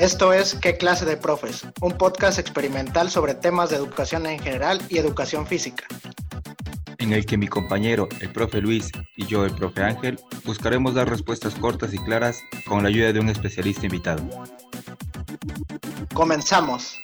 Esto 0.00 0.32
es 0.32 0.54
¿Qué 0.54 0.78
clase 0.78 1.04
de 1.04 1.18
profes? 1.18 1.60
Un 1.82 1.92
podcast 1.92 2.38
experimental 2.38 3.10
sobre 3.10 3.34
temas 3.34 3.68
de 3.68 3.76
educación 3.76 4.24
en 4.24 4.38
general 4.38 4.80
y 4.88 4.96
educación 4.96 5.46
física. 5.46 5.84
En 6.96 7.12
el 7.12 7.26
que 7.26 7.36
mi 7.36 7.46
compañero, 7.46 8.08
el 8.20 8.32
profe 8.32 8.62
Luis, 8.62 8.90
y 9.14 9.26
yo, 9.26 9.44
el 9.44 9.54
profe 9.54 9.82
Ángel, 9.82 10.18
buscaremos 10.46 10.94
dar 10.94 11.10
respuestas 11.10 11.54
cortas 11.54 11.92
y 11.92 11.98
claras 11.98 12.40
con 12.66 12.82
la 12.82 12.88
ayuda 12.88 13.12
de 13.12 13.20
un 13.20 13.28
especialista 13.28 13.84
invitado. 13.84 14.26
Comenzamos. 16.14 16.98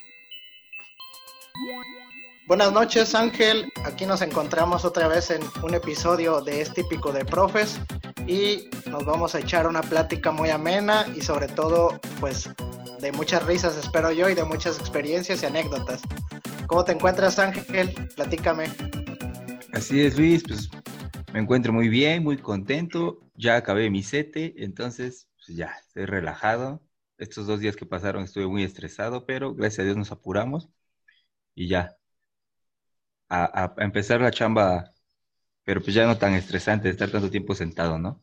Buenas 2.49 2.73
noches 2.73 3.15
Ángel, 3.15 3.71
aquí 3.85 4.07
nos 4.07 4.23
encontramos 4.23 4.87
otra 4.87 5.07
vez 5.07 5.31
en 5.31 5.43
un 5.63 5.75
episodio 5.75 6.41
de 6.41 6.63
Es 6.63 6.73
típico 6.73 7.13
de 7.13 7.27
profes 7.27 7.79
y 8.27 8.71
nos 8.89 9.05
vamos 9.05 9.35
a 9.35 9.41
echar 9.41 9.67
una 9.67 9.83
plática 9.83 10.31
muy 10.31 10.49
amena 10.49 11.07
y 11.15 11.21
sobre 11.21 11.49
todo 11.49 12.01
pues 12.21 12.49
de 13.01 13.13
muchas 13.13 13.45
risas 13.47 13.77
espero 13.77 14.13
yo 14.13 14.29
y 14.29 14.35
de 14.35 14.45
muchas 14.45 14.79
experiencias 14.79 15.43
y 15.43 15.47
anécdotas. 15.47 16.03
¿Cómo 16.67 16.85
te 16.85 16.93
encuentras 16.93 17.39
Ángel? 17.39 17.93
Platícame. 18.15 18.67
Así 19.73 20.01
es 20.01 20.19
Luis, 20.19 20.43
pues 20.47 20.71
me 21.33 21.41
encuentro 21.41 21.73
muy 21.73 21.89
bien, 21.89 22.23
muy 22.23 22.39
contento, 22.39 23.21
ya 23.35 23.57
acabé 23.57 23.91
mi 23.91 24.03
sete, 24.03 24.55
entonces 24.65 25.29
pues, 25.37 25.57
ya 25.57 25.77
estoy 25.81 26.07
relajado. 26.07 26.83
Estos 27.19 27.47
dos 27.47 27.61
días 27.61 27.77
que 27.77 27.87
pasaron 27.87 28.25
estuve 28.25 28.47
muy 28.47 28.63
estresado, 28.63 29.27
pero 29.27 29.55
gracias 29.55 29.81
a 29.81 29.85
Dios 29.85 29.97
nos 29.97 30.13
apuramos 30.13 30.69
y 31.55 31.69
ya, 31.69 31.97
a, 33.29 33.75
empezar 33.79 34.21
la 34.21 34.31
chamba, 34.31 34.93
pero 35.65 35.81
pues 35.83 35.95
ya 35.95 36.07
no 36.07 36.19
tan 36.19 36.35
estresante 36.35 36.85
de 36.85 36.93
estar 36.93 37.11
tanto 37.11 37.31
tiempo 37.31 37.55
sentado, 37.55 37.99
¿no? 37.99 38.21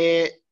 Eh, 0.00 0.42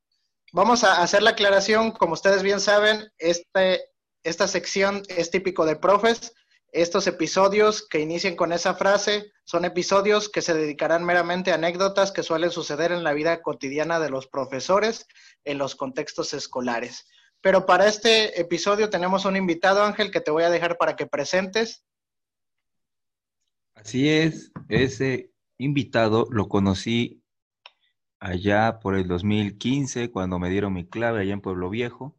vamos 0.53 0.83
a 0.83 1.03
hacer 1.03 1.23
la 1.23 1.31
aclaración, 1.31 1.93
como 1.93 2.15
ustedes 2.15 2.43
bien 2.43 2.59
saben, 2.59 3.13
este, 3.19 3.91
esta 4.25 4.49
sección 4.49 5.03
es 5.09 5.31
típico 5.31 5.65
de 5.65 5.77
profes. 5.77 6.35
Estos 6.73 7.07
episodios 7.07 7.87
que 7.87 8.01
inician 8.01 8.35
con 8.35 8.53
esa 8.53 8.75
frase 8.75 9.33
son 9.45 9.65
episodios 9.65 10.29
que 10.29 10.43
se 10.43 10.53
dedicarán 10.53 11.05
meramente 11.05 11.53
a 11.53 11.55
anécdotas 11.55 12.11
que 12.11 12.25
suelen 12.25 12.51
suceder 12.51 12.91
en 12.91 13.05
la 13.05 13.13
vida 13.13 13.41
cotidiana 13.41 14.01
de 14.01 14.11
los 14.11 14.27
profesores 14.27 15.07
en 15.45 15.59
los 15.59 15.77
contextos 15.77 16.35
escolares. 16.35 17.07
Pero 17.41 17.67
para 17.67 17.87
este 17.87 18.41
episodio 18.41 18.91
tenemos 18.91 19.25
un 19.27 19.37
invitado, 19.37 19.85
Ángel, 19.85 20.11
que 20.11 20.21
te 20.21 20.33
voy 20.33 20.43
a 20.43 20.51
dejar 20.51 20.77
para 20.77 20.97
que 20.97 21.07
presentes. 21.07 21.85
Así 23.77 24.09
es, 24.09 24.51
ese 24.69 25.31
invitado 25.57 26.27
lo 26.31 26.49
conocí 26.49 27.23
allá 28.19 28.79
por 28.81 28.95
el 28.95 29.09
2015, 29.09 30.11
cuando 30.11 30.39
me 30.39 30.51
dieron 30.51 30.73
mi 30.73 30.89
clave 30.89 31.21
allá 31.21 31.33
en 31.33 31.41
Pueblo 31.41 31.71
Viejo. 31.71 32.17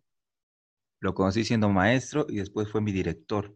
Lo 0.99 1.13
conocí 1.13 1.43
siendo 1.43 1.69
maestro 1.69 2.25
y 2.29 2.37
después 2.37 2.69
fue 2.69 2.81
mi 2.81 2.91
director. 2.91 3.55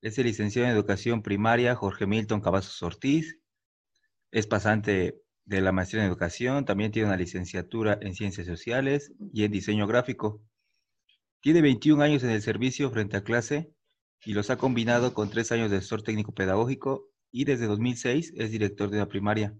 Es 0.00 0.18
el 0.18 0.26
licenciado 0.26 0.68
en 0.68 0.74
Educación 0.74 1.22
Primaria 1.22 1.74
Jorge 1.74 2.06
Milton 2.06 2.40
Cavazos 2.40 2.82
Ortiz. 2.82 3.38
Es 4.30 4.46
pasante 4.46 5.22
de 5.44 5.60
la 5.60 5.72
maestría 5.72 6.02
en 6.02 6.08
Educación, 6.08 6.64
también 6.64 6.90
tiene 6.90 7.08
una 7.08 7.16
licenciatura 7.16 7.98
en 8.00 8.14
Ciencias 8.14 8.46
Sociales 8.46 9.12
y 9.32 9.44
en 9.44 9.52
Diseño 9.52 9.86
Gráfico. 9.86 10.42
Tiene 11.40 11.60
21 11.60 12.02
años 12.02 12.22
en 12.22 12.30
el 12.30 12.42
servicio 12.42 12.90
frente 12.90 13.16
a 13.16 13.24
clase 13.24 13.72
y 14.24 14.32
los 14.32 14.50
ha 14.50 14.56
combinado 14.56 15.12
con 15.12 15.30
tres 15.30 15.52
años 15.52 15.70
de 15.70 15.76
asesor 15.78 16.02
técnico 16.02 16.32
pedagógico 16.32 17.10
y 17.30 17.44
desde 17.44 17.66
2006 17.66 18.32
es 18.36 18.50
director 18.50 18.88
de 18.90 18.96
una 18.96 19.08
primaria, 19.08 19.54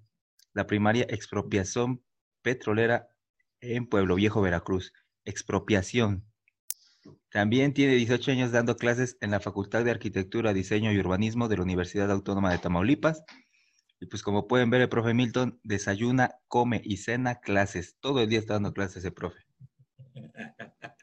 la 0.54 0.66
primaria 0.66 1.04
Expropiación 1.08 2.02
Petrolera 2.42 3.08
en 3.60 3.86
Pueblo 3.86 4.14
Viejo, 4.14 4.40
Veracruz. 4.40 4.92
Expropiación. 5.24 6.24
También 7.30 7.74
tiene 7.74 7.94
18 7.94 8.30
años 8.30 8.52
dando 8.52 8.76
clases 8.76 9.18
en 9.20 9.32
la 9.32 9.40
Facultad 9.40 9.84
de 9.84 9.90
Arquitectura, 9.90 10.54
Diseño 10.54 10.92
y 10.92 10.98
Urbanismo 10.98 11.48
de 11.48 11.56
la 11.56 11.62
Universidad 11.62 12.10
Autónoma 12.10 12.52
de 12.52 12.58
Tamaulipas. 12.58 13.24
Y 14.00 14.06
pues 14.06 14.22
como 14.22 14.46
pueden 14.46 14.70
ver, 14.70 14.82
el 14.82 14.88
profe 14.88 15.14
Milton 15.14 15.60
desayuna, 15.64 16.36
come 16.46 16.80
y 16.84 16.98
cena 16.98 17.40
clases. 17.40 17.96
Todo 18.00 18.22
el 18.22 18.28
día 18.28 18.38
está 18.38 18.54
dando 18.54 18.72
clases 18.72 18.98
ese 18.98 19.10
profe. 19.10 19.40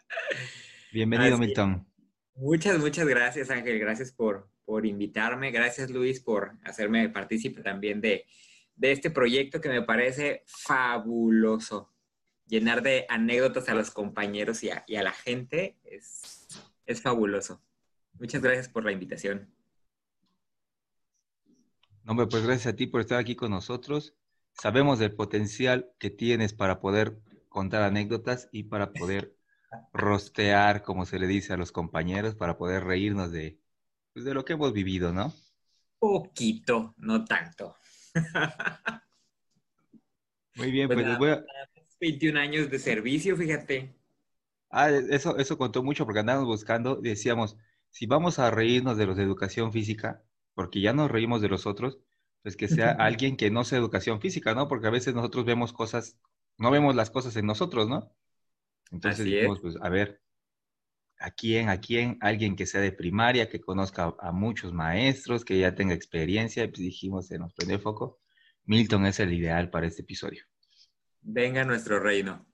Bienvenido, 0.94 1.38
Milton. 1.38 1.88
Muchas, 2.36 2.80
muchas 2.80 3.08
gracias, 3.08 3.50
Ángel. 3.50 3.80
Gracias 3.80 4.12
por, 4.12 4.50
por 4.66 4.86
invitarme. 4.86 5.52
Gracias, 5.52 5.90
Luis, 5.90 6.22
por 6.22 6.58
hacerme 6.64 7.10
partícipe 7.10 7.62
también 7.62 8.02
de, 8.02 8.26
de 8.82 8.92
este 8.92 9.12
proyecto 9.12 9.62
que 9.62 9.70
me 9.70 9.84
parece 9.84 10.44
fabuloso. 10.48 11.94
Llenar 12.48 12.82
de 12.82 13.06
anécdotas 13.10 13.70
a 13.70 13.76
los 13.76 13.92
compañeros 13.92 14.64
y 14.64 14.72
a, 14.72 14.84
y 14.88 14.96
a 14.96 15.04
la 15.04 15.12
gente 15.12 15.78
es, 15.84 16.48
es 16.88 17.00
fabuloso. 17.00 17.62
Muchas 18.14 18.42
gracias 18.42 18.70
por 18.70 18.84
la 18.84 18.92
invitación. 18.92 19.54
No, 22.04 22.14
hombre, 22.14 22.26
pues 22.26 22.44
gracias 22.44 22.74
a 22.74 22.76
ti 22.76 22.88
por 22.88 23.02
estar 23.02 23.20
aquí 23.20 23.36
con 23.36 23.52
nosotros. 23.52 24.16
Sabemos 24.54 24.98
del 24.98 25.14
potencial 25.14 25.92
que 26.00 26.10
tienes 26.10 26.54
para 26.54 26.80
poder 26.80 27.20
contar 27.50 27.84
anécdotas 27.84 28.50
y 28.52 28.64
para 28.64 28.94
poder 28.94 29.36
rostear, 29.94 30.82
como 30.82 31.06
se 31.06 31.20
le 31.20 31.28
dice 31.28 31.54
a 31.54 31.58
los 31.58 31.72
compañeros, 31.72 32.34
para 32.34 32.58
poder 32.58 32.84
reírnos 32.86 33.32
de, 33.32 33.60
pues, 34.14 34.26
de 34.26 34.34
lo 34.34 34.44
que 34.44 34.54
hemos 34.54 34.74
vivido, 34.74 35.14
¿no? 35.14 35.32
Poquito, 36.00 36.96
no 36.98 37.24
tanto. 37.24 37.76
Muy 40.56 40.72
bien, 40.72 40.88
pues, 40.88 41.06
les 41.06 41.18
voy 41.18 41.30
a... 41.30 41.44
21 42.00 42.38
años 42.38 42.70
de 42.70 42.80
servicio, 42.80 43.38
fíjate. 43.38 43.94
Ah, 44.70 44.90
eso, 44.90 45.38
eso 45.38 45.58
contó 45.58 45.84
mucho 45.84 46.06
porque 46.06 46.20
andábamos 46.20 46.48
buscando, 46.48 46.96
decíamos, 46.96 47.58
si 47.90 48.06
vamos 48.08 48.40
a 48.40 48.50
reírnos 48.50 48.98
de 48.98 49.06
los 49.06 49.18
de 49.18 49.24
educación 49.24 49.72
física, 49.72 50.24
porque 50.56 50.82
ya 50.82 50.94
nos 50.94 51.12
reímos 51.12 51.42
de 51.42 51.50
los 51.50 51.66
otros, 51.68 52.00
pues 52.42 52.56
que 52.56 52.68
sea 52.68 52.92
alguien 53.00 53.38
que 53.38 53.52
no 53.52 53.64
sea 53.64 53.78
educación 53.78 54.20
física, 54.20 54.56
¿no? 54.56 54.68
Porque 54.68 54.88
a 54.88 54.92
veces 54.92 55.14
nosotros 55.14 55.46
vemos 55.46 55.74
cosas, 55.74 56.18
no 56.58 56.72
vemos 56.72 56.96
las 56.96 57.10
cosas 57.10 57.36
en 57.36 57.46
nosotros, 57.46 57.88
¿no? 57.88 58.12
Entonces 58.92 59.26
dijimos, 59.26 59.60
pues, 59.62 59.78
a 59.82 59.90
ver, 59.90 60.22
¿a 61.22 61.32
quién, 61.32 61.70
a 61.70 61.80
quién? 61.80 62.18
Alguien 62.20 62.56
que 62.56 62.66
sea 62.66 62.82
de 62.82 62.92
primaria, 62.92 63.50
que 63.50 63.62
conozca 63.62 64.16
a, 64.20 64.32
muchos 64.32 64.74
maestros, 64.74 65.46
que 65.46 65.60
ya 65.60 65.76
tenga 65.76 65.94
experiencia. 65.94 66.64
Y 66.64 66.68
pues 66.68 66.80
dijimos, 66.80 67.28
se 67.28 67.38
nos 67.38 67.54
prende 67.54 67.76
el 67.76 67.82
foco. 67.82 68.20
Milton 68.66 69.06
es 69.06 69.20
el 69.20 69.34
ideal 69.34 69.70
para 69.70 69.88
este 69.88 70.02
episodio. 70.02 70.44
Venga 71.22 71.64
nuestro 71.64 72.00
reino. 72.00 72.46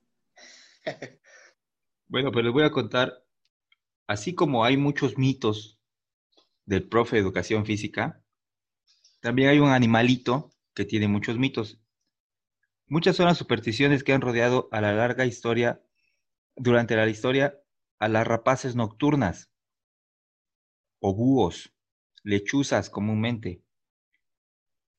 bueno, 2.07 2.31
pues 2.31 2.45
les 2.45 2.53
voy 2.53 2.63
a 2.63 2.71
contar, 2.71 3.23
así 4.07 4.35
como 4.35 4.63
hay 4.63 4.77
muchos 4.77 5.17
mitos 5.17 5.79
del 6.65 6.87
profe 6.87 7.15
de 7.15 7.21
educación 7.21 7.65
física, 7.65 8.21
también 9.21 9.49
hay 9.49 9.59
un 9.59 9.69
animalito 9.69 10.51
que 10.73 10.85
tiene 10.85 11.07
muchos 11.07 11.37
mitos. 11.37 11.81
Muchas 12.87 13.15
son 13.15 13.25
las 13.25 13.37
supersticiones 13.37 14.03
que 14.03 14.13
han 14.13 14.21
rodeado 14.21 14.69
a 14.71 14.81
la 14.81 14.93
larga 14.93 15.25
historia 15.25 15.81
durante 16.55 16.95
la 16.95 17.07
historia 17.07 17.59
a 17.99 18.07
las 18.07 18.27
rapaces 18.27 18.75
nocturnas 18.75 19.49
o 20.99 21.15
búhos, 21.15 21.73
lechuzas 22.23 22.89
comúnmente, 22.89 23.61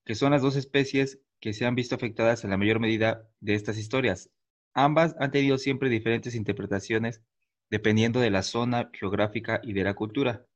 que 0.04 0.14
son 0.14 0.32
las 0.32 0.42
dos 0.42 0.56
especies 0.56 1.20
que 1.40 1.52
se 1.52 1.66
han 1.66 1.74
visto 1.74 1.94
afectadas 1.94 2.44
en 2.44 2.50
la 2.50 2.56
mayor 2.56 2.80
medida 2.80 3.28
de 3.40 3.54
estas 3.54 3.78
historias. 3.78 4.30
Ambas 4.74 5.14
han 5.18 5.30
tenido 5.30 5.58
siempre 5.58 5.88
diferentes 5.88 6.34
interpretaciones 6.34 7.22
dependiendo 7.70 8.20
de 8.20 8.30
la 8.30 8.42
zona 8.42 8.90
geográfica 8.92 9.60
y 9.62 9.72
de 9.72 9.84
la 9.84 9.94
cultura. 9.94 10.46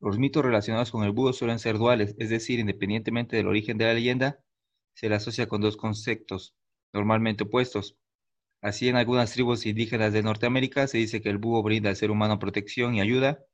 Los 0.00 0.18
mitos 0.18 0.44
relacionados 0.44 0.90
con 0.90 1.04
el 1.04 1.12
búho 1.12 1.32
suelen 1.32 1.58
ser 1.58 1.78
duales, 1.78 2.14
es 2.18 2.30
decir, 2.30 2.58
independientemente 2.58 3.36
del 3.36 3.48
origen 3.48 3.78
de 3.78 3.86
la 3.86 3.94
leyenda, 3.94 4.40
se 4.94 5.08
le 5.08 5.14
asocia 5.14 5.46
con 5.46 5.60
dos 5.60 5.76
conceptos 5.76 6.54
normalmente 6.92 7.44
opuestos. 7.44 7.96
Así, 8.62 8.88
en 8.88 8.96
algunas 8.96 9.32
tribus 9.32 9.64
indígenas 9.64 10.12
de 10.12 10.22
Norteamérica 10.22 10.86
se 10.86 10.98
dice 10.98 11.22
que 11.22 11.30
el 11.30 11.38
búho 11.38 11.62
brinda 11.62 11.88
al 11.90 11.96
ser 11.96 12.10
humano 12.10 12.38
protección 12.38 12.94
y 12.94 13.00
ayuda 13.00 13.44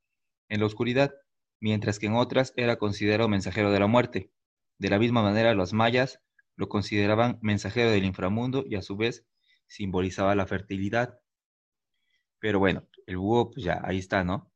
en 0.49 0.59
la 0.59 0.65
oscuridad, 0.65 1.13
mientras 1.61 1.99
que 1.99 2.07
en 2.07 2.15
otras 2.15 2.53
era 2.57 2.77
considerado 2.77 3.29
mensajero 3.29 3.71
de 3.71 3.79
la 3.79 3.87
muerte. 3.87 4.31
De 4.77 4.89
la 4.89 4.99
misma 4.99 5.23
manera, 5.23 5.53
los 5.53 5.73
mayas 5.73 6.21
lo 6.55 6.69
consideraban 6.69 7.39
mensajero 7.41 7.89
del 7.91 8.05
inframundo 8.05 8.65
y 8.67 8.75
a 8.75 8.81
su 8.81 8.97
vez 8.97 9.25
simbolizaba 9.67 10.35
la 10.35 10.45
fertilidad. 10.45 11.19
Pero 12.39 12.59
bueno, 12.59 12.87
el 13.05 13.17
búho, 13.17 13.51
pues 13.51 13.63
ya, 13.63 13.81
ahí 13.83 13.97
está, 13.99 14.23
¿no? 14.23 14.51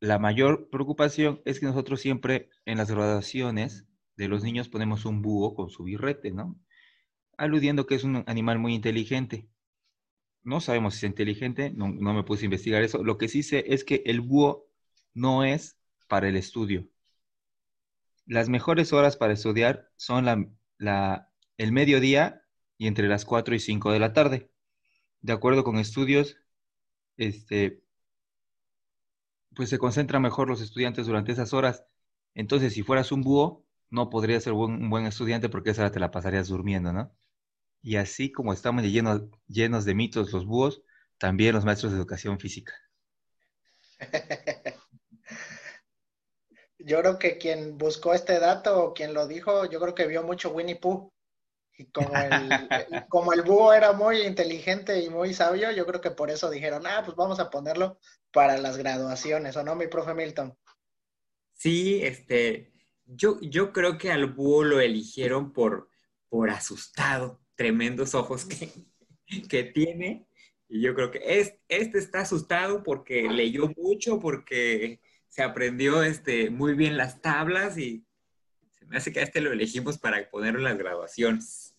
La 0.00 0.18
mayor 0.18 0.68
preocupación 0.70 1.42
es 1.44 1.58
que 1.60 1.66
nosotros 1.66 2.00
siempre 2.00 2.50
en 2.66 2.78
las 2.78 2.90
graduaciones 2.90 3.86
de 4.16 4.28
los 4.28 4.42
niños 4.44 4.68
ponemos 4.68 5.04
un 5.04 5.22
búho 5.22 5.54
con 5.54 5.70
su 5.70 5.84
birrete, 5.84 6.30
¿no? 6.32 6.58
Aludiendo 7.38 7.86
que 7.86 7.96
es 7.96 8.04
un 8.04 8.24
animal 8.26 8.58
muy 8.58 8.74
inteligente. 8.74 9.48
No 10.46 10.60
sabemos 10.60 10.94
si 10.94 11.04
es 11.04 11.10
inteligente, 11.10 11.72
no, 11.72 11.88
me 11.88 12.22
puse 12.22 12.44
a 12.44 12.46
investigar 12.46 12.82
eso. 12.82 13.02
Lo 13.02 13.18
que 13.18 13.28
sí 13.28 13.42
sé 13.42 13.64
es 13.68 13.84
que 13.84 14.02
el 14.06 14.20
búho 14.20 14.66
no 15.12 15.44
es 15.44 15.76
para 16.08 16.28
el 16.28 16.36
estudio. 16.36 16.86
Las 18.26 18.48
mejores 18.48 18.92
horas 18.92 19.16
para 19.16 19.32
estudiar 19.32 19.90
son 19.96 20.56
el 21.58 21.72
mediodía 21.72 22.42
y 22.78 22.86
entre 22.86 23.08
las 23.08 23.24
4 23.24 23.56
y 23.56 23.58
5 23.58 23.90
de 23.90 23.98
la 23.98 24.12
tarde. 24.12 24.50
De 25.20 25.32
acuerdo 25.32 25.64
con 25.64 25.78
estudios, 25.78 26.36
este, 27.16 27.82
pues 29.56 29.70
se 29.70 29.78
concentran 29.78 30.22
mejor 30.22 30.48
los 30.48 30.60
estudiantes 30.60 31.06
durante 31.06 31.32
esas 31.32 31.52
horas. 31.52 31.84
Entonces, 32.34 32.74
si 32.74 32.84
fueras 32.84 33.10
un 33.10 33.22
búho, 33.22 33.64
no 33.90 34.08
podrías 34.10 34.44
ser 34.44 34.52
un 34.52 34.88
buen 34.90 35.06
estudiante 35.06 35.48
porque 35.48 35.70
esa 35.70 35.82
hora 35.82 35.90
te 35.92 35.98
la 36.00 36.12
pasarías 36.12 36.46
durmiendo, 36.48 36.92
¿no? 36.92 37.12
Y 37.86 37.98
así 37.98 38.32
como 38.32 38.52
estamos 38.52 38.82
llenos, 38.82 39.22
llenos 39.46 39.84
de 39.84 39.94
mitos 39.94 40.32
los 40.32 40.44
búhos, 40.44 40.82
también 41.18 41.54
los 41.54 41.64
maestros 41.64 41.92
de 41.92 41.98
educación 41.98 42.40
física. 42.40 42.74
Yo 46.80 46.98
creo 47.00 47.16
que 47.16 47.38
quien 47.38 47.78
buscó 47.78 48.12
este 48.12 48.40
dato 48.40 48.82
o 48.82 48.92
quien 48.92 49.14
lo 49.14 49.28
dijo, 49.28 49.70
yo 49.70 49.80
creo 49.80 49.94
que 49.94 50.08
vio 50.08 50.24
mucho 50.24 50.50
Winnie 50.50 50.80
Pooh. 50.80 51.12
Y 51.78 51.86
como 51.86 52.10
el, 52.16 53.06
como 53.08 53.32
el 53.32 53.42
búho 53.42 53.72
era 53.72 53.92
muy 53.92 54.22
inteligente 54.22 55.00
y 55.00 55.08
muy 55.08 55.32
sabio, 55.32 55.70
yo 55.70 55.86
creo 55.86 56.00
que 56.00 56.10
por 56.10 56.30
eso 56.30 56.50
dijeron, 56.50 56.86
ah, 56.86 57.02
pues 57.04 57.16
vamos 57.16 57.38
a 57.38 57.50
ponerlo 57.50 58.00
para 58.32 58.58
las 58.58 58.76
graduaciones, 58.78 59.56
¿o 59.56 59.62
no, 59.62 59.76
mi 59.76 59.86
profe 59.86 60.12
Milton? 60.12 60.58
Sí, 61.52 62.02
este, 62.02 62.72
yo, 63.04 63.38
yo 63.40 63.72
creo 63.72 63.96
que 63.96 64.10
al 64.10 64.26
búho 64.26 64.64
lo 64.64 64.80
eligieron 64.80 65.52
por, 65.52 65.88
por 66.28 66.50
asustado, 66.50 67.45
tremendos 67.56 68.14
ojos 68.14 68.44
que, 68.44 68.70
que 69.48 69.64
tiene. 69.64 70.26
Y 70.68 70.80
yo 70.80 70.94
creo 70.94 71.10
que 71.10 71.20
es, 71.24 71.54
este 71.68 71.98
está 71.98 72.20
asustado 72.20 72.82
porque 72.82 73.28
leyó 73.28 73.72
mucho, 73.76 74.18
porque 74.18 75.00
se 75.28 75.42
aprendió 75.42 76.02
este, 76.02 76.50
muy 76.50 76.74
bien 76.74 76.96
las 76.96 77.20
tablas 77.20 77.78
y 77.78 78.04
se 78.70 78.86
me 78.86 78.96
hace 78.96 79.12
que 79.12 79.20
a 79.20 79.22
este 79.22 79.40
lo 79.40 79.52
elegimos 79.52 79.98
para 79.98 80.28
ponerlo 80.30 80.58
en 80.60 80.64
las 80.64 80.78
graduaciones. 80.78 81.76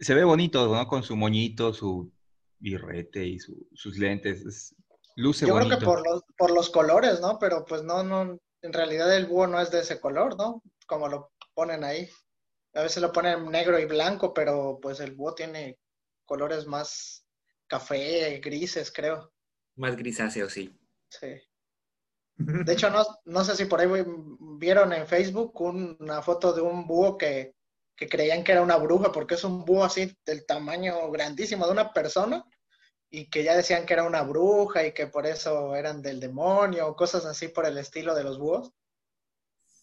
Se 0.00 0.14
ve 0.14 0.24
bonito, 0.24 0.74
¿no? 0.74 0.86
Con 0.86 1.02
su 1.02 1.16
moñito, 1.16 1.72
su 1.72 2.12
birrete 2.58 3.26
y 3.26 3.38
sus 3.38 3.98
lentes. 3.98 4.74
luce 5.16 5.46
Yo 5.46 5.56
creo 5.56 5.68
que 5.68 5.84
por 5.84 6.04
los, 6.06 6.22
por 6.36 6.50
los 6.50 6.70
colores, 6.70 7.20
¿no? 7.20 7.38
Pero 7.38 7.64
pues 7.64 7.82
no, 7.82 8.02
no, 8.02 8.38
en 8.62 8.72
realidad 8.72 9.16
el 9.16 9.26
búho 9.26 9.46
no 9.46 9.60
es 9.60 9.70
de 9.70 9.80
ese 9.80 10.00
color, 10.00 10.36
¿no? 10.36 10.62
Como 10.86 11.08
lo 11.08 11.32
ponen 11.54 11.84
ahí. 11.84 12.08
A 12.74 12.82
veces 12.82 13.02
lo 13.02 13.12
ponen 13.12 13.50
negro 13.50 13.78
y 13.78 13.84
blanco, 13.84 14.32
pero 14.32 14.78
pues 14.80 15.00
el 15.00 15.12
búho 15.12 15.34
tiene 15.34 15.78
colores 16.24 16.66
más 16.66 17.26
café, 17.66 18.40
grises, 18.42 18.90
creo. 18.92 19.32
Más 19.76 19.96
grisáceo, 19.96 20.48
sí. 20.48 20.78
Sí. 21.08 21.40
De 22.36 22.72
hecho, 22.72 22.90
no, 22.90 23.04
no 23.24 23.44
sé 23.44 23.56
si 23.56 23.66
por 23.66 23.80
ahí 23.80 23.88
vieron 24.58 24.92
en 24.92 25.06
Facebook 25.06 25.60
una 25.60 26.22
foto 26.22 26.52
de 26.52 26.62
un 26.62 26.86
búho 26.86 27.18
que, 27.18 27.54
que 27.94 28.08
creían 28.08 28.42
que 28.42 28.52
era 28.52 28.62
una 28.62 28.76
bruja, 28.76 29.12
porque 29.12 29.34
es 29.34 29.44
un 29.44 29.64
búho 29.64 29.84
así 29.84 30.16
del 30.24 30.46
tamaño 30.46 31.10
grandísimo 31.10 31.66
de 31.66 31.72
una 31.72 31.92
persona, 31.92 32.44
y 33.10 33.28
que 33.28 33.44
ya 33.44 33.54
decían 33.54 33.84
que 33.84 33.92
era 33.92 34.04
una 34.04 34.22
bruja 34.22 34.86
y 34.86 34.92
que 34.92 35.06
por 35.06 35.26
eso 35.26 35.76
eran 35.76 36.00
del 36.00 36.18
demonio, 36.18 36.96
cosas 36.96 37.26
así 37.26 37.48
por 37.48 37.66
el 37.66 37.76
estilo 37.76 38.14
de 38.14 38.24
los 38.24 38.38
búhos. 38.38 38.72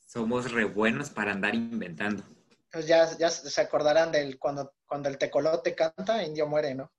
Somos 0.07 0.51
re 0.51 0.65
buenos 0.65 1.11
para 1.11 1.31
andar 1.31 1.53
inventando. 1.53 2.23
Pues 2.71 2.87
ya, 2.87 3.17
ya 3.17 3.29
se 3.29 3.61
acordarán 3.61 4.11
del 4.11 4.37
cuando, 4.37 4.75
cuando 4.85 5.09
el 5.09 5.17
tecolote 5.17 5.75
canta, 5.75 6.23
indio 6.23 6.47
muere, 6.47 6.75
¿no? 6.75 6.91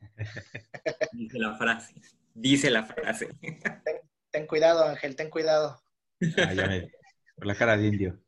Dice 1.12 1.38
la 1.38 1.56
frase. 1.56 1.94
Dice 2.34 2.70
la 2.70 2.84
frase. 2.84 3.28
Ten, 4.30 4.46
cuidado, 4.46 4.84
Ángel, 4.84 5.16
ten 5.16 5.30
cuidado. 5.30 5.82
Ah, 6.38 6.52
por 7.36 7.46
la 7.46 7.54
cara 7.54 7.76
de 7.76 7.86
indio. 7.86 8.20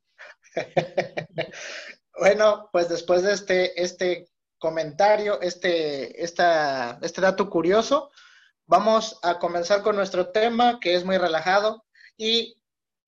bueno, 2.18 2.68
pues 2.72 2.88
después 2.88 3.22
de 3.22 3.32
este, 3.32 3.82
este 3.82 4.28
comentario, 4.58 5.40
este, 5.40 6.22
esta, 6.22 6.98
este 7.02 7.20
dato 7.20 7.48
curioso, 7.48 8.10
vamos 8.66 9.18
a 9.22 9.38
comenzar 9.38 9.82
con 9.82 9.96
nuestro 9.96 10.30
tema 10.30 10.80
que 10.80 10.94
es 10.94 11.04
muy 11.04 11.16
relajado 11.16 11.84
y 12.16 12.57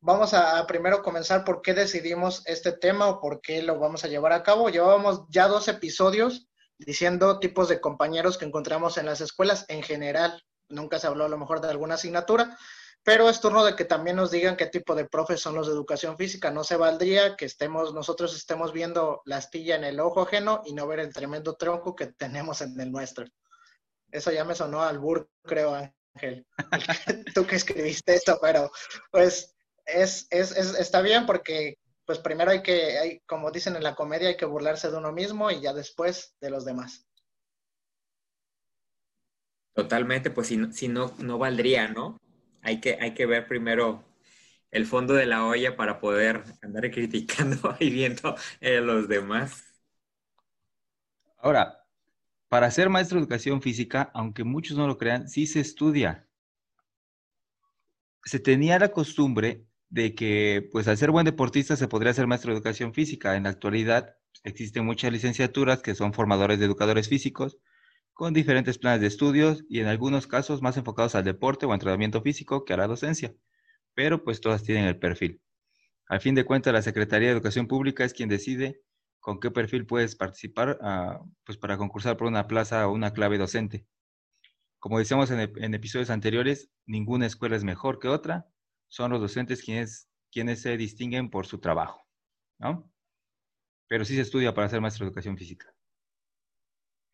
vamos 0.00 0.34
a, 0.34 0.66
primero 0.66 1.02
comenzar 1.02 1.44
por 1.44 1.62
qué 1.62 1.74
decidimos 1.74 2.42
este 2.46 2.72
tema 2.72 3.08
o 3.08 3.20
por 3.20 3.40
qué 3.40 3.62
lo 3.62 3.78
vamos 3.78 4.04
a 4.04 4.08
llevar 4.08 4.32
a 4.32 4.42
cabo. 4.42 4.68
Llevábamos 4.68 5.24
ya 5.28 5.48
dos 5.48 5.68
episodios 5.68 6.48
diciendo 6.78 7.38
tipos 7.38 7.68
de 7.68 7.80
compañeros 7.80 8.38
que 8.38 8.46
encontramos 8.46 8.96
en 8.96 9.06
las 9.06 9.20
escuelas 9.20 9.66
en 9.68 9.82
general. 9.82 10.42
Nunca 10.68 10.98
se 10.98 11.06
habló 11.06 11.24
a 11.24 11.28
lo 11.28 11.38
mejor 11.38 11.60
de 11.60 11.68
alguna 11.68 11.94
asignatura, 11.94 12.56
pero 13.02 13.28
es 13.28 13.40
turno 13.40 13.64
de 13.64 13.76
que 13.76 13.84
también 13.84 14.16
nos 14.16 14.30
digan 14.30 14.56
qué 14.56 14.66
tipo 14.66 14.94
de 14.94 15.06
profes 15.06 15.40
son 15.40 15.54
los 15.54 15.66
de 15.66 15.74
educación 15.74 16.16
física. 16.16 16.50
No 16.50 16.64
se 16.64 16.76
valdría 16.76 17.36
que 17.36 17.44
estemos, 17.44 17.92
nosotros 17.92 18.34
estemos 18.34 18.72
viendo 18.72 19.20
la 19.24 19.36
astilla 19.36 19.76
en 19.76 19.84
el 19.84 20.00
ojo 20.00 20.22
ajeno 20.22 20.62
y 20.64 20.72
no 20.72 20.86
ver 20.86 21.00
el 21.00 21.12
tremendo 21.12 21.56
tronco 21.56 21.94
que 21.94 22.06
tenemos 22.06 22.60
en 22.62 22.78
el 22.80 22.90
nuestro. 22.90 23.26
Eso 24.10 24.32
ya 24.32 24.44
me 24.44 24.54
sonó 24.54 24.82
al 24.82 24.98
bur, 24.98 25.28
creo, 25.44 25.74
Ángel. 25.74 26.46
Tú 27.34 27.46
que 27.46 27.56
escribiste 27.56 28.14
esto, 28.14 28.38
pero 28.40 28.70
pues 29.10 29.54
es, 29.94 30.26
es, 30.30 30.52
está 30.56 31.00
bien 31.02 31.26
porque 31.26 31.74
pues 32.04 32.18
primero 32.18 32.50
hay 32.50 32.62
que, 32.62 32.98
hay, 32.98 33.20
como 33.26 33.50
dicen 33.50 33.76
en 33.76 33.84
la 33.84 33.94
comedia, 33.94 34.28
hay 34.28 34.36
que 34.36 34.46
burlarse 34.46 34.90
de 34.90 34.96
uno 34.96 35.12
mismo 35.12 35.50
y 35.50 35.60
ya 35.60 35.72
después 35.72 36.34
de 36.40 36.50
los 36.50 36.64
demás. 36.64 37.06
Totalmente, 39.74 40.30
pues 40.30 40.48
si, 40.48 40.72
si 40.72 40.88
no, 40.88 41.14
no 41.18 41.38
valdría, 41.38 41.88
¿no? 41.88 42.18
hay 42.62 42.80
que, 42.80 42.98
hay 43.00 43.14
que 43.14 43.26
ver 43.26 43.46
primero 43.46 44.04
el 44.70 44.86
fondo 44.86 45.14
de 45.14 45.26
la 45.26 45.46
olla 45.46 45.76
para 45.76 46.00
poder 46.00 46.44
andar 46.62 46.90
criticando 46.90 47.76
y 47.80 47.90
viendo 47.90 48.34
a 48.34 48.68
los 48.80 49.08
demás. 49.08 49.64
Ahora, 51.38 51.84
para 52.48 52.70
ser 52.70 52.88
maestro 52.88 53.16
de 53.16 53.22
educación 53.22 53.62
física, 53.62 54.10
aunque 54.14 54.44
muchos 54.44 54.76
no 54.76 54.86
lo 54.86 54.98
crean, 54.98 55.28
sí 55.28 55.46
se 55.46 55.60
estudia. 55.60 56.28
Se 58.24 58.38
tenía 58.38 58.78
la 58.78 58.90
costumbre 58.92 59.66
de 59.90 60.14
que, 60.14 60.68
pues 60.72 60.88
al 60.88 60.96
ser 60.96 61.10
buen 61.10 61.24
deportista 61.24 61.76
se 61.76 61.88
podría 61.88 62.14
ser 62.14 62.26
maestro 62.26 62.52
de 62.52 62.58
educación 62.58 62.94
física. 62.94 63.36
En 63.36 63.42
la 63.42 63.50
actualidad 63.50 64.16
existen 64.44 64.86
muchas 64.86 65.12
licenciaturas 65.12 65.82
que 65.82 65.94
son 65.94 66.14
formadores 66.14 66.58
de 66.58 66.66
educadores 66.66 67.08
físicos, 67.08 67.58
con 68.12 68.32
diferentes 68.32 68.78
planes 68.78 69.00
de 69.00 69.08
estudios 69.08 69.64
y 69.68 69.80
en 69.80 69.86
algunos 69.86 70.26
casos 70.26 70.62
más 70.62 70.76
enfocados 70.76 71.14
al 71.14 71.24
deporte 71.24 71.66
o 71.66 71.74
entrenamiento 71.74 72.22
físico 72.22 72.64
que 72.64 72.72
a 72.72 72.76
la 72.76 72.86
docencia, 72.86 73.34
pero 73.94 74.24
pues 74.24 74.40
todas 74.40 74.62
tienen 74.62 74.84
el 74.84 74.98
perfil. 74.98 75.40
Al 76.06 76.20
fin 76.20 76.34
de 76.34 76.44
cuentas, 76.44 76.72
la 76.72 76.82
Secretaría 76.82 77.28
de 77.28 77.34
Educación 77.34 77.66
Pública 77.66 78.04
es 78.04 78.14
quien 78.14 78.28
decide 78.28 78.82
con 79.20 79.40
qué 79.40 79.50
perfil 79.50 79.86
puedes 79.86 80.16
participar 80.16 80.78
ah, 80.82 81.20
pues 81.44 81.58
para 81.58 81.76
concursar 81.78 82.16
por 82.16 82.26
una 82.26 82.46
plaza 82.46 82.88
o 82.88 82.92
una 82.92 83.12
clave 83.12 83.38
docente. 83.38 83.86
Como 84.78 84.98
decíamos 84.98 85.30
en, 85.30 85.40
en, 85.40 85.74
episodios 85.74 86.10
anteriores, 86.10 86.70
ninguna 86.86 87.26
escuela 87.26 87.56
es 87.56 87.64
mejor 87.64 87.98
que 87.98 88.08
otra, 88.08 88.46
son 88.90 89.12
los 89.12 89.20
docentes 89.20 89.62
quienes, 89.62 90.08
quienes 90.30 90.60
se 90.60 90.76
distinguen 90.76 91.30
por 91.30 91.46
su 91.46 91.58
trabajo, 91.58 92.04
¿no? 92.58 92.92
Pero 93.88 94.04
sí 94.04 94.16
se 94.16 94.22
estudia 94.22 94.52
para 94.52 94.68
ser 94.68 94.80
maestro 94.80 95.04
de 95.04 95.08
educación 95.08 95.38
física. 95.38 95.72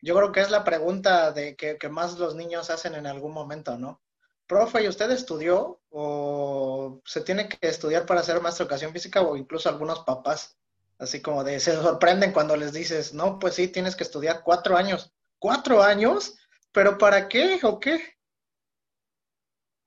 Yo 0.01 0.15
creo 0.15 0.31
que 0.31 0.41
es 0.41 0.51
la 0.51 0.63
pregunta 0.63 1.31
de 1.31 1.55
que, 1.55 1.77
más 1.89 2.17
los 2.19 2.35
niños 2.35 2.69
hacen 2.69 2.95
en 2.95 3.07
algún 3.07 3.31
momento, 3.31 3.77
¿no? 3.77 4.01
Profe, 4.47 4.83
¿y 4.83 4.87
usted 4.87 5.09
estudió 5.11 5.81
o 5.89 7.01
se 7.05 7.21
tiene 7.21 7.49
que 7.49 7.67
estudiar 7.67 8.05
para 8.05 8.23
ser 8.23 8.41
maestro 8.41 8.65
de 8.65 8.67
educación 8.67 8.93
física 8.93 9.21
o 9.21 9.35
incluso 9.35 9.69
algunos 9.69 9.99
papás? 9.99 10.57
Así 10.99 11.21
como 11.21 11.43
de, 11.43 11.59
se 11.59 11.73
sorprenden 11.73 12.31
cuando 12.31 12.55
les 12.55 12.73
dices, 12.73 13.13
no, 13.13 13.37
pues 13.39 13.55
sí, 13.55 13.67
tienes 13.67 13.95
que 13.95 14.03
estudiar 14.03 14.41
cuatro 14.43 14.77
años. 14.77 15.13
¿Cuatro 15.37 15.83
años? 15.83 16.35
¿Pero 16.71 16.97
para 16.97 17.27
qué 17.27 17.59
o 17.63 17.79
qué? 17.79 18.17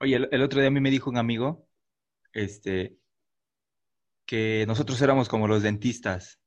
Oye, 0.01 0.17
el, 0.17 0.29
el 0.31 0.43
otro 0.43 0.61
día 0.61 0.69
a 0.69 0.73
mí 0.73 0.81
me 0.81 0.91
dijo 0.91 1.11
un 1.11 1.19
amigo, 1.19 1.70
este, 2.33 2.97
que 4.27 4.65
nosotros 4.67 5.01
éramos 5.03 5.29
como 5.29 5.49
los 5.49 5.63
dentistas 5.63 6.39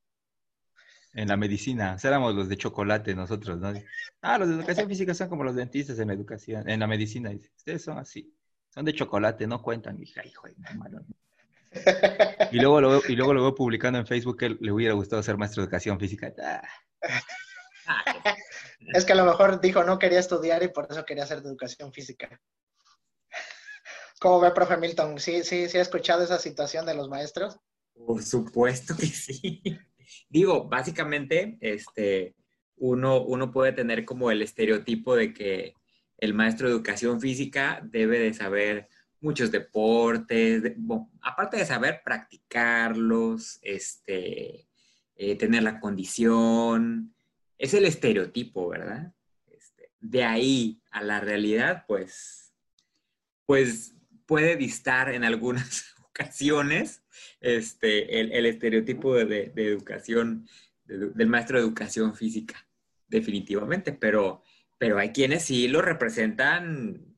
en 1.14 1.28
la 1.28 1.38
medicina. 1.38 1.98
éramos 2.04 2.34
los 2.36 2.50
de 2.50 2.58
chocolate 2.58 3.16
nosotros, 3.16 3.60
¿no? 3.60 3.74
Ah, 4.22 4.38
los 4.38 4.50
de 4.50 4.56
educación 4.56 4.88
física 4.88 5.14
son 5.14 5.30
como 5.30 5.44
los 5.44 5.56
dentistas 5.56 6.00
en 6.00 6.08
la 6.08 6.14
educación, 6.14 6.68
en 6.70 6.80
la 6.80 6.88
medicina. 6.88 7.30
Dice, 7.30 7.52
ustedes 7.56 7.84
son 7.84 7.98
así, 7.98 8.34
son 8.70 8.86
de 8.86 8.94
chocolate, 8.94 9.48
no 9.48 9.62
cuentan. 9.62 9.98
Y 9.98 10.02
dije, 10.02 10.22
hijo, 10.26 10.48
malo. 10.76 11.06
Y 12.52 12.60
luego, 12.60 12.82
lo, 12.82 13.02
y 13.08 13.16
luego 13.16 13.34
lo 13.34 13.42
veo 13.42 13.56
publicando 13.56 14.00
en 14.00 14.06
Facebook 14.06 14.38
que 14.38 14.50
le 14.50 14.72
hubiera 14.72 14.94
gustado 14.94 15.24
ser 15.24 15.38
maestro 15.38 15.62
de 15.62 15.66
educación 15.66 16.00
física. 16.00 16.32
Ah. 16.42 16.62
Es 18.94 19.06
que 19.06 19.14
a 19.14 19.16
lo 19.16 19.26
mejor 19.26 19.60
dijo 19.62 19.84
no 19.84 19.98
quería 20.00 20.20
estudiar 20.20 20.62
y 20.64 20.68
por 20.68 20.88
eso 20.90 21.06
quería 21.06 21.24
hacer 21.24 21.42
de 21.42 21.50
educación 21.50 21.92
física. 21.94 22.40
¿Cómo 24.24 24.40
ve, 24.40 24.52
profe 24.52 24.78
Milton? 24.78 25.20
¿Sí, 25.20 25.44
sí, 25.44 25.68
sí 25.68 25.78
ha 25.78 25.82
escuchado 25.82 26.24
esa 26.24 26.40
situación 26.40 26.86
de 26.86 26.94
los 26.94 27.10
maestros? 27.10 27.60
Por 27.94 28.24
supuesto 28.24 28.96
que 28.96 29.08
sí. 29.08 29.62
Digo, 30.30 30.70
básicamente, 30.70 31.58
este, 31.60 32.34
uno, 32.78 33.22
uno 33.22 33.52
puede 33.52 33.74
tener 33.74 34.06
como 34.06 34.32
el 34.32 34.42
estereotipo 34.42 35.18
de 35.18 35.34
que 35.34 35.74
el 36.20 36.34
maestro 36.34 36.70
de 36.70 36.74
educación 36.74 37.20
física 37.20 37.82
debe 37.84 38.18
de 38.18 38.34
saber 38.34 38.88
muchos 39.20 39.52
deportes, 39.52 40.72
aparte 41.22 41.58
de 41.58 41.66
saber 41.66 42.00
practicarlos, 42.06 43.60
este, 43.62 44.70
eh, 45.18 45.36
tener 45.36 45.64
la 45.64 45.82
condición. 45.82 47.14
Es 47.58 47.74
el 47.74 47.84
estereotipo, 47.84 48.70
¿verdad? 48.70 49.12
Este, 49.48 49.92
de 50.00 50.24
ahí 50.24 50.82
a 50.92 51.04
la 51.04 51.20
realidad, 51.20 51.84
pues, 51.90 52.54
pues 53.46 53.94
puede 54.26 54.56
distar 54.56 55.14
en 55.14 55.24
algunas 55.24 55.96
ocasiones 56.10 57.04
este, 57.42 58.20
el, 58.20 58.46
estereotipo 58.46 59.16
de, 59.16 59.52
educación, 59.56 60.48
del 60.86 61.28
maestro 61.28 61.58
de 61.58 61.66
educación 61.66 62.16
física, 62.16 62.68
definitivamente, 63.08 63.92
pero, 63.92 64.44
pero 64.78 64.98
hay 64.98 65.12
quienes 65.12 65.46
sí 65.46 65.68
lo 65.68 65.82
representan 65.82 67.14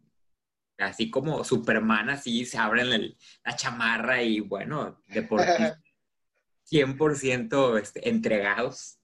así 0.78 1.10
como 1.10 1.44
Superman, 1.44 2.10
así 2.10 2.46
se 2.46 2.58
abren 2.58 3.16
la 3.44 3.56
chamarra 3.56 4.22
y 4.22 4.40
bueno, 4.42 5.02
deportistas 5.08 5.80
100% 6.72 7.80
este, 7.80 8.10
entregados, 8.10 9.00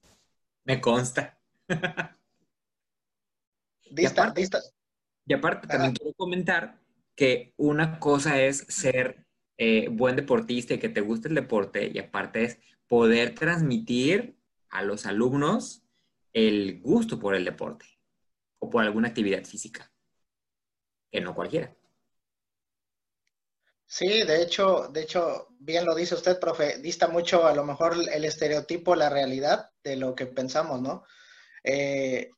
me 0.64 0.80
consta. 0.80 1.38
Dista, 3.90 4.32
y 5.26 5.32
aparte, 5.34 5.68
también 5.68 5.92
quiero 5.92 6.14
comentar 6.14 6.81
que 7.14 7.54
una 7.56 7.98
cosa 7.98 8.40
es 8.40 8.58
ser 8.68 9.26
eh, 9.58 9.88
buen 9.88 10.16
deportista 10.16 10.74
y 10.74 10.78
que 10.78 10.88
te 10.88 11.00
guste 11.00 11.28
el 11.28 11.34
deporte, 11.34 11.90
y 11.92 11.98
aparte 11.98 12.44
es 12.44 12.58
poder 12.86 13.34
transmitir 13.34 14.36
a 14.70 14.82
los 14.82 15.06
alumnos 15.06 15.82
el 16.32 16.80
gusto 16.80 17.18
por 17.18 17.34
el 17.34 17.44
deporte 17.44 17.86
o 18.58 18.70
por 18.70 18.84
alguna 18.84 19.08
actividad 19.08 19.44
física 19.44 19.92
que 21.10 21.20
no 21.20 21.34
cualquiera. 21.34 21.76
Sí, 23.86 24.22
de 24.24 24.40
hecho, 24.42 24.88
de 24.88 25.02
hecho, 25.02 25.48
bien 25.58 25.84
lo 25.84 25.94
dice 25.94 26.14
usted, 26.14 26.40
profe, 26.40 26.78
dista 26.78 27.08
mucho 27.08 27.46
a 27.46 27.54
lo 27.54 27.62
mejor 27.62 27.94
el 28.10 28.24
estereotipo, 28.24 28.96
la 28.96 29.10
realidad 29.10 29.70
de 29.84 29.96
lo 29.96 30.14
que 30.14 30.24
pensamos, 30.24 30.80
¿no? 30.80 31.04
Eh, 31.62 32.30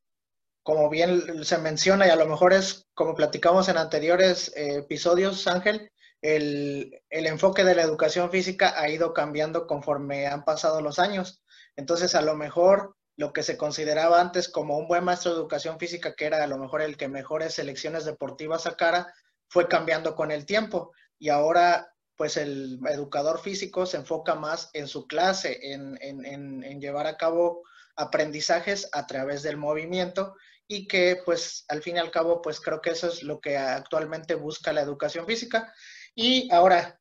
como 0.65 0.89
bien 0.89 1.45
se 1.45 1.59
menciona, 1.59 2.07
y 2.07 2.11
a 2.11 2.17
lo 2.17 2.27
mejor 2.27 2.55
es 2.55 2.89
como 2.95 3.15
platicamos 3.15 3.69
en 3.69 3.77
anteriores 3.77 4.51
eh, 4.57 4.77
episodios, 4.77 5.47
Ángel, 5.47 5.93
el, 6.23 7.03
el, 7.11 7.27
enfoque 7.27 7.65
de 7.65 7.75
la 7.75 7.83
educación 7.83 8.31
física 8.31 8.73
ha 8.81 8.89
ido 8.89 9.13
cambiando 9.13 9.67
conforme 9.67 10.27
han 10.27 10.43
pasado 10.43 10.81
los 10.81 10.99
años. 10.99 11.45
Entonces, 11.77 12.15
a 12.15 12.23
lo 12.23 12.35
mejor 12.35 12.97
lo 13.17 13.35
que 13.35 13.43
se 13.43 13.59
consideraba 13.59 14.23
antes 14.23 14.49
como 14.49 14.79
un 14.79 14.89
buen 14.89 15.05
maestro 15.05 15.33
de 15.33 15.37
educación 15.37 15.79
física, 15.79 16.15
que 16.15 16.25
era 16.25 16.43
a 16.43 16.47
lo 16.47 16.57
mejor 16.57 16.81
el 16.81 16.97
que 16.97 17.09
mejores 17.09 17.53
selecciones 17.53 18.07
deportivas 18.07 18.63
sacara, 18.63 19.13
fue 19.51 19.69
cambiando 19.69 20.15
con 20.15 20.31
el 20.31 20.47
tiempo. 20.47 20.93
Y 21.19 21.29
ahora, 21.29 21.93
pues 22.17 22.39
el 22.39 22.81
educador 22.89 23.39
físico 23.39 23.85
se 23.85 23.99
enfoca 23.99 24.35
más 24.35 24.71
en 24.73 24.89
su 24.89 25.07
clase, 25.07 25.59
en, 25.75 25.99
en 26.01 26.81
llevar 26.81 27.07
a 27.07 27.19
cabo 27.19 27.65
aprendizajes 27.97 28.89
a 28.93 29.07
través 29.07 29.43
del 29.43 29.57
movimiento 29.57 30.35
y 30.67 30.87
que 30.87 31.21
pues 31.25 31.65
al 31.69 31.83
fin 31.83 31.97
y 31.97 31.99
al 31.99 32.11
cabo 32.11 32.41
pues 32.41 32.61
creo 32.61 32.81
que 32.81 32.91
eso 32.91 33.09
es 33.09 33.23
lo 33.23 33.41
que 33.41 33.57
actualmente 33.57 34.35
busca 34.35 34.73
la 34.73 34.81
educación 34.81 35.27
física. 35.27 35.73
Y 36.15 36.53
ahora, 36.53 37.01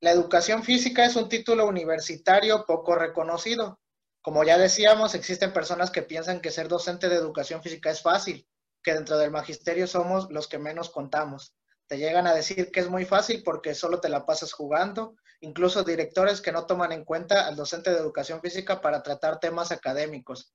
la 0.00 0.10
educación 0.10 0.62
física 0.62 1.04
es 1.04 1.16
un 1.16 1.28
título 1.28 1.66
universitario 1.66 2.64
poco 2.66 2.94
reconocido. 2.94 3.80
Como 4.20 4.44
ya 4.44 4.58
decíamos, 4.58 5.14
existen 5.14 5.52
personas 5.52 5.90
que 5.90 6.02
piensan 6.02 6.40
que 6.40 6.50
ser 6.50 6.68
docente 6.68 7.08
de 7.08 7.16
educación 7.16 7.62
física 7.62 7.90
es 7.90 8.02
fácil, 8.02 8.46
que 8.82 8.94
dentro 8.94 9.18
del 9.18 9.30
magisterio 9.30 9.86
somos 9.86 10.30
los 10.30 10.48
que 10.48 10.58
menos 10.58 10.90
contamos. 10.90 11.54
Te 11.86 11.98
llegan 11.98 12.26
a 12.26 12.34
decir 12.34 12.72
que 12.72 12.80
es 12.80 12.90
muy 12.90 13.04
fácil 13.04 13.42
porque 13.44 13.74
solo 13.74 14.00
te 14.00 14.08
la 14.08 14.26
pasas 14.26 14.52
jugando, 14.52 15.14
incluso 15.40 15.84
directores 15.84 16.40
que 16.40 16.52
no 16.52 16.66
toman 16.66 16.92
en 16.92 17.04
cuenta 17.04 17.46
al 17.46 17.54
docente 17.54 17.90
de 17.90 17.98
educación 17.98 18.40
física 18.40 18.80
para 18.80 19.02
tratar 19.02 19.38
temas 19.38 19.70
académicos. 19.70 20.52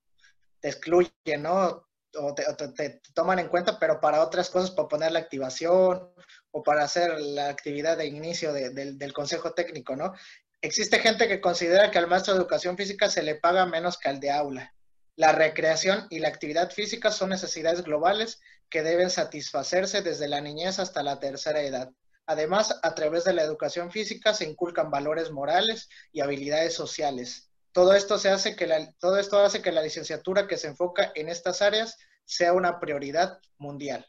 Te 0.60 0.68
excluyen, 0.68 1.42
¿no? 1.42 1.86
O 2.18 2.34
te, 2.34 3.00
toman 3.14 3.38
en 3.38 3.48
cuenta, 3.48 3.78
pero 3.78 4.00
para 4.00 4.22
otras 4.22 4.50
cosas, 4.50 4.70
para 4.70 4.88
poner 4.88 5.12
la 5.12 5.20
activación 5.20 6.10
o 6.50 6.62
para 6.62 6.84
hacer 6.84 7.18
la 7.20 7.48
actividad 7.48 7.96
de 7.96 8.06
inicio 8.06 8.52
del 8.52 9.12
consejo 9.12 9.52
técnico, 9.54 9.96
¿no? 9.96 10.12
Existe 10.60 11.00
gente 11.00 11.26
que 11.26 11.40
considera 11.40 11.90
que 11.90 11.98
al 11.98 12.06
maestro 12.06 12.34
de 12.34 12.40
educación 12.40 12.76
física 12.76 13.08
se 13.08 13.22
le 13.22 13.34
paga 13.34 13.66
menos 13.66 13.98
que 13.98 14.08
al 14.08 14.20
de 14.20 14.30
aula. 14.30 14.74
La 15.16 15.32
recreación 15.32 16.06
y 16.08 16.20
la 16.20 16.28
actividad 16.28 16.70
física 16.70 17.10
son 17.10 17.30
necesidades 17.30 17.82
globales 17.82 18.40
que 18.70 18.82
deben 18.82 19.10
satisfacerse 19.10 20.02
desde 20.02 20.28
la 20.28 20.40
niñez 20.40 20.78
hasta 20.78 21.02
la 21.02 21.18
tercera 21.18 21.62
edad. 21.62 21.90
Además, 22.26 22.78
a 22.82 22.94
través 22.94 23.24
de 23.24 23.34
la 23.34 23.42
educación 23.42 23.90
física 23.90 24.32
se 24.32 24.48
inculcan 24.48 24.90
valores 24.90 25.30
morales 25.30 25.88
y 26.12 26.20
habilidades 26.20 26.74
sociales. 26.74 27.51
Todo 27.72 27.94
esto, 27.94 28.18
se 28.18 28.28
hace 28.28 28.54
que 28.54 28.66
la, 28.66 28.92
todo 28.98 29.18
esto 29.18 29.38
hace 29.38 29.62
que 29.62 29.72
la 29.72 29.82
licenciatura 29.82 30.46
que 30.46 30.58
se 30.58 30.68
enfoca 30.68 31.10
en 31.14 31.28
estas 31.28 31.62
áreas 31.62 31.98
sea 32.24 32.52
una 32.52 32.78
prioridad 32.78 33.40
mundial. 33.58 34.06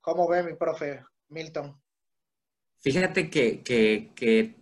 ¿Cómo 0.00 0.28
ve 0.28 0.42
mi 0.42 0.54
profe 0.54 1.04
Milton? 1.28 1.80
Fíjate 2.78 3.28
que, 3.30 3.62
que 3.62 4.54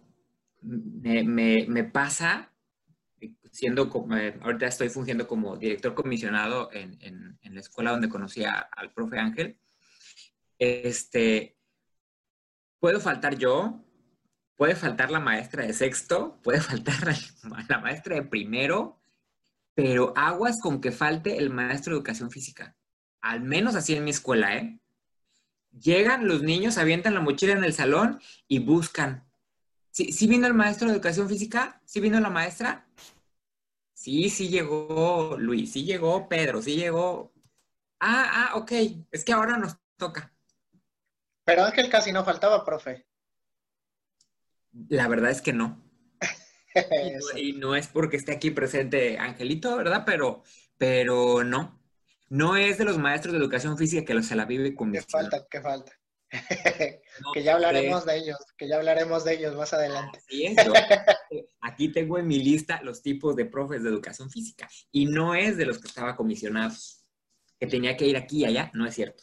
me, 0.63 1.85
pasa, 1.85 2.53
siendo 3.51 3.89
como, 3.89 4.17
eh, 4.17 4.39
ahorita 4.43 4.67
estoy 4.67 4.89
fungiendo 4.89 5.27
como 5.27 5.57
director 5.57 5.95
comisionado 5.95 6.71
en, 6.73 7.39
la 7.43 7.61
escuela 7.61 7.93
donde 7.93 8.09
conocí 8.09 8.43
al 8.45 8.93
profe 8.93 9.19
Ángel, 9.19 9.59
este, 10.59 11.57
puedo 12.81 12.99
faltar 12.99 13.37
yo, 13.37 13.85
puede 14.57 14.77
faltar 14.77 15.11
la 15.11 15.21
maestra 15.21 15.67
de 15.67 15.73
sexto, 15.73 16.39
puede 16.43 16.61
faltar 16.61 16.97
la, 17.69 17.79
maestra 17.79 18.17
de 18.17 18.23
primero, 18.23 18.99
pero 19.75 20.13
aguas 20.17 20.61
con 20.61 20.81
que 20.81 20.93
falte 20.93 21.39
el 21.39 21.51
maestro 21.51 21.93
de 21.93 21.99
educación 21.99 22.31
física. 22.31 22.77
Al 23.21 23.41
menos 23.41 23.75
así 23.75 23.95
en 23.95 24.05
mi 24.05 24.11
escuela, 24.11 24.57
¿eh? 24.57 24.79
Llegan 25.71 26.29
los 26.29 26.43
niños, 26.43 26.79
avientan 26.79 27.15
la 27.15 27.21
mochila 27.21 27.55
en 27.55 27.65
el 27.65 27.73
salón 27.73 28.21
y 28.47 28.61
buscan 28.61 29.25
¿Sí, 29.95 30.27
vino 30.27 30.49
el 30.49 30.55
maestro 30.55 30.89
de 30.89 30.95
educación 30.95 31.29
física? 31.29 31.81
¿Sí 31.85 32.01
vino 32.01 32.19
la 32.19 32.29
maestra? 32.29 32.85
Sí, 33.93 34.29
sí 34.29 34.49
llegó 34.49 35.37
Luis, 35.39 35.73
sí 35.73 35.85
llegó 35.85 36.29
Pedro, 36.29 36.61
sí 36.61 36.75
llegó. 36.75 37.33
Ah, 38.01 38.51
ah, 38.51 38.57
ok, 38.57 38.73
es 39.13 39.25
que 39.25 39.33
ahora 39.33 39.57
nos 39.57 39.77
toca. 39.97 40.35
Pero 41.45 41.63
Ángel 41.63 41.89
casi 41.89 42.11
no 42.11 42.25
faltaba, 42.25 42.65
profe. 42.65 43.07
La 44.89 45.09
verdad 45.09 45.31
es 45.31 45.41
que 45.41 45.53
no. 45.53 45.83
y, 47.37 47.53
no 47.53 47.77
es 47.77 47.89
porque 47.89 48.17
esté 48.17 48.33
aquí 48.33 48.51
presente 48.51 49.19
Angelito, 49.19 49.77
¿verdad? 49.77 50.05
Pero, 50.05 50.43
pero 50.79 51.45
no. 51.45 51.81
No 52.29 52.57
es 52.57 52.79
de 52.79 52.85
los 52.85 52.99
maestros 52.99 53.33
de 53.33 53.39
educación 53.39 53.79
física 53.79 54.05
que 54.05 54.23
se 54.23 54.35
la 54.35 54.45
vive 54.45 54.75
con 54.75 54.93
¿Qué 54.93 55.03
falta? 55.03 55.47
¿Qué 55.49 55.61
falta? 55.61 55.93
que 57.35 57.43
ya 57.43 57.55
hablaremos 57.55 58.05
de 58.05 58.17
ellos, 58.17 58.39
que 58.57 58.69
ya 58.69 58.77
hablaremos 58.77 59.25
de 59.25 59.35
ellos 59.35 59.55
más 59.55 59.73
adelante. 59.73 60.21
aquí 61.61 61.93
tengo 61.93 62.19
en 62.19 62.27
mi 62.27 62.39
lista 62.43 62.83
los 62.83 63.03
tipos 63.03 63.37
de 63.37 63.45
profes 63.45 63.83
de 63.83 63.91
educación 63.91 64.31
física 64.31 64.69
y 64.91 65.07
no 65.07 65.35
es 65.35 65.57
de 65.57 65.67
los 65.67 65.79
que 65.79 65.87
estaba 65.87 66.17
comisionado, 66.17 66.75
que 67.61 67.67
tenía 67.67 67.97
que 67.97 68.07
ir 68.07 68.17
aquí 68.17 68.41
y 68.41 68.45
allá, 68.47 68.71
no 68.75 68.87
es 68.87 68.95
cierto. 68.95 69.23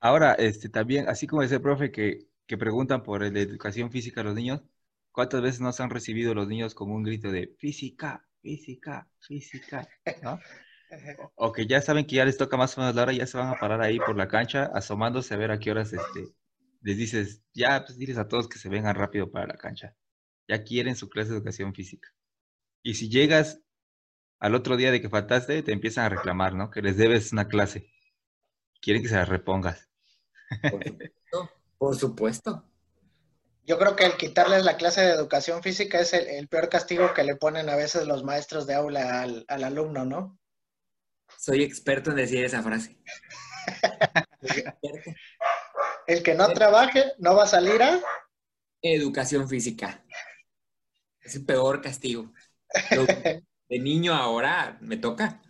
Ahora, 0.00 0.32
este, 0.34 0.70
también, 0.70 1.08
así 1.08 1.26
como 1.26 1.42
ese 1.42 1.60
profe 1.60 1.92
que, 1.92 2.29
que 2.50 2.58
preguntan 2.58 3.04
por 3.04 3.22
la 3.22 3.38
educación 3.38 3.92
física 3.92 4.22
a 4.22 4.24
los 4.24 4.34
niños, 4.34 4.60
¿cuántas 5.12 5.40
veces 5.40 5.60
nos 5.60 5.78
han 5.78 5.88
recibido 5.88 6.34
los 6.34 6.48
niños 6.48 6.74
con 6.74 6.90
un 6.90 7.04
grito 7.04 7.30
de 7.30 7.54
física, 7.60 8.26
física, 8.42 9.08
física? 9.20 9.88
¿no? 10.20 10.40
O 11.36 11.52
que 11.52 11.68
ya 11.68 11.80
saben 11.80 12.04
que 12.04 12.16
ya 12.16 12.24
les 12.24 12.36
toca 12.36 12.56
más 12.56 12.76
o 12.76 12.80
menos 12.80 12.96
la 12.96 13.02
hora, 13.02 13.12
ya 13.12 13.24
se 13.24 13.38
van 13.38 13.46
a 13.46 13.60
parar 13.60 13.80
ahí 13.80 14.00
por 14.00 14.16
la 14.16 14.26
cancha, 14.26 14.64
asomándose 14.74 15.32
a 15.32 15.36
ver 15.36 15.52
a 15.52 15.60
qué 15.60 15.70
horas 15.70 15.92
este, 15.92 16.34
les 16.80 16.96
dices, 16.96 17.44
ya, 17.54 17.84
pues 17.84 17.96
diles 17.96 18.18
a 18.18 18.26
todos 18.26 18.48
que 18.48 18.58
se 18.58 18.68
vengan 18.68 18.96
rápido 18.96 19.30
para 19.30 19.46
la 19.46 19.54
cancha. 19.56 19.94
Ya 20.48 20.64
quieren 20.64 20.96
su 20.96 21.08
clase 21.08 21.30
de 21.30 21.36
educación 21.36 21.72
física. 21.72 22.08
Y 22.82 22.94
si 22.94 23.08
llegas 23.08 23.62
al 24.40 24.56
otro 24.56 24.76
día 24.76 24.90
de 24.90 25.00
que 25.00 25.08
faltaste, 25.08 25.62
te 25.62 25.72
empiezan 25.72 26.06
a 26.06 26.08
reclamar, 26.08 26.56
¿no? 26.56 26.72
Que 26.72 26.82
les 26.82 26.96
debes 26.96 27.30
una 27.30 27.46
clase. 27.46 27.88
Quieren 28.80 29.02
que 29.04 29.08
se 29.08 29.14
la 29.14 29.24
repongas. 29.24 29.88
Por 30.68 30.82
supuesto. 30.82 31.59
Por 31.80 31.96
supuesto. 31.96 32.62
Yo 33.64 33.78
creo 33.78 33.96
que 33.96 34.04
el 34.04 34.18
quitarles 34.18 34.66
la 34.66 34.76
clase 34.76 35.00
de 35.00 35.12
educación 35.12 35.62
física 35.62 35.98
es 35.98 36.12
el, 36.12 36.46
peor 36.46 36.68
castigo 36.68 37.14
que 37.14 37.24
le 37.24 37.36
ponen 37.36 37.70
a 37.70 37.76
veces 37.76 38.06
los 38.06 38.22
maestros 38.22 38.66
de 38.66 38.74
aula 38.74 39.22
al, 39.22 39.46
al 39.48 39.64
alumno, 39.64 40.04
¿no? 40.04 40.38
Soy 41.38 41.62
experto 41.62 42.10
en 42.10 42.16
decir 42.16 42.44
esa 42.44 42.62
frase. 42.62 42.98
El 46.06 46.22
que 46.22 46.34
no 46.34 46.52
trabaje 46.52 47.12
no 47.16 47.34
va 47.34 47.44
a 47.44 47.46
salir 47.46 47.82
a 47.82 47.98
educación 48.82 49.48
física. 49.48 50.04
Es 51.22 51.34
el 51.36 51.46
peor 51.46 51.80
castigo. 51.80 52.30
De 53.70 53.78
niño 53.78 54.12
ahora 54.12 54.76
me 54.82 54.98
toca. 54.98 55.40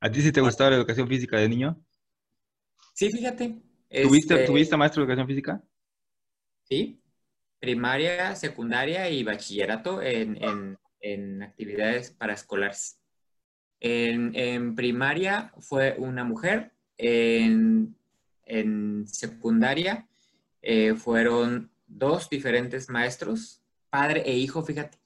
¿A 0.00 0.10
ti 0.10 0.22
sí 0.22 0.32
te 0.32 0.40
gustaba 0.40 0.70
la 0.70 0.76
educación 0.76 1.06
física 1.06 1.36
de 1.36 1.48
niño? 1.48 1.80
Sí, 2.94 3.12
fíjate. 3.12 3.63
¿Tuviste, 4.02 4.34
este, 4.34 4.46
¿Tuviste 4.46 4.76
maestro 4.76 5.00
de 5.00 5.04
educación 5.04 5.26
física? 5.26 5.62
Sí. 6.64 7.00
primaria, 7.60 8.34
secundaria 8.34 9.08
y 9.08 9.22
bachillerato 9.22 10.02
en, 10.02 10.78
actividades 11.42 12.10
paraescolares. 12.10 12.98
En, 13.80 14.34
en 14.34 14.74
primaria 14.74 15.52
fue 15.60 15.94
una 15.98 16.24
mujer, 16.24 16.72
en, 16.98 17.96
secundaria 19.06 20.08
eh, 20.62 20.94
fueron 20.94 21.70
dos 21.86 22.28
diferentes 22.30 22.88
maestros, 22.88 23.62
padre 23.90 24.22
e 24.26 24.36
hijo, 24.36 24.62
fíjate. 24.62 24.98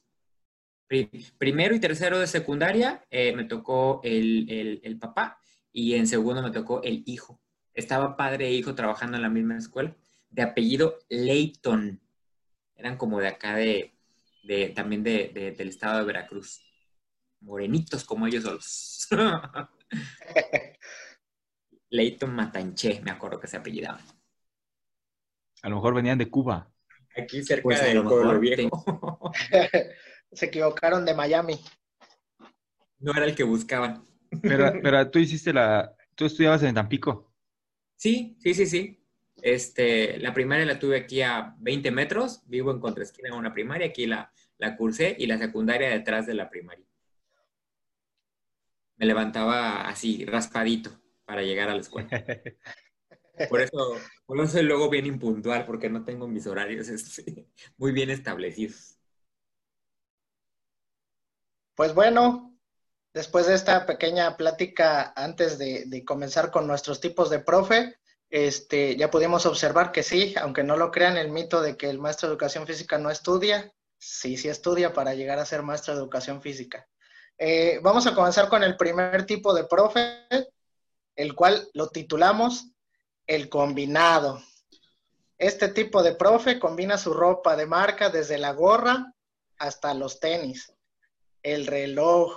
Primero 1.37 1.75
y 1.75 1.81
tercero 1.81 2.19
de 2.19 2.27
secundaria 2.27 3.05
eh, 3.11 3.35
me 3.37 3.45
tocó 3.45 4.01
el, 4.03 4.81
el, 4.83 4.99
papá 4.99 5.39
y 5.71 5.95
en 5.95 6.07
segundo 6.07 6.43
me 6.43 6.51
tocó 6.51 6.83
el 6.83 7.03
hijo. 7.05 7.39
Estaba 7.79 8.17
padre 8.17 8.49
e 8.49 8.51
hijo 8.51 8.75
trabajando 8.75 9.17
en 9.17 9.23
la 9.23 9.29
misma 9.29 9.57
escuela, 9.57 9.95
de 10.31 10.43
apellido 10.43 10.99
Leighton. 11.09 12.01
Eran 12.75 12.97
como 12.97 13.21
de 13.21 13.29
acá 13.29 13.55
de, 13.55 13.95
de 14.43 14.71
también 14.71 15.05
de, 15.05 15.55
del 15.57 15.69
estado 15.69 16.01
de 16.01 16.05
Veracruz. 16.05 16.61
Morenitos 17.41 18.03
como 18.03 18.27
ellos 18.27 18.43
solos. 18.43 19.07
Leighton 21.91 22.35
Matanché, 22.35 23.01
me 23.01 23.13
acuerdo 23.13 23.39
que 23.39 23.47
se 23.47 23.59
apellidaban. 23.59 24.05
A 25.63 25.69
lo 25.69 25.77
mejor 25.77 25.95
venían 25.95 26.19
de 26.19 26.29
Cuba. 26.29 26.69
Aquí 27.17 27.45
cerca 27.45 27.63
pues 27.63 27.81
de 27.81 28.03
Pueblo 28.03 28.41
Viejo. 28.41 29.33
Se 30.33 30.47
equivocaron 30.47 31.05
de 31.05 31.15
Miami. 31.15 31.61
No 32.99 33.13
era 33.13 33.25
el 33.25 33.37
que 33.37 33.45
buscaban. 33.45 34.05
Pero, 34.43 34.73
pero 34.83 35.09
tú 35.09 35.21
hiciste 35.21 35.53
la, 35.53 35.95
tú 36.17 36.27
estudiabas 36.27 36.65
en 36.65 36.75
Tampico. 36.75 37.28
Sí, 37.99 38.37
sí, 38.41 38.55
sí, 38.55 38.67
sí. 38.67 39.05
Este, 39.43 40.19
la 40.19 40.33
primaria 40.33 40.65
la 40.65 40.79
tuve 40.79 40.97
aquí 40.97 41.21
a 41.21 41.55
20 41.59 41.91
metros, 41.91 42.43
vivo 42.47 42.71
en 42.71 42.81
contraesquina 42.81 43.31
de 43.31 43.37
una 43.37 43.53
primaria, 43.53 43.89
aquí 43.89 44.07
la, 44.07 44.33
la 44.59 44.77
cursé 44.77 45.17
y 45.19 45.27
la 45.27 45.37
secundaria 45.37 45.91
detrás 45.91 46.27
de 46.27 46.35
la 46.35 46.49
primaria. 46.49 46.87
Me 48.97 49.07
levantaba 49.07 49.89
así, 49.89 50.25
raspadito, 50.25 50.91
para 51.25 51.43
llegar 51.43 51.69
a 51.69 51.75
la 51.75 51.81
escuela. 51.81 52.09
Por 53.49 53.61
eso, 53.61 53.97
por 54.27 54.41
eso 54.41 54.49
soy 54.55 54.65
luego 54.65 54.91
bien 54.91 55.07
impuntual, 55.07 55.65
porque 55.65 55.89
no 55.89 56.05
tengo 56.05 56.27
mis 56.27 56.49
horarios 56.49 56.89
este, 56.89 57.47
muy 57.77 57.93
bien 57.93 58.11
establecidos. 58.11 58.99
Pues 61.77 61.95
bueno, 61.95 62.48
después 63.19 63.49
de 63.49 63.55
esta 63.55 63.85
pequeña 63.85 64.37
plática 64.37 65.13
antes 65.17 65.59
de, 65.59 66.05
comenzar 66.07 66.53
con 66.53 66.69
nuestros 66.69 67.01
tipos 67.01 67.31
de 67.31 67.41
profe, 67.41 67.97
este, 68.31 68.95
ya 68.95 69.11
pudimos 69.11 69.45
observar 69.45 69.91
que 69.91 70.05
sí, 70.05 70.37
aunque 70.41 70.63
no 70.63 70.77
lo 70.77 70.93
crean, 70.93 71.17
el 71.17 71.33
mito 71.33 71.61
de 71.61 71.77
que 71.77 71.91
el 71.91 71.99
maestro 71.99 72.29
de 72.29 72.35
educación 72.35 72.65
física 72.65 72.97
no 72.97 73.11
estudia, 73.11 73.75
sí, 73.99 74.37
sí 74.37 74.49
estudia 74.49 74.93
para 74.93 75.15
llegar 75.15 75.41
a 75.41 75.47
ser 75.47 75.65
maestro 75.65 75.95
de 75.95 75.99
educación 75.99 76.41
física. 76.41 76.87
Eh, 77.37 77.81
vamos 77.83 78.07
a 78.07 78.15
comenzar 78.15 78.49
con 78.49 78.63
el 78.63 78.77
primer 78.77 79.27
tipo 79.27 79.53
de 79.53 79.65
profe, 79.65 80.25
el 81.17 81.35
cual 81.35 81.69
lo 81.75 81.89
titulamos 81.89 82.69
el 83.27 83.49
combinado. 83.49 84.41
Este 85.39 85.67
tipo 85.67 86.05
de 86.05 86.15
profe 86.15 86.61
combina 86.61 86.97
su 86.97 87.13
ropa 87.13 87.57
de 87.57 87.67
marca 87.67 88.11
desde 88.11 88.39
la 88.39 88.53
gorra 88.53 89.13
hasta 89.59 89.93
los 89.93 90.21
tenis 90.21 90.73
el 91.43 91.67
reloj, 91.67 92.33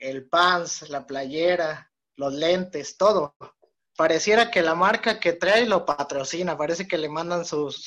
el 0.00 0.28
pants, 0.28 0.88
la 0.88 1.06
playera, 1.06 1.92
los 2.16 2.32
lentes, 2.32 2.96
todo. 2.96 3.36
Pareciera 3.96 4.50
que 4.50 4.62
la 4.62 4.74
marca 4.74 5.20
que 5.20 5.34
trae 5.34 5.66
lo 5.66 5.84
patrocina, 5.84 6.56
parece 6.56 6.88
que 6.88 6.98
le 6.98 7.08
mandan 7.08 7.44
sus, 7.44 7.84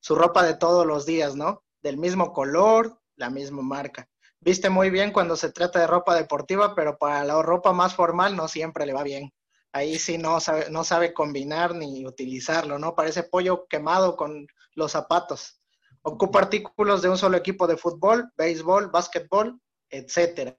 su 0.00 0.14
ropa 0.14 0.42
de 0.44 0.54
todos 0.54 0.86
los 0.86 1.04
días, 1.04 1.34
¿no? 1.34 1.64
Del 1.82 1.98
mismo 1.98 2.32
color, 2.32 3.00
la 3.16 3.28
misma 3.28 3.62
marca. 3.62 4.08
Viste 4.40 4.70
muy 4.70 4.90
bien 4.90 5.12
cuando 5.12 5.36
se 5.36 5.50
trata 5.50 5.80
de 5.80 5.88
ropa 5.88 6.14
deportiva, 6.14 6.74
pero 6.74 6.96
para 6.96 7.24
la 7.24 7.42
ropa 7.42 7.72
más 7.72 7.94
formal 7.94 8.36
no 8.36 8.46
siempre 8.46 8.86
le 8.86 8.92
va 8.92 9.02
bien. 9.02 9.32
Ahí 9.72 9.98
sí 9.98 10.16
no 10.16 10.40
sabe, 10.40 10.70
no 10.70 10.84
sabe 10.84 11.12
combinar 11.12 11.74
ni 11.74 12.06
utilizarlo, 12.06 12.78
¿no? 12.78 12.94
Parece 12.94 13.24
pollo 13.24 13.66
quemado 13.68 14.16
con 14.16 14.46
los 14.74 14.92
zapatos. 14.92 15.60
Ocupa 16.02 16.38
artículos 16.38 17.02
de 17.02 17.08
un 17.08 17.18
solo 17.18 17.36
equipo 17.36 17.66
de 17.66 17.76
fútbol, 17.76 18.32
béisbol, 18.36 18.90
básquetbol, 18.90 19.60
etcétera. 19.90 20.56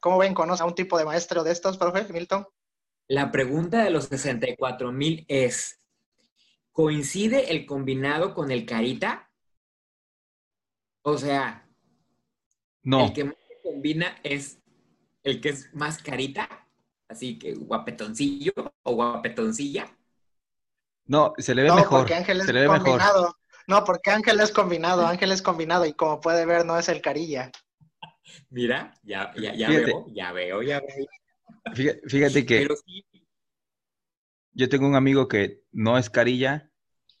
¿Cómo 0.00 0.18
ven? 0.18 0.34
¿Conoce 0.34 0.62
a 0.62 0.66
un 0.66 0.74
tipo 0.74 0.98
de 0.98 1.04
maestro 1.04 1.44
de 1.44 1.52
estos, 1.52 1.78
profe 1.78 2.10
Milton? 2.12 2.46
La 3.08 3.30
pregunta 3.30 3.84
de 3.84 3.90
los 3.90 4.06
64 4.06 4.92
mil 4.92 5.24
es, 5.28 5.80
¿coincide 6.72 7.52
el 7.52 7.66
combinado 7.66 8.34
con 8.34 8.50
el 8.50 8.64
carita? 8.64 9.30
O 11.02 11.18
sea, 11.18 11.68
no. 12.82 13.06
el 13.06 13.12
que 13.12 13.24
más 13.24 13.36
combina 13.62 14.18
es 14.22 14.58
el 15.22 15.40
que 15.40 15.50
es 15.50 15.74
más 15.74 16.02
carita, 16.02 16.48
así 17.08 17.38
que 17.38 17.54
guapetoncillo 17.54 18.52
o 18.82 18.94
guapetoncilla. 18.94 19.86
No, 21.06 21.34
se 21.36 21.54
le 21.54 21.62
ve 21.62 21.72
mejor. 21.72 22.08
se 22.08 22.52
le 22.52 22.60
ve 22.60 22.68
mejor. 22.68 23.00
No, 23.66 23.84
porque 23.84 24.10
Ángel 24.10 24.40
es 24.40 24.50
combinado, 24.50 25.06
Ángel 25.06 25.32
es 25.32 25.42
combinado 25.42 25.86
y 25.86 25.94
como 25.94 26.20
puede 26.20 26.44
ver 26.46 26.64
no 26.66 26.78
es 26.78 26.88
el 26.88 27.00
carilla. 27.00 27.50
Mira, 28.50 28.94
ya, 29.02 29.32
ya, 29.36 29.68
veo, 29.68 30.06
ya 30.08 30.32
veo, 30.32 30.62
ya 30.62 30.80
veo. 30.80 31.06
Fíjate, 32.06 32.46
que 32.46 32.68
yo 34.52 34.68
tengo 34.68 34.86
un 34.86 34.94
amigo 34.94 35.28
que 35.28 35.62
no 35.72 35.98
es 35.98 36.10
carilla 36.10 36.70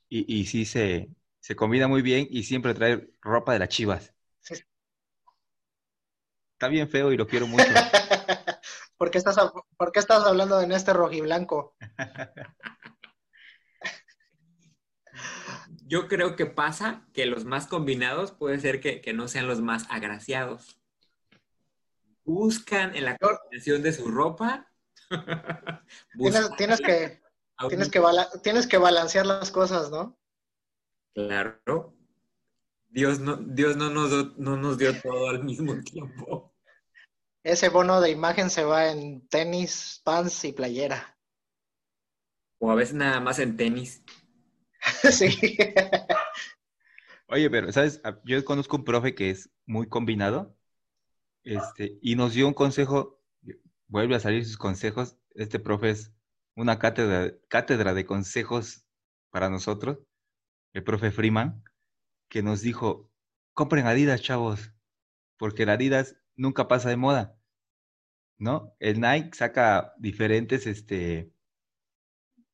y, 0.08 0.40
y 0.40 0.46
sí 0.46 0.64
se, 0.64 1.10
se 1.40 1.56
combina 1.56 1.88
muy 1.88 2.02
bien 2.02 2.26
y 2.30 2.44
siempre 2.44 2.74
trae 2.74 3.10
ropa 3.20 3.52
de 3.52 3.58
las 3.58 3.68
chivas. 3.68 4.14
Está 6.54 6.68
bien 6.68 6.88
feo 6.88 7.12
y 7.12 7.16
lo 7.16 7.26
quiero 7.26 7.46
mucho. 7.46 7.64
¿Por 8.96 9.10
qué 9.10 9.18
estás, 9.18 9.36
¿por 9.76 9.92
qué 9.92 9.98
estás 9.98 10.24
hablando 10.24 10.58
de 10.58 10.74
este 10.74 10.92
rojiblanco? 10.92 11.76
yo 15.86 16.08
creo 16.08 16.36
que 16.36 16.46
pasa 16.46 17.06
que 17.12 17.26
los 17.26 17.44
más 17.44 17.66
combinados 17.66 18.32
puede 18.32 18.58
ser 18.60 18.80
que, 18.80 19.12
no 19.12 19.28
sean 19.28 19.46
los 19.46 19.60
más 19.60 19.86
agraciados. 19.90 20.80
Buscan 22.24 22.94
en 22.96 23.04
la 23.04 23.18
combinación 23.18 23.82
de 23.82 23.92
su 23.92 24.10
ropa. 24.10 24.70
tienes, 26.16 26.80
que, 26.80 27.20
tienes, 27.68 27.90
que 27.90 28.02
tienes 28.42 28.66
que 28.66 28.78
balancear 28.78 29.26
las 29.26 29.50
cosas, 29.50 29.90
¿no? 29.90 30.18
Claro. 31.14 31.94
Dios 32.88 33.20
no, 33.20 33.36
Dios 33.36 33.76
no 33.76 33.90
nos, 33.90 34.38
no 34.38 34.56
nos 34.56 34.78
dio 34.78 35.00
todo 35.00 35.28
al 35.28 35.44
mismo 35.44 35.74
tiempo. 35.84 36.54
Ese 37.42 37.68
bono 37.68 38.00
de 38.00 38.10
imagen 38.10 38.48
se 38.48 38.64
va 38.64 38.90
en 38.90 39.26
tenis, 39.28 40.00
pants 40.04 40.44
y 40.44 40.52
playera. 40.52 41.18
O 42.58 42.70
a 42.70 42.74
veces 42.74 42.94
nada 42.94 43.20
más 43.20 43.38
en 43.38 43.56
tenis. 43.56 44.02
sí. 45.12 45.58
Oye, 47.28 47.50
pero, 47.50 47.70
¿sabes? 47.72 48.00
Ah, 48.04 48.18
yo 48.24 48.42
conozco 48.44 48.76
un 48.76 48.84
profe 48.84 49.14
que 49.14 49.30
es 49.30 49.50
muy 49.66 49.88
combinado 49.88 50.56
este, 51.44 51.98
y 52.00 52.16
nos 52.16 52.32
dio 52.34 52.48
un 52.48 52.54
consejo, 52.54 53.20
vuelve 53.86 54.16
a 54.16 54.20
salir 54.20 54.44
sus 54.44 54.56
consejos. 54.56 55.16
Este 55.30 55.58
profe 55.58 55.90
es 55.90 56.12
una 56.56 56.78
cátedra, 56.78 57.34
cátedra 57.48 57.94
de 57.94 58.06
consejos 58.06 58.86
para 59.30 59.50
nosotros, 59.50 59.98
el 60.72 60.84
profe 60.84 61.10
Freeman, 61.10 61.62
que 62.28 62.42
nos 62.42 62.62
dijo, 62.62 63.10
compren 63.52 63.86
Adidas, 63.86 64.22
chavos, 64.22 64.72
porque 65.36 65.64
el 65.64 65.70
Adidas 65.70 66.16
nunca 66.36 66.68
pasa 66.68 66.88
de 66.88 66.96
moda, 66.96 67.38
¿no? 68.38 68.74
El 68.78 69.00
Nike 69.00 69.36
saca 69.36 69.94
diferentes 69.98 70.66
este, 70.66 71.32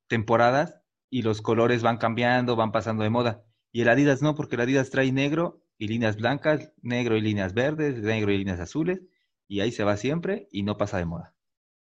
temporadas 0.08 0.80
y 1.10 1.22
los 1.22 1.42
colores 1.42 1.82
van 1.82 1.98
cambiando, 1.98 2.56
van 2.56 2.72
pasando 2.72 3.02
de 3.02 3.10
moda. 3.10 3.44
Y 3.72 3.82
el 3.82 3.88
Adidas 3.88 4.22
no, 4.22 4.34
porque 4.34 4.56
el 4.56 4.62
Adidas 4.62 4.90
trae 4.90 5.12
negro 5.12 5.62
y 5.80 5.88
líneas 5.88 6.16
blancas, 6.16 6.70
negro 6.82 7.16
y 7.16 7.22
líneas 7.22 7.54
verdes, 7.54 7.96
negro 7.96 8.30
y 8.30 8.38
líneas 8.38 8.60
azules, 8.60 9.00
y 9.48 9.60
ahí 9.60 9.72
se 9.72 9.82
va 9.82 9.96
siempre 9.96 10.46
y 10.52 10.62
no 10.62 10.76
pasa 10.76 10.98
de 10.98 11.06
moda. 11.06 11.34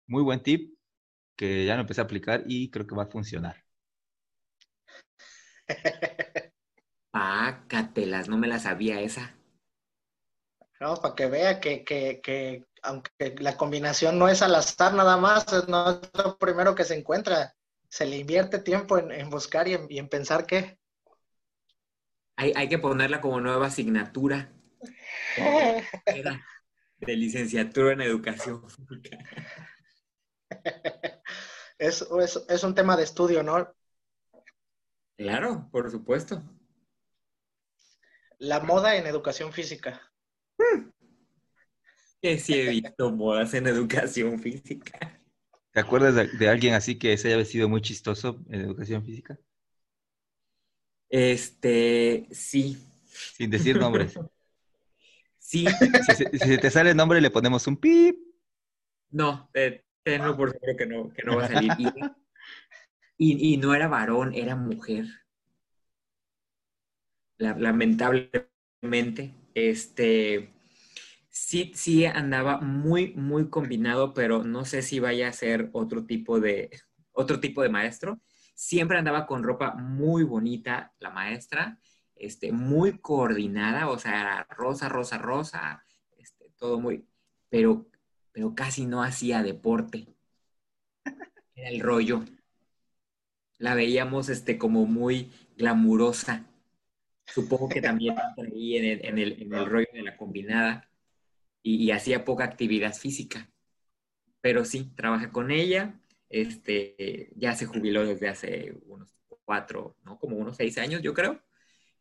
Muy 0.08 0.24
buen 0.24 0.44
tip 0.44 0.78
que 1.38 1.66
ya 1.66 1.76
lo 1.76 1.82
empecé 1.82 2.02
a 2.02 2.04
aplicar 2.04 2.44
y 2.48 2.70
creo 2.70 2.86
que 2.86 2.96
va 2.96 3.04
a 3.04 3.08
funcionar. 3.08 3.64
Ah, 7.20 7.64
catelas, 7.68 8.30
no 8.30 8.38
me 8.38 8.48
la 8.48 8.60
sabía 8.60 9.02
esa. 9.02 9.36
No, 10.80 10.98
para 10.98 11.16
que 11.16 11.26
vea 11.26 11.60
que, 11.60 11.84
que, 11.84 12.22
que, 12.22 12.68
aunque 12.84 13.34
la 13.40 13.58
combinación 13.58 14.20
no 14.20 14.30
es 14.30 14.44
al 14.44 14.54
azar 14.54 14.94
nada 14.94 15.18
más, 15.18 15.68
no 15.68 15.90
es 15.90 16.12
lo 16.14 16.38
primero 16.38 16.76
que 16.76 16.84
se 16.84 16.96
encuentra 16.96 17.56
se 17.90 18.06
le 18.06 18.18
invierte 18.18 18.60
tiempo 18.60 18.98
en, 18.98 19.30
buscar 19.30 19.68
y 19.68 19.74
en, 19.98 20.10
pensar 20.10 20.46
qué. 20.46 20.77
Hay, 22.40 22.70
que 22.70 22.78
ponerla 22.78 23.20
como 23.20 23.42
nueva 23.42 23.66
asignatura 23.66 24.54
de 27.00 27.16
licenciatura 27.16 27.94
en 27.94 28.02
educación 28.02 28.62
Es, 31.80 32.08
es, 32.48 32.64
un 32.64 32.76
tema 32.76 32.96
de 32.96 33.04
estudio, 33.04 33.42
¿no? 33.42 33.74
Claro, 35.18 35.68
por 35.72 35.90
supuesto. 35.90 36.44
La 38.38 38.60
moda 38.60 38.96
en 38.98 39.08
educación 39.08 39.52
física. 39.52 40.12
Que 42.22 42.38
sí 42.38 42.54
he 42.54 42.70
visto 42.70 43.12
modas 43.12 43.56
en 43.56 43.66
educación 43.66 44.40
física. 44.40 45.22
¿Te 45.72 45.80
acuerdas 45.80 46.14
de, 46.14 46.28
de 46.28 46.50
alguien 46.50 46.76
así 46.76 47.00
que 47.00 47.18
se 47.18 47.30
haya 47.30 47.38
vestido 47.38 47.68
muy 47.68 47.82
chistoso 47.82 48.44
en 48.50 48.62
educación 48.62 49.04
física? 49.04 49.40
Este, 51.10 52.28
sí. 52.32 52.78
Sin 53.36 53.50
decir 53.50 53.78
nombres. 53.78 54.14
Sí. 55.40 55.66
Si, 56.06 56.14
se- 56.16 56.38
si 56.38 56.58
te 56.58 56.70
sale 56.70 56.90
el 56.92 56.98
nombre, 56.98 57.22
le 57.22 57.32
ponemos 57.32 57.66
un 57.68 57.78
pip. 57.78 58.18
No, 59.12 59.50
te- 59.54 59.86
tenlo 60.04 60.36
por 60.36 60.52
seguro 60.52 60.76
que 60.78 60.86
no, 60.86 61.10
que 61.14 61.24
no 61.24 61.38
va 61.38 61.46
a 61.46 61.48
salir. 61.48 61.72
Y, 61.78 61.88
y- 63.18 63.54
y 63.54 63.58
no 63.58 63.74
era 63.74 63.88
varón, 63.88 64.34
era 64.34 64.58
mujer. 64.58 65.06
La- 67.38 67.56
lamentablemente, 67.58 69.34
este, 69.54 70.54
sí, 71.30 71.72
sí 71.76 72.06
andaba 72.06 72.60
muy, 72.60 73.14
muy 73.14 73.50
combinado, 73.50 74.14
pero 74.14 74.44
no 74.44 74.66
sé 74.66 74.82
si 74.82 75.00
vaya 75.00 75.30
a 75.30 75.34
ser 75.34 75.70
otro 75.74 76.06
tipo 76.06 76.40
de, 76.42 76.72
otro 77.14 77.40
tipo 77.40 77.62
de 77.62 77.70
maestro. 77.70 78.20
Siempre 78.60 78.98
andaba 78.98 79.28
con 79.28 79.44
ropa 79.44 79.76
muy 79.76 80.24
bonita 80.24 80.92
la 80.98 81.12
maestra, 81.12 81.78
este, 82.16 82.52
muy 82.52 82.98
coordinada, 82.98 83.88
o 83.88 84.00
sea, 84.00 84.20
era 84.20 84.48
rosa, 84.50 84.90
rosa, 84.90 85.20
rosa, 85.20 85.84
este, 86.18 86.50
todo 86.58 86.80
muy, 86.80 87.08
pero, 87.50 87.86
pero 88.32 88.56
casi 88.56 88.88
no 88.88 89.04
hacía 89.04 89.44
deporte. 89.44 90.08
Era 91.56 91.70
el 91.70 91.82
rollo. 91.82 92.26
La 93.60 93.76
veíamos 93.76 94.30
este, 94.30 94.58
como 94.58 94.88
muy 94.88 95.32
glamurosa. 95.56 96.48
Supongo 97.28 97.70
que 97.70 97.82
también 97.82 98.16
ahí 98.38 98.78
en 98.78 98.86
el, 98.86 99.06
en 99.06 99.18
el- 99.20 99.42
en 99.44 99.54
el 99.54 99.66
rollo 99.68 99.88
de 99.94 100.02
la 100.02 100.18
combinada 100.18 100.90
y, 101.62 101.76
y 101.86 101.92
hacía 101.92 102.26
poca 102.26 102.46
actividad 102.46 102.96
física. 102.96 103.52
Pero 104.42 104.66
sí, 104.66 104.92
trabaja 104.96 105.32
con 105.32 105.52
ella. 105.52 106.00
Este, 106.30 107.30
ya 107.36 107.56
se 107.56 107.66
jubiló 107.66 108.06
desde 108.06 108.28
hace 108.28 108.78
unos 108.86 109.16
cuatro, 109.46 109.96
¿no? 110.04 110.20
Como 110.20 110.38
unos 110.38 110.58
seis 110.58 110.78
años, 110.78 111.02
yo 111.02 111.14
creo. 111.14 111.42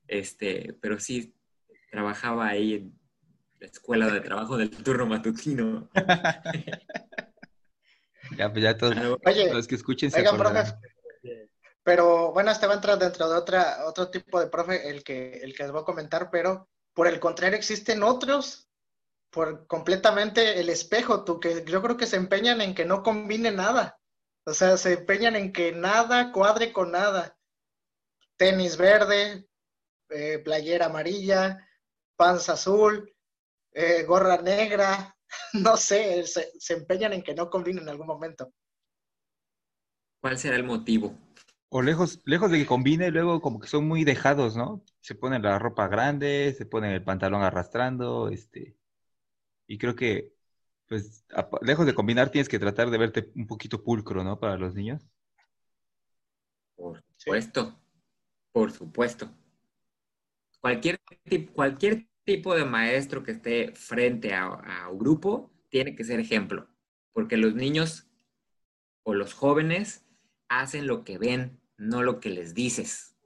Este, 0.08 0.76
pero 0.80 0.98
sí, 0.98 1.34
trabajaba 1.90 2.48
ahí 2.48 2.74
en 2.74 2.98
la 3.60 3.66
escuela 3.66 4.08
de 4.08 4.20
trabajo 4.20 4.56
del 4.56 4.70
turno 4.70 5.06
matutino. 5.06 5.88
Ya, 8.36 8.50
pues 8.50 8.64
ya 8.64 8.76
todos 8.76 8.96
Oye, 9.24 9.52
los 9.52 9.68
que 9.68 9.76
escuchen 9.76 10.10
se 10.10 10.18
oigan, 10.18 10.36
profes, 10.36 10.74
pero 11.86 12.32
bueno, 12.32 12.50
este 12.50 12.66
va 12.66 12.72
a 12.72 12.76
entrar 12.76 12.98
dentro 12.98 13.28
de 13.28 13.36
otra, 13.36 13.86
otro 13.86 14.10
tipo 14.10 14.40
de 14.40 14.48
profe, 14.48 14.90
el 14.90 15.04
que, 15.04 15.34
el 15.34 15.54
que 15.54 15.62
les 15.62 15.70
voy 15.70 15.82
a 15.82 15.84
comentar, 15.84 16.30
pero 16.30 16.68
por 16.92 17.06
el 17.06 17.20
contrario 17.20 17.56
existen 17.56 18.02
otros, 18.02 18.68
por 19.30 19.68
completamente 19.68 20.58
el 20.58 20.68
espejo, 20.68 21.22
tú, 21.22 21.38
que 21.38 21.64
yo 21.64 21.80
creo 21.82 21.96
que 21.96 22.06
se 22.06 22.16
empeñan 22.16 22.60
en 22.60 22.74
que 22.74 22.84
no 22.84 23.04
combine 23.04 23.52
nada. 23.52 24.00
O 24.46 24.54
sea, 24.54 24.76
se 24.76 24.92
empeñan 24.92 25.34
en 25.34 25.52
que 25.52 25.72
nada 25.72 26.30
cuadre 26.30 26.72
con 26.72 26.92
nada. 26.92 27.36
Tenis 28.36 28.76
verde, 28.76 29.48
eh, 30.10 30.38
playera 30.38 30.86
amarilla, 30.86 31.68
panza 32.16 32.52
azul, 32.52 33.12
eh, 33.72 34.04
gorra 34.04 34.40
negra, 34.40 35.16
no 35.52 35.76
sé, 35.76 36.24
se, 36.26 36.52
se 36.58 36.74
empeñan 36.74 37.12
en 37.12 37.22
que 37.22 37.34
no 37.34 37.50
combine 37.50 37.80
en 37.80 37.88
algún 37.88 38.06
momento. 38.06 38.52
¿Cuál 40.20 40.38
será 40.38 40.56
el 40.56 40.64
motivo? 40.64 41.18
O 41.68 41.82
lejos, 41.82 42.20
lejos 42.24 42.50
de 42.52 42.58
que 42.58 42.66
combine, 42.66 43.10
luego 43.10 43.40
como 43.42 43.58
que 43.58 43.66
son 43.66 43.88
muy 43.88 44.04
dejados, 44.04 44.56
¿no? 44.56 44.84
Se 45.00 45.16
ponen 45.16 45.42
la 45.42 45.58
ropa 45.58 45.88
grande, 45.88 46.54
se 46.56 46.66
ponen 46.66 46.92
el 46.92 47.02
pantalón 47.02 47.42
arrastrando, 47.42 48.28
este. 48.28 48.76
Y 49.66 49.78
creo 49.78 49.96
que, 49.96 50.35
pues, 50.88 51.24
lejos 51.62 51.86
de 51.86 51.94
combinar, 51.94 52.30
tienes 52.30 52.48
que 52.48 52.58
tratar 52.58 52.90
de 52.90 52.98
verte 52.98 53.30
un 53.34 53.46
poquito 53.46 53.82
pulcro, 53.82 54.22
¿no? 54.22 54.38
Para 54.38 54.56
los 54.56 54.74
niños. 54.74 55.06
Por 56.76 57.02
supuesto, 57.16 57.80
por 58.52 58.72
supuesto. 58.72 59.30
Cualquier, 60.60 61.00
cualquier 61.52 62.08
tipo 62.24 62.54
de 62.54 62.64
maestro 62.64 63.22
que 63.22 63.32
esté 63.32 63.72
frente 63.72 64.34
a, 64.34 64.46
a 64.46 64.88
un 64.90 64.98
grupo 64.98 65.50
tiene 65.68 65.94
que 65.94 66.04
ser 66.04 66.20
ejemplo, 66.20 66.68
porque 67.12 67.36
los 67.36 67.54
niños 67.54 68.08
o 69.02 69.14
los 69.14 69.34
jóvenes 69.34 70.04
hacen 70.48 70.86
lo 70.86 71.04
que 71.04 71.18
ven, 71.18 71.60
no 71.76 72.02
lo 72.02 72.20
que 72.20 72.30
les 72.30 72.54
dices. 72.54 73.16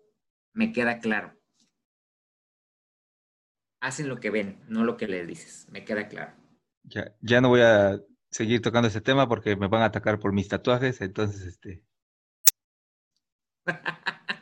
Me 0.53 0.73
queda 0.73 0.99
claro. 0.99 1.39
Hacen 3.81 4.09
lo 4.09 4.21
que 4.21 4.31
ven, 4.31 4.63
no 4.69 4.85
lo 4.85 4.97
que 4.97 5.09
les 5.09 5.27
dices. 5.27 5.67
Me 5.71 5.85
queda 5.85 6.09
claro. 6.09 6.40
Ya, 6.85 7.15
ya 7.21 7.41
no 7.41 7.49
voy 7.49 7.61
a 7.63 8.01
seguir 8.31 8.61
tocando 8.63 8.89
ese 8.89 9.01
tema 9.01 9.29
porque 9.29 9.57
me 9.57 9.69
van 9.69 9.83
a 9.83 9.87
atacar 9.87 10.19
por 10.19 10.33
mis 10.33 10.49
tatuajes, 10.49 11.01
entonces, 11.01 11.43
este. 11.43 11.83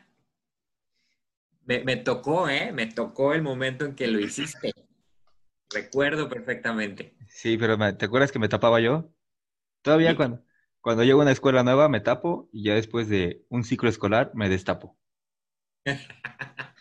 Me, 1.67 1.85
me 1.85 1.95
tocó, 1.97 2.49
¿eh? 2.49 2.73
Me 2.73 2.87
tocó 2.87 3.33
el 3.33 3.43
momento 3.43 3.85
en 3.85 3.95
que 3.95 4.09
lo 4.09 4.19
hiciste. 4.19 4.73
Recuerdo 5.71 6.29
perfectamente. 6.29 7.17
Sí, 7.29 7.57
pero 7.59 7.79
me- 7.79 7.93
¿te 7.93 8.07
acuerdas 8.07 8.33
que 8.33 8.39
me 8.39 8.49
tapaba 8.49 8.81
yo? 8.81 9.13
Todavía 9.83 10.15
Sí. 10.15 10.17
cuando, 10.17 10.45
cuando 10.81 11.05
llego 11.05 11.21
a 11.21 11.25
una 11.25 11.33
escuela 11.33 11.63
nueva 11.65 11.89
me 11.91 12.01
tapo 12.01 12.49
y 12.53 12.65
ya 12.65 12.75
después 12.77 13.09
de 13.09 13.45
un 13.51 13.65
ciclo 13.65 13.89
escolar 13.91 14.33
me 14.35 14.49
destapo. 14.51 14.99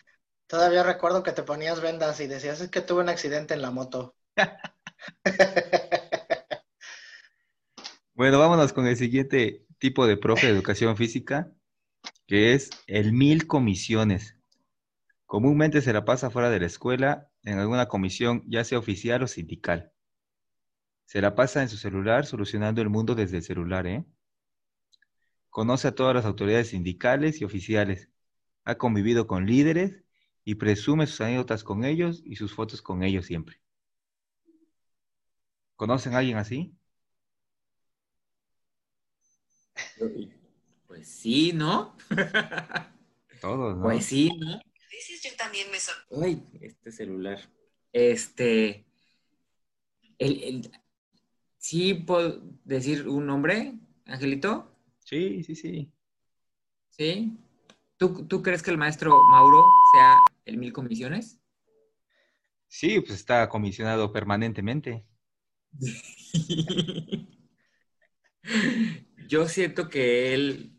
Todavía 0.47 0.83
recuerdo 0.83 1.23
que 1.23 1.31
te 1.31 1.43
ponías 1.43 1.81
vendas 1.81 2.19
y 2.19 2.27
decías, 2.27 2.61
es 2.61 2.69
que 2.69 2.81
tuve 2.81 3.01
un 3.03 3.09
accidente 3.09 3.53
en 3.53 3.61
la 3.61 3.71
moto. 3.71 4.15
Bueno, 8.17 8.39
vámonos 8.39 8.73
con 8.73 8.87
el 8.87 8.97
siguiente 8.97 9.63
tipo 9.77 10.07
de 10.07 10.17
profe 10.17 10.47
de 10.47 10.53
educación 10.53 10.97
física, 10.97 11.51
que 12.25 12.53
es 12.55 12.71
el 12.87 13.13
mil 13.13 13.45
comisiones. 13.45 14.35
Comúnmente 15.27 15.81
se 15.81 15.93
la 15.93 16.03
pasa 16.03 16.31
fuera 16.31 16.49
de 16.49 16.59
la 16.59 16.65
escuela 16.65 17.29
en 17.43 17.59
alguna 17.59 17.87
comisión, 17.87 18.43
ya 18.47 18.63
sea 18.63 18.79
oficial 18.79 19.21
o 19.21 19.27
sindical. 19.27 19.91
Se 21.05 21.21
la 21.21 21.35
pasa 21.35 21.61
en 21.61 21.69
su 21.69 21.77
celular 21.77 22.25
solucionando 22.25 22.81
el 22.81 22.89
mundo 22.89 23.13
desde 23.13 23.37
el 23.37 23.43
celular, 23.43 23.85
¿eh? 23.85 24.03
Conoce 25.51 25.87
a 25.87 25.93
todas 25.93 26.15
las 26.15 26.25
autoridades 26.25 26.69
sindicales 26.69 27.39
y 27.41 27.45
oficiales. 27.45 28.09
Ha 28.63 28.79
convivido 28.79 29.27
con 29.27 29.45
líderes 29.45 30.03
y 30.43 30.55
presume 30.55 31.05
sus 31.05 31.21
anécdotas 31.21 31.63
con 31.63 31.85
ellos 31.85 32.23
y 32.25 32.37
sus 32.37 32.55
fotos 32.55 32.81
con 32.81 33.03
ellos 33.03 33.27
siempre. 33.27 33.61
¿Conocen 35.77 36.13
a 36.13 36.17
alguien 36.17 36.37
así? 36.37 36.75
Pues 40.87 41.07
sí, 41.07 41.51
¿no? 41.53 41.95
Todos, 43.41 43.77
¿no? 43.77 43.83
Pues 43.83 44.05
sí, 44.05 44.29
¿no? 44.37 44.53
A 44.55 44.61
veces 44.91 45.21
yo 45.23 45.35
también 45.37 45.69
me 45.71 45.79
sor- 45.79 45.95
Ay, 46.23 46.43
este 46.61 46.91
celular. 46.91 47.39
Este. 47.93 48.85
El, 50.17 50.43
el- 50.43 50.71
¿Sí 51.57 51.93
puedo 51.93 52.41
decir 52.63 53.07
un 53.07 53.27
nombre, 53.27 53.73
Angelito? 54.05 54.71
Sí, 55.05 55.43
sí, 55.43 55.55
sí. 55.55 55.91
¿Sí? 56.89 57.37
¿Tú, 57.97 58.25
tú 58.25 58.41
crees 58.41 58.63
que 58.63 58.71
el 58.71 58.77
maestro 58.77 59.11
Mauro 59.31 59.63
sea 59.93 60.17
el 60.45 60.57
mil 60.57 60.73
comisiones? 60.73 61.39
Sí, 62.67 63.01
pues 63.01 63.13
está 63.19 63.49
comisionado 63.49 64.11
permanentemente. 64.11 65.05
Yo 69.27 69.47
siento 69.47 69.89
que 69.89 70.33
él, 70.33 70.71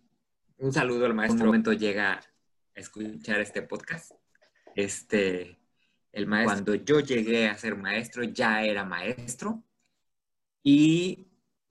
un 0.56 0.72
saludo 0.72 1.06
al 1.06 1.14
maestro, 1.14 1.36
en 1.36 1.42
un 1.42 1.46
momento 1.48 1.72
llega 1.72 2.14
a 2.14 2.22
escuchar 2.74 3.40
este 3.40 3.62
podcast. 3.62 4.12
Este, 4.74 5.58
el 6.12 6.26
maestro, 6.26 6.54
cuando 6.54 6.74
yo 6.76 7.00
llegué 7.00 7.48
a 7.48 7.56
ser 7.58 7.76
maestro, 7.76 8.22
ya 8.24 8.62
era 8.62 8.84
maestro. 8.84 9.62
Y 10.62 11.28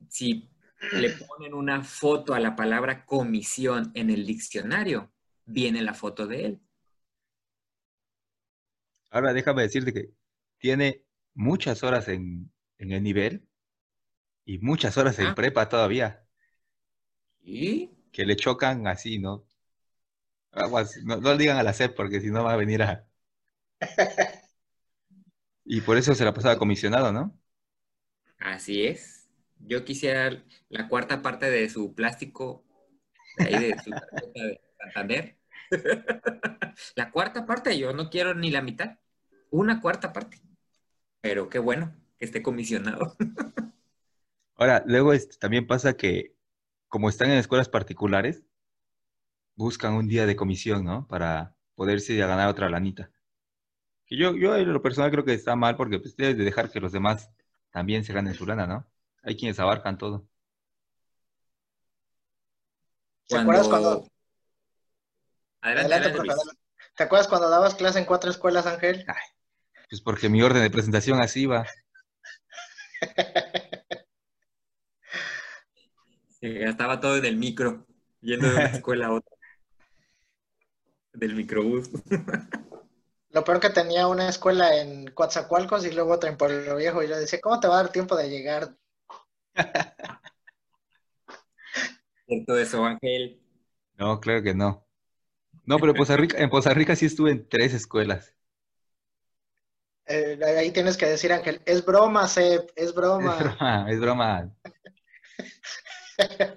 si 0.08 0.50
le 0.94 1.10
ponen 1.12 1.54
una 1.54 1.84
foto 1.84 2.34
a 2.34 2.40
la 2.40 2.56
palabra 2.56 3.06
comisión 3.06 3.92
en 3.96 4.10
el 4.10 4.26
diccionario, 4.26 5.12
viene 5.46 5.82
la 5.82 5.94
foto 5.94 6.28
de 6.28 6.46
él. 6.46 6.62
Ahora 9.10 9.34
déjame 9.34 9.64
decirte 9.64 9.94
que 9.94 10.12
tiene 10.60 11.04
muchas 11.34 11.84
horas 11.84 12.08
en, 12.08 12.52
en 12.80 12.92
el 12.92 13.04
nivel 13.04 13.48
y 14.46 14.60
muchas 14.60 14.98
horas 14.98 15.20
en 15.20 15.28
Ah. 15.28 15.36
prepa 15.36 15.70
todavía, 15.70 16.28
¿Y? 17.44 17.90
que 18.12 18.26
le 18.26 18.36
chocan 18.36 18.86
así, 18.88 19.18
¿no? 19.20 19.46
Aguas, 20.52 20.98
no, 21.06 21.18
no 21.22 21.32
le 21.32 21.38
digan 21.38 21.56
a 21.58 21.64
la 21.64 21.72
SEP 21.72 21.96
porque 21.96 22.20
si 22.22 22.30
no 22.32 22.44
va 22.44 22.52
a 22.54 22.58
venir 22.58 22.84
a... 22.84 23.08
Y 25.66 25.82
por 25.82 25.98
eso 25.98 26.16
se 26.16 26.26
la 26.26 26.34
pasaba 26.34 26.58
comisionado, 26.58 27.12
¿no? 27.14 27.38
Así 28.40 28.86
es. 28.86 29.28
Yo 29.60 29.84
quisiera 29.86 30.44
la 30.70 30.88
cuarta 30.88 31.22
parte 31.22 31.50
de 31.50 31.70
su 31.70 31.94
plástico, 31.96 32.64
de 33.38 33.46
ahí 33.46 33.60
de 33.60 33.80
su 33.80 33.96
tarjeta 33.96 34.44
de 34.44 34.62
Santander. 34.80 35.38
La 36.96 37.12
cuarta 37.12 37.46
parte, 37.46 37.78
yo 37.78 37.94
no 37.94 38.10
quiero 38.10 38.34
ni 38.36 38.52
la 38.52 38.62
mitad. 38.62 38.98
una 39.52 39.82
cuarta 39.82 40.14
parte. 40.14 40.42
Pero 41.22 41.50
qué 41.50 41.60
bueno 41.60 41.96
que 42.18 42.26
esté 42.26 42.42
comisionado. 42.42 43.16
Ahora, 44.56 44.84
luego 44.86 45.14
este, 45.14 45.38
también 45.38 45.68
pasa 45.68 45.96
que 45.96 46.36
como 46.88 47.10
están 47.10 47.30
en 47.30 47.38
escuelas 47.38 47.70
particulares, 47.70 48.44
buscan 49.56 49.94
un 49.94 50.08
día 50.08 50.26
de 50.26 50.36
comisión, 50.36 50.86
¿no? 50.86 51.08
Para 51.08 51.56
poderse 51.76 52.14
ir 52.14 52.24
a 52.24 52.28
ganar 52.28 52.48
otra 52.48 52.70
lanita. 52.70 53.12
Que 54.06 54.18
yo, 54.18 54.36
yo 54.36 54.56
en 54.56 54.72
lo 54.72 54.82
personal 54.82 55.12
creo 55.12 55.26
que 55.26 55.34
está 55.34 55.56
mal 55.56 55.76
porque 55.76 56.00
pues 56.00 56.16
debes 56.16 56.38
de 56.38 56.46
dejar 56.46 56.72
que 56.72 56.80
los 56.80 56.92
demás 56.92 57.30
también 57.72 58.04
se 58.04 58.14
ganen 58.14 58.34
su 58.34 58.46
lana, 58.46 58.66
¿no? 58.66 58.88
Hay 59.24 59.36
quienes 59.36 59.60
abarcan 59.60 59.98
todo. 59.98 60.28
¿Te 63.28 63.38
acuerdas 63.38 63.68
cuando... 63.68 64.08
Adelante, 65.60 65.96
Adelante, 65.96 65.96
adelante, 65.96 66.10
profe, 66.10 66.28
Luis. 66.28 66.38
adelante. 66.38 66.68
¿Te 66.96 67.04
acuerdas 67.04 67.28
cuando 67.28 67.50
dabas 67.50 67.76
clase 67.76 68.00
en 68.00 68.06
cuatro 68.06 68.32
escuelas, 68.32 68.66
Ángel? 68.66 69.06
Pues 69.90 70.02
porque 70.02 70.30
mi 70.30 70.42
orden 70.42 70.64
de 70.64 70.72
presentación 70.72 71.20
así 71.20 71.46
va. 71.46 71.66
Sí, 76.40 76.56
estaba 76.56 77.00
todo 77.00 77.18
en 77.18 77.26
el 77.26 77.36
micro, 77.36 77.88
yendo 78.22 78.48
de 78.48 78.54
una 78.54 78.66
escuela 78.66 79.08
a 79.08 79.14
otra. 79.14 79.36
Del 81.14 81.34
microbús. 81.34 81.90
Lo 83.32 83.44
peor 83.44 83.60
que 83.60 83.72
tenía 83.72 84.08
una 84.08 84.30
escuela 84.30 84.80
en 84.80 85.08
Coatzacoalcos 85.12 85.86
y 85.86 85.92
luego 85.92 86.14
otra 86.14 86.30
en 86.30 86.38
Pueblo 86.38 86.76
Viejo. 86.76 87.02
Y 87.02 87.08
yo 87.08 87.18
decía, 87.18 87.40
¿cómo 87.42 87.60
te 87.60 87.68
va 87.68 87.80
a 87.80 87.84
dar 87.84 87.92
tiempo 87.92 88.16
de 88.16 88.30
llegar? 88.30 88.78
Cierto 92.28 92.58
eso, 92.58 92.86
Ángel. 92.86 93.42
No, 93.96 94.20
claro 94.20 94.44
que 94.44 94.54
no. 94.54 94.86
No, 95.66 95.80
pero 95.80 95.92
en 95.92 95.98
Poza 95.98 96.18
Rica, 96.18 96.38
en 96.38 96.50
Poza 96.50 96.74
Rica 96.74 96.96
sí 96.96 97.08
estuve 97.08 97.32
en 97.32 97.50
tres 97.50 97.74
escuelas. 97.74 98.37
Eh, 100.10 100.40
ahí 100.58 100.72
tienes 100.72 100.96
que 100.98 101.06
decir, 101.06 101.32
Ángel, 101.34 101.62
es 101.66 101.84
broma, 101.86 102.28
Sep, 102.28 102.70
es 102.76 102.88
Es 102.88 102.96
broma. 102.96 103.36
broma, 103.36 103.86
es 103.92 104.00
broma. 104.00 104.56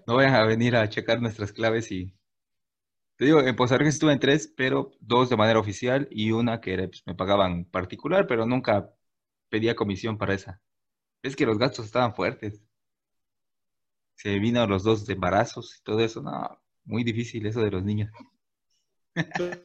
No 0.06 0.16
vayan 0.16 0.34
a 0.34 0.44
venir 0.44 0.76
a 0.76 0.88
checar 0.88 1.20
nuestras 1.20 1.52
claves 1.52 1.90
y... 1.92 2.14
Te 3.16 3.26
digo, 3.26 3.40
en 3.40 3.54
Poza 3.54 3.76
estuve 3.76 4.12
en 4.14 4.18
tres, 4.20 4.52
pero 4.56 4.92
dos 5.00 5.28
de 5.28 5.36
manera 5.36 5.58
oficial 5.60 6.08
y 6.10 6.32
una 6.32 6.60
que 6.60 6.76
pues, 6.88 7.02
me 7.04 7.14
pagaban 7.14 7.66
particular, 7.66 8.26
pero 8.26 8.46
nunca 8.46 8.90
pedía 9.50 9.76
comisión 9.76 10.16
para 10.16 10.34
esa. 10.34 10.62
Es 11.22 11.36
que 11.36 11.44
los 11.46 11.58
gastos 11.58 11.86
estaban 11.86 12.14
fuertes. 12.14 12.62
Se 14.14 14.38
vino 14.38 14.64
los 14.68 14.84
dos 14.84 15.08
embarazos 15.08 15.76
y 15.78 15.82
todo 15.82 16.00
eso. 16.00 16.22
No, 16.22 16.62
muy 16.84 17.02
difícil 17.04 17.44
eso 17.46 17.60
de 17.60 17.70
los 17.72 17.82
niños. 17.82 18.10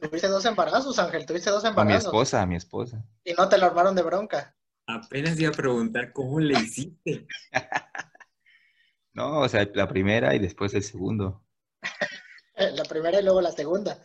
Tuviste 0.00 0.28
dos 0.28 0.44
embarazos, 0.44 0.98
Ángel, 0.98 1.24
tuviste 1.26 1.50
dos 1.50 1.64
A 1.64 1.68
mi 1.68 1.80
embarazos. 1.80 2.04
esposa, 2.06 2.42
a 2.42 2.46
mi 2.46 2.56
esposa. 2.56 3.04
Y 3.24 3.32
no 3.34 3.48
te 3.48 3.58
lo 3.58 3.66
armaron 3.66 3.94
de 3.94 4.02
bronca. 4.02 4.56
Apenas 4.86 5.38
iba 5.38 5.50
a 5.50 5.52
preguntar 5.52 6.12
cómo 6.12 6.38
le 6.40 6.58
hiciste. 6.58 7.26
No, 9.12 9.38
o 9.40 9.48
sea, 9.48 9.66
la 9.72 9.88
primera 9.88 10.34
y 10.34 10.38
después 10.38 10.74
el 10.74 10.82
segundo. 10.82 11.42
La 12.54 12.82
primera 12.84 13.18
y 13.18 13.22
luego 13.22 13.40
la 13.40 13.50
segunda. 13.50 13.98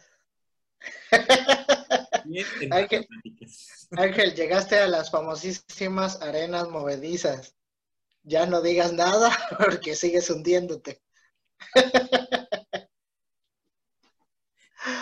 Matemáticas. 2.69 3.89
Ángel, 3.91 4.33
llegaste 4.33 4.77
a 4.79 4.87
las 4.87 5.11
famosísimas 5.11 6.21
arenas 6.21 6.69
movedizas. 6.69 7.55
Ya 8.23 8.45
no 8.45 8.61
digas 8.61 8.93
nada 8.93 9.31
porque 9.59 9.95
sigues 9.95 10.29
hundiéndote. 10.29 11.01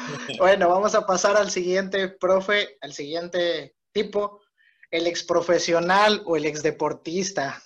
Bueno, 0.39 0.69
vamos 0.69 0.95
a 0.95 1.06
pasar 1.06 1.38
al 1.38 1.52
siguiente 1.52 2.10
profe, 2.10 2.78
al 2.82 2.93
siguiente 2.93 3.76
tipo, 3.91 4.41
el 4.91 5.08
exprofesional 5.08 6.22
o 6.26 6.36
el 6.36 6.45
exdeportista. 6.45 7.62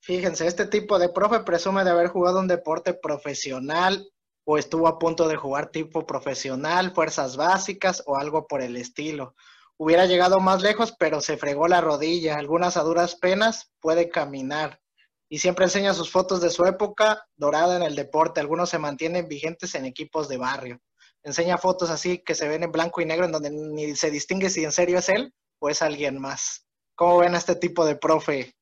Fíjense, 0.00 0.46
este 0.46 0.66
tipo 0.66 0.98
de 0.98 1.08
profe 1.08 1.40
presume 1.40 1.84
de 1.84 1.90
haber 1.90 2.08
jugado 2.08 2.40
un 2.40 2.48
deporte 2.48 2.94
profesional 2.94 4.08
o 4.44 4.58
estuvo 4.58 4.88
a 4.88 4.98
punto 4.98 5.28
de 5.28 5.36
jugar 5.36 5.70
tipo 5.70 6.06
profesional, 6.06 6.92
fuerzas 6.92 7.36
básicas 7.36 8.02
o 8.06 8.16
algo 8.16 8.46
por 8.46 8.62
el 8.62 8.76
estilo. 8.76 9.34
Hubiera 9.76 10.06
llegado 10.06 10.40
más 10.40 10.62
lejos, 10.62 10.94
pero 10.98 11.20
se 11.20 11.36
fregó 11.36 11.68
la 11.68 11.80
rodilla. 11.80 12.36
Algunas 12.36 12.76
a 12.76 12.82
duras 12.82 13.16
penas 13.16 13.70
puede 13.80 14.08
caminar. 14.08 14.80
Y 15.28 15.38
siempre 15.38 15.66
enseña 15.66 15.94
sus 15.94 16.10
fotos 16.10 16.40
de 16.40 16.50
su 16.50 16.66
época 16.66 17.24
dorada 17.36 17.76
en 17.76 17.82
el 17.82 17.94
deporte. 17.94 18.40
Algunos 18.40 18.68
se 18.68 18.78
mantienen 18.78 19.28
vigentes 19.28 19.74
en 19.74 19.86
equipos 19.86 20.28
de 20.28 20.36
barrio. 20.36 20.80
Enseña 21.22 21.58
fotos 21.58 21.90
así 21.90 22.18
que 22.18 22.34
se 22.34 22.48
ven 22.48 22.62
en 22.62 22.72
blanco 22.72 23.00
y 23.00 23.06
negro, 23.06 23.26
en 23.26 23.32
donde 23.32 23.50
ni 23.50 23.94
se 23.96 24.10
distingue 24.10 24.48
si 24.50 24.64
en 24.64 24.72
serio 24.72 24.98
es 24.98 25.08
él 25.08 25.34
o 25.60 25.68
es 25.68 25.82
alguien 25.82 26.18
más. 26.18 26.66
¿Cómo 26.94 27.18
ven 27.18 27.34
a 27.34 27.38
este 27.38 27.54
tipo 27.56 27.84
de 27.84 27.96
profe? 27.96 28.54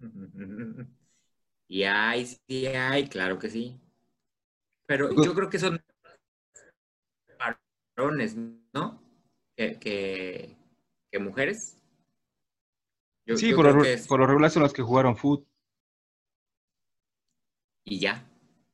Y 1.72 1.84
hay, 1.84 2.26
sí 2.26 2.66
hay, 2.66 3.08
claro 3.08 3.38
que 3.38 3.48
sí. 3.48 3.80
Pero 4.86 5.08
yo 5.22 5.32
creo 5.36 5.48
que 5.48 5.60
son 5.60 5.80
varones, 7.96 8.34
¿no? 8.72 9.00
Que, 9.56 9.78
que, 9.78 10.56
que 11.12 11.18
mujeres. 11.20 11.76
Yo- 13.24 13.36
Sí, 13.36 13.50
yo 13.50 13.56
por 13.56 13.66
lo, 13.72 13.84
es- 13.84 14.08
por 14.08 14.18
lo 14.18 14.26
regular 14.26 14.50
son 14.50 14.64
los 14.64 14.72
que 14.72 14.82
jugaron 14.82 15.16
fútbol. 15.16 15.46
Y 17.84 18.00
ya. 18.00 18.28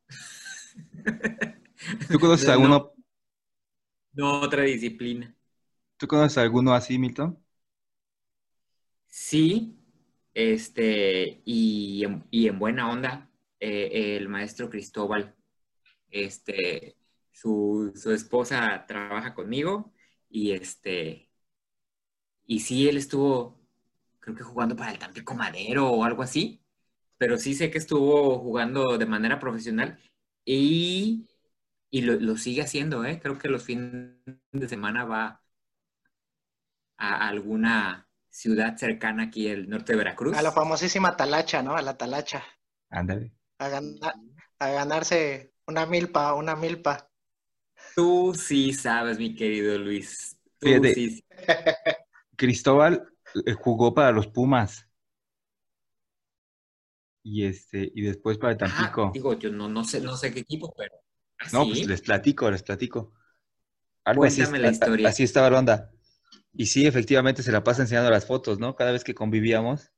¿Tú 2.11 2.19
conoces 2.19 2.49
No, 2.59 2.69
alguno, 2.69 2.92
No 4.14 4.40
otra 4.40 4.64
disciplina. 4.64 5.33
¿tú 5.97 6.07
conoces 6.09 6.38
alguno 6.38 6.73
así, 6.75 6.99
Milton? 6.99 7.38
Sí, 9.09 9.79
este, 10.35 11.42
y 11.45 12.05
en, 12.05 12.25
y 12.31 12.49
en 12.49 12.59
buena 12.59 12.90
onda, 12.90 13.31
eh, 13.61 14.16
el 14.16 14.29
maestro 14.29 14.69
Cristóbal, 14.71 15.35
este, 16.11 16.97
su, 17.33 17.92
su 17.97 18.12
esposa 18.12 18.87
trabaja 18.87 19.35
conmigo 19.35 19.92
y 20.31 20.53
este, 20.53 21.31
y 22.47 22.61
sí, 22.61 22.88
él 22.88 22.97
estuvo, 22.97 23.61
creo 24.21 24.37
que 24.37 24.42
jugando 24.42 24.77
para 24.77 24.92
el 24.92 24.99
Tampico 24.99 25.35
Madero 25.35 25.88
o 25.90 26.05
algo 26.05 26.23
así, 26.23 26.62
pero 27.19 27.38
sí 27.38 27.55
sé 27.55 27.71
que 27.71 27.79
estuvo 27.79 28.38
jugando 28.40 28.99
de 28.99 29.07
manera 29.07 29.38
profesional 29.40 29.99
y, 30.45 31.27
y 31.96 32.02
lo, 32.02 32.14
lo 32.14 32.37
sigue 32.37 32.62
haciendo, 32.62 33.04
¿eh? 33.04 33.18
Creo 33.22 33.38
que 33.38 33.48
los 33.48 33.62
fines 33.64 34.12
de 34.52 34.68
semana 34.68 35.04
va 35.04 35.42
a 36.98 37.28
alguna 37.28 38.06
ciudad 38.28 38.76
cercana 38.76 39.24
aquí 39.24 39.48
al 39.50 39.68
norte 39.68 39.92
de 39.92 39.98
Veracruz. 39.98 40.37
A 40.37 40.42
la 40.42 40.52
famosísima 40.52 41.16
talacha, 41.16 41.62
¿no? 41.62 41.74
A 41.74 41.80
la 41.82 41.96
talacha. 41.96 42.44
Ándale. 42.90 43.30
A, 43.59 43.68
ganar- 43.68 44.14
a 44.59 44.68
ganarse 44.70 45.52
una 45.66 45.87
milpa, 45.87 46.35
una 46.35 46.56
milpa. 46.56 47.11
Tú 47.94 48.35
sí 48.37 48.72
sabes, 48.72 49.18
mi 49.18 49.35
querido 49.35 49.78
Luis. 49.78 50.37
Tú 50.59 50.68
Fíjate. 50.68 50.94
sí. 50.94 51.24
Cristóbal 52.37 53.06
eh, 53.44 53.52
jugó 53.52 53.92
para 53.92 54.11
los 54.12 54.26
Pumas. 54.28 54.88
Y 57.22 57.44
este, 57.44 57.92
y 57.94 58.00
después 58.00 58.38
para 58.38 58.52
el 58.52 58.59
Ah, 58.61 58.90
Tampico. 58.96 59.12
digo, 59.12 59.32
yo 59.38 59.50
no, 59.50 59.68
no 59.68 59.82
sé, 59.85 60.00
no 60.00 60.16
sé 60.16 60.32
qué 60.32 60.40
equipo, 60.40 60.72
pero. 60.76 60.94
¿Ah, 61.46 61.50
No, 61.52 61.64
sí? 61.64 61.70
pues 61.70 61.87
les 61.87 62.00
platico, 62.02 62.50
les 62.50 62.62
platico. 62.62 63.12
Algo 64.04 64.24
así, 64.24 64.37
Cuéntame 64.37 64.59
la 64.61 64.66
a- 64.68 64.70
a- 64.70 64.72
historia. 64.72 65.09
así 65.09 65.22
estaba 65.24 65.50
la 65.50 65.59
onda. 65.59 65.90
Y 66.52 66.66
sí, 66.66 66.87
efectivamente 66.87 67.42
se 67.42 67.52
la 67.52 67.62
pasa 67.64 67.82
enseñando 67.82 68.11
las 68.11 68.24
fotos, 68.26 68.59
¿no? 68.59 68.74
Cada 68.76 68.92
vez 68.92 69.04
que 69.04 69.14
convivíamos, 69.14 69.90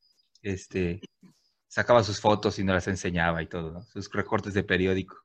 este, 0.42 1.00
sacaba 1.68 2.02
sus 2.02 2.20
fotos 2.20 2.58
y 2.58 2.64
nos 2.64 2.74
las 2.74 2.88
enseñaba 2.88 3.42
y 3.42 3.46
todo, 3.46 3.72
¿no? 3.72 3.82
Sus 3.84 4.10
recortes 4.12 4.54
de 4.54 4.64
periódico. 4.64 5.16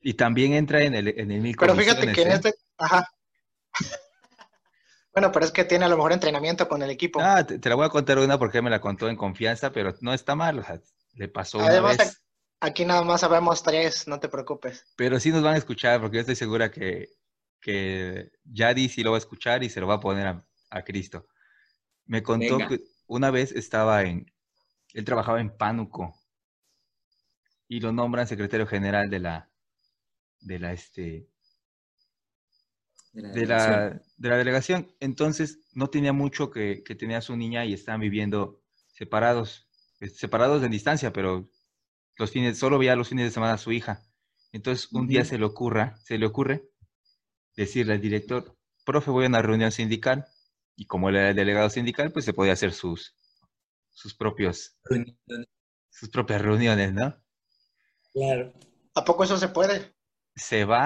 Y 0.00 0.14
también 0.14 0.52
entra 0.52 0.82
en 0.82 0.94
el, 0.94 1.08
en 1.08 1.30
el 1.30 1.40
mil 1.40 1.56
Pero 1.56 1.74
fíjate 1.76 2.12
que 2.12 2.22
en 2.22 2.32
¿eh? 2.32 2.34
este. 2.34 2.54
Ajá. 2.78 3.08
Bueno, 5.14 5.30
pero 5.30 5.44
es 5.44 5.52
que 5.52 5.64
tiene 5.64 5.84
a 5.84 5.88
lo 5.88 5.96
mejor 5.96 6.12
entrenamiento 6.12 6.66
con 6.66 6.82
el 6.82 6.88
equipo. 6.88 7.20
Ah, 7.22 7.46
te, 7.46 7.58
te 7.58 7.68
la 7.68 7.74
voy 7.74 7.84
a 7.84 7.90
contar 7.90 8.18
una 8.18 8.38
porque 8.38 8.62
me 8.62 8.70
la 8.70 8.80
contó 8.80 9.10
en 9.10 9.16
confianza, 9.16 9.70
pero 9.70 9.94
no 10.00 10.14
está 10.14 10.34
mal, 10.34 10.58
o 10.60 10.62
sea, 10.64 10.80
le 11.12 11.28
pasó 11.28 11.58
una 11.58 11.66
Además, 11.66 11.98
vez. 11.98 12.21
Aquí 12.66 12.84
nada 12.86 13.02
más 13.02 13.20
sabemos 13.20 13.62
tres, 13.62 14.08
no 14.08 14.18
te 14.20 14.28
preocupes. 14.30 14.86
Pero 14.96 15.18
sí 15.20 15.30
nos 15.30 15.42
van 15.42 15.54
a 15.54 15.58
escuchar, 15.58 16.00
porque 16.00 16.16
yo 16.16 16.20
estoy 16.20 16.36
segura 16.36 16.70
que, 16.70 17.08
que 17.60 18.30
Yadi 18.44 18.88
sí 18.88 19.02
lo 19.02 19.10
va 19.10 19.16
a 19.16 19.24
escuchar 19.24 19.62
y 19.64 19.70
se 19.70 19.80
lo 19.80 19.86
va 19.86 19.94
a 19.94 20.00
poner 20.00 20.26
a, 20.26 20.46
a 20.70 20.82
Cristo. 20.84 21.26
Me 22.06 22.22
contó 22.22 22.58
Venga. 22.58 22.68
que 22.68 22.80
una 23.06 23.30
vez 23.30 23.52
estaba 23.52 24.02
en, 24.04 24.26
él 24.94 25.04
trabajaba 25.04 25.40
en 25.40 25.56
Pánuco 25.56 26.14
y 27.68 27.80
lo 27.80 27.92
nombran 27.92 28.26
secretario 28.26 28.66
general 28.66 29.10
de 29.10 29.18
la, 29.20 29.50
de 30.40 30.58
la, 30.58 30.72
este, 30.72 31.28
De 33.12 33.22
la 33.22 33.28
de 33.30 33.46
delegación. 33.46 33.86
la, 33.86 34.02
de 34.16 34.28
la 34.28 34.36
delegación. 34.36 34.94
Entonces 35.00 35.60
no 35.72 35.88
tenía 35.88 36.12
mucho 36.12 36.50
que, 36.50 36.82
que 36.84 36.94
tenía 36.94 37.20
su 37.20 37.36
niña 37.36 37.64
y 37.64 37.72
estaban 37.72 38.00
viviendo 38.00 38.62
separados, 38.88 39.68
eh, 40.00 40.08
separados 40.08 40.62
en 40.62 40.70
distancia, 40.70 41.12
pero 41.12 41.50
los 42.16 42.30
fines, 42.30 42.58
solo 42.58 42.78
veía 42.78 42.96
los 42.96 43.08
fines 43.08 43.26
de 43.26 43.30
semana 43.30 43.54
a 43.54 43.58
su 43.58 43.72
hija. 43.72 44.02
Entonces 44.52 44.88
un 44.92 45.06
día 45.08 45.24
se 45.24 45.38
le 45.38 45.44
ocurra, 45.46 45.96
se 46.04 46.18
le 46.18 46.26
ocurre 46.26 46.64
decirle 47.56 47.94
al 47.94 48.00
director, 48.00 48.56
profe, 48.84 49.10
voy 49.10 49.24
a 49.26 49.28
una 49.28 49.42
reunión 49.42 49.72
sindical, 49.72 50.26
Y 50.76 50.86
como 50.86 51.08
él 51.10 51.16
era 51.16 51.30
el 51.30 51.36
delegado 51.36 51.70
sindical, 51.70 52.12
pues 52.12 52.24
se 52.26 52.34
podía 52.34 52.54
hacer 52.54 52.72
sus, 52.72 53.16
sus 53.90 54.14
propios, 54.14 54.76
sus 55.90 56.10
propias 56.10 56.42
reuniones, 56.42 56.92
¿no? 56.92 57.14
Claro. 58.14 58.52
¿A 58.94 59.04
poco 59.04 59.24
eso 59.24 59.36
se 59.36 59.48
puede? 59.48 59.94
Se 60.46 60.60
va 60.72 60.82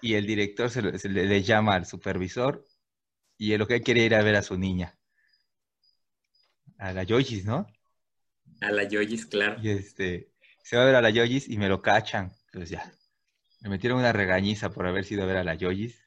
y 0.00 0.14
el 0.14 0.24
director 0.24 0.70
se, 0.70 0.82
le, 0.82 0.98
se 1.00 1.08
le- 1.08 1.26
le 1.26 1.42
llama 1.42 1.74
al 1.74 1.84
supervisor 1.84 2.64
y 3.38 3.52
él 3.52 3.60
lo 3.60 3.66
que 3.68 3.82
quiere 3.82 4.04
ir 4.04 4.14
a 4.14 4.22
ver 4.22 4.36
a 4.36 4.42
su 4.42 4.58
niña. 4.58 4.98
A 6.78 6.92
la 6.92 7.02
Yoyis, 7.02 7.44
¿no? 7.44 7.66
A 8.60 8.70
la 8.70 8.84
Yoyis, 8.84 9.26
claro. 9.26 9.60
Y 9.62 9.70
este, 9.70 10.30
se 10.62 10.76
va 10.76 10.82
a 10.82 10.86
ver 10.86 10.94
a 10.94 11.02
la 11.02 11.10
Yoyis 11.10 11.48
y 11.48 11.58
me 11.58 11.68
lo 11.68 11.82
cachan. 11.82 12.32
Entonces 12.46 12.70
ya, 12.70 12.92
me 13.60 13.68
metieron 13.70 13.98
una 13.98 14.12
regañiza 14.12 14.70
por 14.70 14.86
haber 14.86 15.04
sido 15.04 15.22
a 15.22 15.26
ver 15.26 15.36
a 15.38 15.44
la 15.44 15.54
Yoyis. 15.54 16.02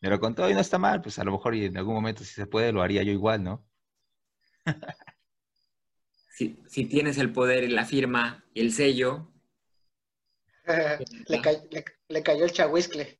Me 0.00 0.10
lo 0.10 0.20
contó 0.20 0.48
y 0.50 0.54
no 0.54 0.60
está 0.60 0.78
mal, 0.78 1.00
pues 1.00 1.18
a 1.18 1.24
lo 1.24 1.32
mejor 1.32 1.54
y 1.54 1.64
en 1.66 1.76
algún 1.78 1.94
momento 1.94 2.24
si 2.24 2.34
se 2.34 2.46
puede 2.46 2.72
lo 2.72 2.82
haría 2.82 3.02
yo 3.02 3.12
igual, 3.12 3.42
¿no? 3.44 3.64
Si, 6.34 6.56
si 6.66 6.86
tienes 6.86 7.18
el 7.18 7.32
poder 7.32 7.64
y 7.64 7.68
la 7.68 7.84
firma 7.84 8.44
y 8.54 8.60
el 8.62 8.72
sello, 8.72 9.28
le, 11.28 11.40
ca- 11.40 11.52
le- 11.70 11.84
le 12.08 12.22
cayó 12.22 12.44
el 12.44 12.52
chahuiscle. 12.52 13.18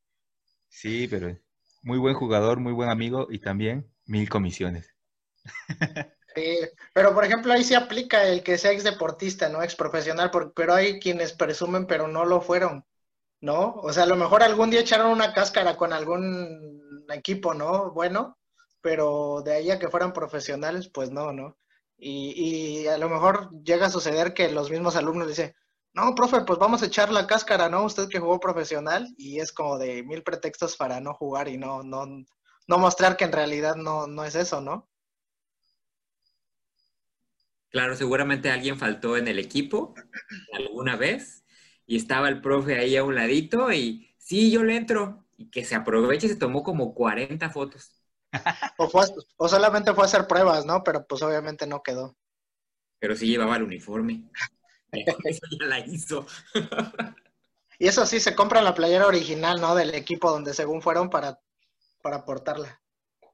Sí, 0.68 1.06
pero 1.08 1.38
muy 1.82 1.98
buen 1.98 2.14
jugador, 2.14 2.58
muy 2.58 2.72
buen 2.72 2.88
amigo 2.88 3.28
y 3.30 3.38
también 3.38 3.86
mil 4.06 4.28
comisiones. 4.28 4.94
Sí, 6.34 6.56
pero 6.94 7.14
por 7.14 7.24
ejemplo 7.24 7.52
ahí 7.52 7.62
se 7.62 7.76
aplica 7.76 8.24
el 8.26 8.42
que 8.42 8.56
sea 8.56 8.72
ex 8.72 8.84
deportista, 8.84 9.48
¿no? 9.50 9.62
Ex 9.62 9.74
profesional, 9.76 10.30
por- 10.30 10.54
pero 10.54 10.72
hay 10.74 10.98
quienes 10.98 11.32
presumen 11.34 11.86
pero 11.86 12.08
no 12.08 12.24
lo 12.24 12.40
fueron, 12.40 12.86
¿no? 13.40 13.74
O 13.82 13.92
sea, 13.92 14.04
a 14.04 14.06
lo 14.06 14.16
mejor 14.16 14.42
algún 14.42 14.70
día 14.70 14.80
echaron 14.80 15.10
una 15.12 15.34
cáscara 15.34 15.76
con 15.76 15.92
algún 15.92 17.04
equipo, 17.10 17.54
¿no? 17.54 17.92
Bueno, 17.92 18.38
pero 18.82 19.42
de 19.44 19.54
ahí 19.54 19.70
a 19.70 19.78
que 19.80 19.88
fueran 19.90 20.12
profesionales, 20.14 20.88
pues 20.88 21.10
no, 21.10 21.32
¿no? 21.32 21.58
Y, 21.98 22.82
y 22.84 22.88
a 22.88 22.98
lo 22.98 23.08
mejor 23.10 23.50
llega 23.64 23.86
a 23.86 23.90
suceder 23.90 24.34
que 24.34 24.50
los 24.52 24.70
mismos 24.70 24.96
alumnos 24.96 25.28
dicen, 25.28 25.54
no, 25.94 26.14
profe, 26.14 26.42
pues 26.42 26.58
vamos 26.60 26.82
a 26.82 26.86
echar 26.86 27.10
la 27.12 27.26
cáscara, 27.26 27.68
¿no? 27.70 27.84
Usted 27.84 28.08
que 28.08 28.20
jugó 28.20 28.40
profesional 28.40 29.08
y 29.18 29.40
es 29.40 29.52
como 29.52 29.78
de 29.78 30.02
mil 30.04 30.22
pretextos 30.24 30.76
para 30.76 31.00
no 31.00 31.14
jugar 31.14 31.48
y 31.48 31.58
no, 31.58 31.82
no, 31.82 32.06
no 32.68 32.78
mostrar 32.78 33.16
que 33.16 33.24
en 33.24 33.32
realidad 33.32 33.76
no, 33.76 34.06
no 34.06 34.24
es 34.24 34.34
eso, 34.36 34.60
¿no? 34.62 34.88
Claro, 37.72 37.96
seguramente 37.96 38.50
alguien 38.50 38.78
faltó 38.78 39.16
en 39.16 39.28
el 39.28 39.38
equipo 39.40 39.94
alguna 40.52 40.96
vez 40.96 41.44
y 41.86 41.96
estaba 41.96 42.28
el 42.30 42.40
profe 42.42 42.78
ahí 42.78 42.96
a 42.96 43.04
un 43.04 43.16
ladito 43.16 43.72
y 43.72 44.14
sí, 44.18 44.50
yo 44.52 44.64
le 44.64 44.76
entro. 44.76 45.20
Y 45.38 45.50
que 45.50 45.64
se 45.64 45.74
aproveche, 45.76 46.28
se 46.28 46.36
tomó 46.36 46.62
como 46.64 46.94
40 46.94 47.50
fotos. 47.50 47.92
O, 48.78 48.88
fue, 48.88 49.02
a- 49.04 49.08
o 49.38 49.48
solamente 49.48 49.94
fue 49.94 50.04
a 50.04 50.06
hacer 50.06 50.26
pruebas, 50.26 50.66
¿no? 50.66 50.82
Pero 50.84 51.06
pues 51.06 51.22
obviamente 51.22 51.66
no 51.66 51.82
quedó. 51.82 52.16
Pero 53.00 53.16
sí 53.16 53.26
llevaba 53.26 53.56
el 53.56 53.64
uniforme. 53.64 54.24
Eso 55.24 55.42
ya 55.60 55.66
la 55.66 55.80
hizo. 55.80 56.26
Y 57.78 57.86
eso 57.88 58.06
sí, 58.06 58.20
se 58.20 58.34
compra 58.34 58.62
la 58.62 58.74
playera 58.74 59.06
original, 59.06 59.60
¿no? 59.60 59.74
Del 59.74 59.94
equipo 59.94 60.30
donde 60.30 60.54
según 60.54 60.80
fueron 60.82 61.10
para, 61.10 61.38
para 62.02 62.24
portarla. 62.24 62.80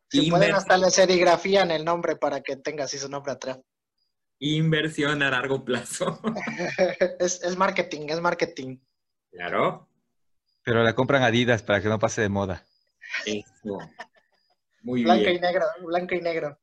Si 0.09 0.23
pueden 0.23 0.53
Inver- 0.53 0.55
hasta 0.55 0.79
le 0.79 0.91
serigrafían 0.91 1.71
el 1.73 1.85
nombre 1.85 2.17
para 2.17 2.43
que 2.43 2.57
tenga 2.57 2.85
así 2.85 2.99
su 2.99 3.09
nombre 3.09 3.33
atrás. 3.33 3.61
Inversión 4.41 5.23
a 5.23 5.31
largo 5.31 5.65
plazo. 5.65 6.21
es, 7.19 7.43
es 7.43 7.57
marketing, 7.57 8.07
es 8.09 8.21
marketing. 8.21 8.79
Claro. 9.31 9.89
Pero 10.63 10.83
la 10.83 10.95
compran 10.95 11.23
Adidas 11.23 11.63
para 11.63 11.81
que 11.81 11.89
no 11.89 11.99
pase 11.99 12.23
de 12.23 12.29
moda. 12.29 12.65
Eso. 13.25 13.79
Muy 14.83 15.03
Blanca 15.03 15.31
y 15.31 15.39
bien. 15.39 15.41
negro, 15.41 15.65
blanca 15.85 16.15
y 16.15 16.21
negro. 16.21 16.59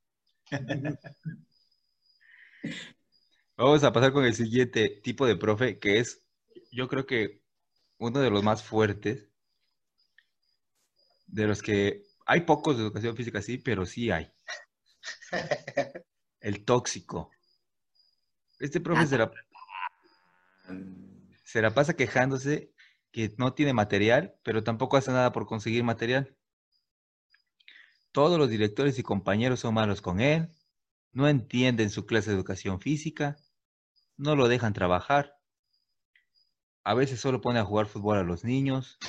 Vamos 3.58 3.84
a 3.84 3.92
pasar 3.94 4.12
con 4.12 4.26
el 4.26 4.36
siguiente 4.36 4.90
tipo 5.04 5.26
de 5.26 5.36
profe, 5.36 5.80
que 5.80 6.00
es, 6.00 6.26
yo 6.72 6.88
creo 6.88 7.06
que 7.06 7.42
uno 7.98 8.20
de 8.20 8.30
los 8.30 8.44
más 8.44 8.64
fuertes, 8.64 9.30
de 11.28 11.48
los 11.48 11.62
que 11.62 12.04
hay 12.26 12.42
pocos 12.42 12.78
de 12.78 12.84
educación 12.84 13.16
física, 13.16 13.42
sí, 13.42 13.58
pero 13.58 13.86
sí 13.86 14.12
hay. 14.12 14.32
El 16.40 16.64
tóxico. 16.64 17.32
Este 18.60 18.80
profe 18.80 19.08
se 19.08 19.18
la, 19.18 19.32
se 21.44 21.62
la 21.62 21.74
pasa 21.74 21.96
quejándose 21.96 22.72
que 23.12 23.34
no 23.38 23.54
tiene 23.54 23.74
material, 23.74 24.36
pero 24.44 24.64
tampoco 24.64 24.98
hace 24.98 25.12
nada 25.12 25.32
por 25.32 25.46
conseguir 25.46 25.84
material. 25.84 26.36
Todos 28.12 28.38
los 28.40 28.50
directores 28.50 28.98
y 29.00 29.04
compañeros 29.04 29.60
son 29.60 29.74
malos 29.74 30.02
con 30.02 30.20
él, 30.22 30.50
no 31.12 31.28
entienden 31.28 31.90
su 31.90 32.06
clase 32.06 32.30
de 32.30 32.36
educación 32.36 32.80
física, 32.80 33.38
no 34.18 34.36
lo 34.36 34.48
dejan 34.48 34.74
trabajar. 34.74 35.38
A 36.84 36.94
veces 36.94 37.20
solo 37.20 37.42
pone 37.42 37.60
a 37.60 37.66
jugar 37.66 37.88
fútbol 37.88 38.18
a 38.18 38.24
los 38.24 38.44
niños. 38.44 39.00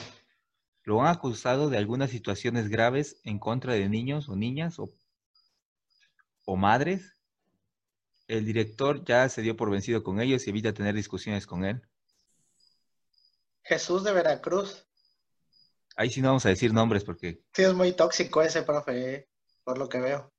Lo 0.85 1.02
han 1.02 1.09
acusado 1.09 1.68
de 1.68 1.78
algunas 1.78 2.11
situaciones 2.11 2.68
graves 2.68 3.20
en 3.24 3.38
contra 3.38 3.74
de 3.74 3.88
niños 3.88 4.28
o 4.28 4.37
niñas 4.37 4.78
o, 4.78 4.88
o 6.44 6.56
madres. 6.56 7.15
El 8.29 8.45
director 8.45 9.05
ya 9.05 9.29
se 9.29 9.43
dio 9.43 9.57
por 9.57 9.71
vencido 9.71 10.03
con 10.03 10.21
ellos 10.21 10.47
y 10.47 10.51
evita 10.51 10.73
tener 10.73 10.95
discusiones 10.95 11.47
con 11.47 11.65
él. 11.65 11.83
Jesús 13.62 14.05
de 14.05 14.12
Veracruz. 14.12 14.87
Ahí 15.97 16.11
sí 16.11 16.21
no 16.21 16.29
vamos 16.29 16.47
a 16.47 16.51
decir 16.51 16.73
nombres 16.73 17.05
porque 17.05 17.41
Sí, 17.53 17.62
es 17.62 17.75
muy 17.75 17.93
tóxico 17.93 18.43
ese 18.43 18.62
profe, 18.62 19.15
eh, 19.15 19.29
por 19.65 19.79
lo 19.79 19.89
que 19.89 20.01
veo. 20.01 20.33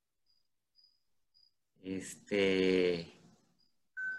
Este. 1.81 3.13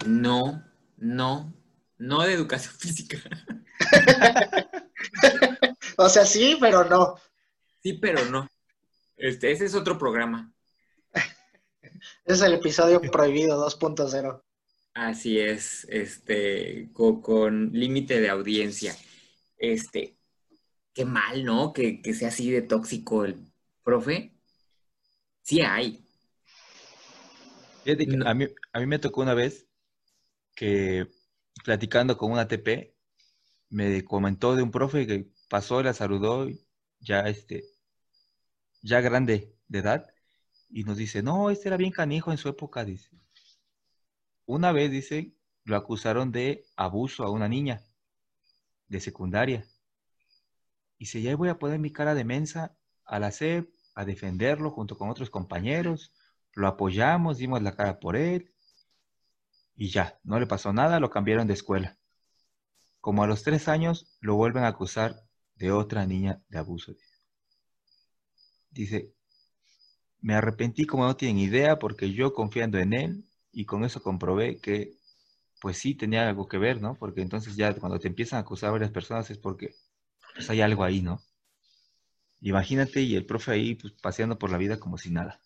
No, 0.06 0.64
no, 0.96 1.54
no 1.98 2.22
de 2.22 2.32
educación 2.32 2.74
física. 2.78 3.18
O 6.00 6.08
sea, 6.08 6.24
sí, 6.24 6.56
pero 6.60 6.84
no. 6.84 7.16
Sí, 7.82 7.94
pero 7.94 8.24
no. 8.26 8.48
Este, 9.16 9.50
ese 9.50 9.64
es 9.64 9.74
otro 9.74 9.98
programa. 9.98 10.52
Es 12.24 12.42
el 12.42 12.54
episodio 12.54 13.00
prohibido 13.00 13.58
2.0. 13.58 14.42
Así 14.94 15.38
es, 15.38 15.86
este, 15.90 16.90
co- 16.92 17.20
con, 17.20 17.70
límite 17.72 18.20
de 18.20 18.30
audiencia. 18.30 18.96
Este, 19.56 20.16
qué 20.92 21.04
mal, 21.04 21.44
¿no? 21.44 21.72
Que, 21.72 22.02
que 22.02 22.14
sea 22.14 22.28
así 22.28 22.50
de 22.50 22.62
tóxico 22.62 23.24
el 23.24 23.36
profe. 23.84 24.34
Sí 25.42 25.60
hay. 25.60 26.04
A, 28.26 28.34
mí, 28.34 28.46
a 28.72 28.80
mí 28.80 28.86
me 28.86 28.98
tocó 28.98 29.22
una 29.22 29.34
vez 29.34 29.66
que 30.54 31.06
platicando 31.64 32.16
con 32.16 32.32
una 32.32 32.48
TP, 32.48 32.94
me 33.70 34.04
comentó 34.04 34.56
de 34.56 34.62
un 34.62 34.70
profe 34.70 35.06
que 35.06 35.30
pasó, 35.48 35.82
la 35.82 35.92
saludó, 35.92 36.48
ya 37.00 37.20
este, 37.20 37.64
ya 38.82 39.00
grande 39.00 39.54
de 39.68 39.78
edad, 39.78 40.12
y 40.68 40.84
nos 40.84 40.96
dice, 40.96 41.22
no, 41.22 41.50
este 41.50 41.68
era 41.68 41.76
bien 41.76 41.92
canijo 41.92 42.30
en 42.30 42.38
su 42.38 42.48
época, 42.48 42.84
dice. 42.84 43.10
Una 44.46 44.72
vez, 44.72 44.90
dice, 44.90 45.32
lo 45.64 45.76
acusaron 45.76 46.32
de 46.32 46.64
abuso 46.76 47.24
a 47.24 47.30
una 47.30 47.48
niña 47.48 47.82
de 48.88 49.00
secundaria. 49.00 49.64
Y 50.98 51.04
dice, 51.04 51.22
ya 51.22 51.36
voy 51.36 51.48
a 51.48 51.58
poner 51.58 51.78
mi 51.78 51.92
cara 51.92 52.14
de 52.14 52.24
mensa 52.24 52.76
a 53.04 53.18
la 53.18 53.30
SEP, 53.30 53.70
a 53.94 54.04
defenderlo 54.04 54.70
junto 54.70 54.96
con 54.96 55.10
otros 55.10 55.30
compañeros 55.30 56.12
lo 56.58 56.66
apoyamos, 56.66 57.38
dimos 57.38 57.62
la 57.62 57.76
cara 57.76 58.00
por 58.00 58.16
él 58.16 58.52
y 59.76 59.90
ya, 59.90 60.18
no 60.24 60.40
le 60.40 60.46
pasó 60.48 60.72
nada, 60.72 60.98
lo 60.98 61.08
cambiaron 61.08 61.46
de 61.46 61.54
escuela. 61.54 61.96
Como 63.00 63.22
a 63.22 63.28
los 63.28 63.44
tres 63.44 63.68
años 63.68 64.18
lo 64.20 64.34
vuelven 64.34 64.64
a 64.64 64.68
acusar 64.68 65.22
de 65.54 65.70
otra 65.70 66.04
niña 66.04 66.42
de 66.48 66.58
abuso. 66.58 66.94
Dice, 68.70 69.14
me 70.20 70.34
arrepentí 70.34 70.86
como 70.86 71.04
no 71.04 71.16
tienen 71.16 71.38
idea 71.38 71.78
porque 71.78 72.12
yo 72.12 72.32
confiando 72.34 72.78
en 72.78 72.92
él 72.92 73.24
y 73.52 73.64
con 73.64 73.84
eso 73.84 74.02
comprobé 74.02 74.60
que 74.60 74.96
pues 75.60 75.78
sí 75.78 75.94
tenía 75.94 76.28
algo 76.28 76.48
que 76.48 76.58
ver, 76.58 76.80
¿no? 76.80 76.94
Porque 76.94 77.22
entonces 77.22 77.56
ya 77.56 77.74
cuando 77.74 77.98
te 77.98 78.08
empiezan 78.08 78.38
a 78.38 78.40
acusar 78.42 78.72
varias 78.72 78.90
personas 78.90 79.30
es 79.30 79.38
porque 79.38 79.74
pues 80.34 80.48
hay 80.50 80.60
algo 80.60 80.84
ahí, 80.84 81.02
¿no? 81.02 81.20
Imagínate 82.40 83.00
y 83.02 83.16
el 83.16 83.26
profe 83.26 83.52
ahí 83.52 83.74
pues 83.74 83.92
paseando 83.94 84.38
por 84.38 84.50
la 84.50 84.58
vida 84.58 84.78
como 84.78 84.98
si 84.98 85.10
nada. 85.10 85.40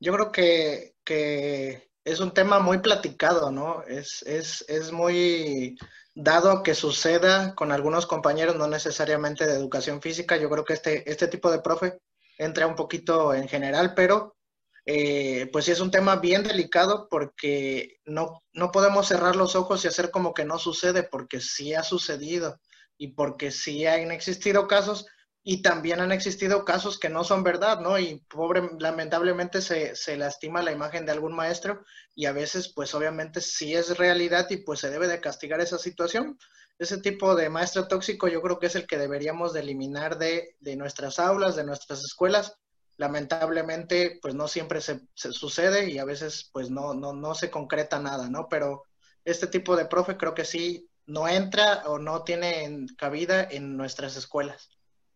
Yo 0.00 0.12
creo 0.12 0.32
que, 0.32 0.96
que 1.04 1.91
es 2.04 2.20
un 2.20 2.32
tema 2.32 2.58
muy 2.58 2.78
platicado, 2.78 3.50
¿no? 3.50 3.82
Es, 3.84 4.22
es, 4.22 4.64
es 4.68 4.92
muy 4.92 5.76
dado 6.14 6.62
que 6.62 6.74
suceda 6.74 7.54
con 7.54 7.72
algunos 7.72 8.06
compañeros, 8.06 8.56
no 8.56 8.66
necesariamente 8.66 9.46
de 9.46 9.54
educación 9.54 10.02
física. 10.02 10.36
Yo 10.36 10.50
creo 10.50 10.64
que 10.64 10.74
este, 10.74 11.10
este 11.10 11.28
tipo 11.28 11.50
de 11.50 11.60
profe 11.60 11.98
entra 12.38 12.66
un 12.66 12.74
poquito 12.74 13.34
en 13.34 13.48
general, 13.48 13.94
pero 13.94 14.36
eh, 14.84 15.48
pues 15.52 15.66
sí 15.66 15.70
es 15.70 15.80
un 15.80 15.92
tema 15.92 16.16
bien 16.16 16.42
delicado 16.42 17.06
porque 17.08 18.00
no, 18.04 18.42
no 18.52 18.72
podemos 18.72 19.06
cerrar 19.06 19.36
los 19.36 19.54
ojos 19.54 19.84
y 19.84 19.88
hacer 19.88 20.10
como 20.10 20.34
que 20.34 20.44
no 20.44 20.58
sucede, 20.58 21.04
porque 21.04 21.40
sí 21.40 21.74
ha 21.74 21.84
sucedido 21.84 22.60
y 22.98 23.08
porque 23.14 23.50
sí 23.50 23.86
han 23.86 24.10
existido 24.10 24.66
casos, 24.66 25.06
y 25.44 25.60
también 25.60 26.00
han 26.00 26.12
existido 26.12 26.64
casos 26.64 26.98
que 26.98 27.08
no 27.08 27.24
son 27.24 27.42
verdad, 27.42 27.80
¿no? 27.80 27.98
Y 27.98 28.20
pobre, 28.28 28.70
lamentablemente 28.78 29.60
se, 29.60 29.96
se, 29.96 30.16
lastima 30.16 30.62
la 30.62 30.70
imagen 30.70 31.04
de 31.04 31.12
algún 31.12 31.34
maestro 31.34 31.84
y 32.14 32.26
a 32.26 32.32
veces, 32.32 32.68
pues 32.68 32.94
obviamente 32.94 33.40
sí 33.40 33.74
es 33.74 33.98
realidad 33.98 34.46
y 34.50 34.58
pues 34.58 34.80
se 34.80 34.90
debe 34.90 35.08
de 35.08 35.20
castigar 35.20 35.60
esa 35.60 35.78
situación. 35.78 36.38
Ese 36.78 36.98
tipo 36.98 37.34
de 37.34 37.50
maestro 37.50 37.88
tóxico 37.88 38.28
yo 38.28 38.40
creo 38.40 38.58
que 38.60 38.66
es 38.66 38.76
el 38.76 38.86
que 38.86 38.98
deberíamos 38.98 39.52
de 39.52 39.60
eliminar 39.60 40.16
de, 40.16 40.56
de 40.60 40.76
nuestras 40.76 41.18
aulas, 41.18 41.56
de 41.56 41.64
nuestras 41.64 42.04
escuelas. 42.04 42.56
Lamentablemente, 42.96 44.18
pues 44.22 44.34
no 44.34 44.46
siempre 44.46 44.80
se 44.80 45.00
sucede 45.14 45.90
y 45.90 45.98
a 45.98 46.04
veces 46.04 46.50
pues 46.52 46.70
no, 46.70 46.94
no, 46.94 47.12
no 47.12 47.34
se 47.34 47.50
concreta 47.50 47.98
nada, 47.98 48.28
¿no? 48.28 48.46
Pero 48.48 48.84
este 49.24 49.48
tipo 49.48 49.76
de 49.76 49.86
profe 49.86 50.16
creo 50.16 50.34
que 50.34 50.44
sí 50.44 50.88
no 51.06 51.26
entra 51.26 51.82
o 51.86 51.98
no 51.98 52.22
tiene 52.22 52.86
cabida 52.96 53.42
en 53.42 53.76
nuestras 53.76 54.16
escuelas. 54.16 54.70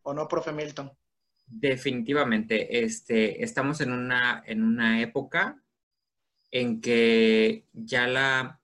¿O 0.08 0.14
no, 0.14 0.28
profe 0.28 0.52
Milton? 0.52 0.92
Definitivamente, 1.48 2.84
este, 2.84 3.42
estamos 3.42 3.80
en 3.80 3.90
una, 3.90 4.40
en 4.46 4.62
una 4.62 5.00
época 5.02 5.60
en 6.52 6.80
que 6.80 7.66
ya 7.72 8.06
la, 8.06 8.60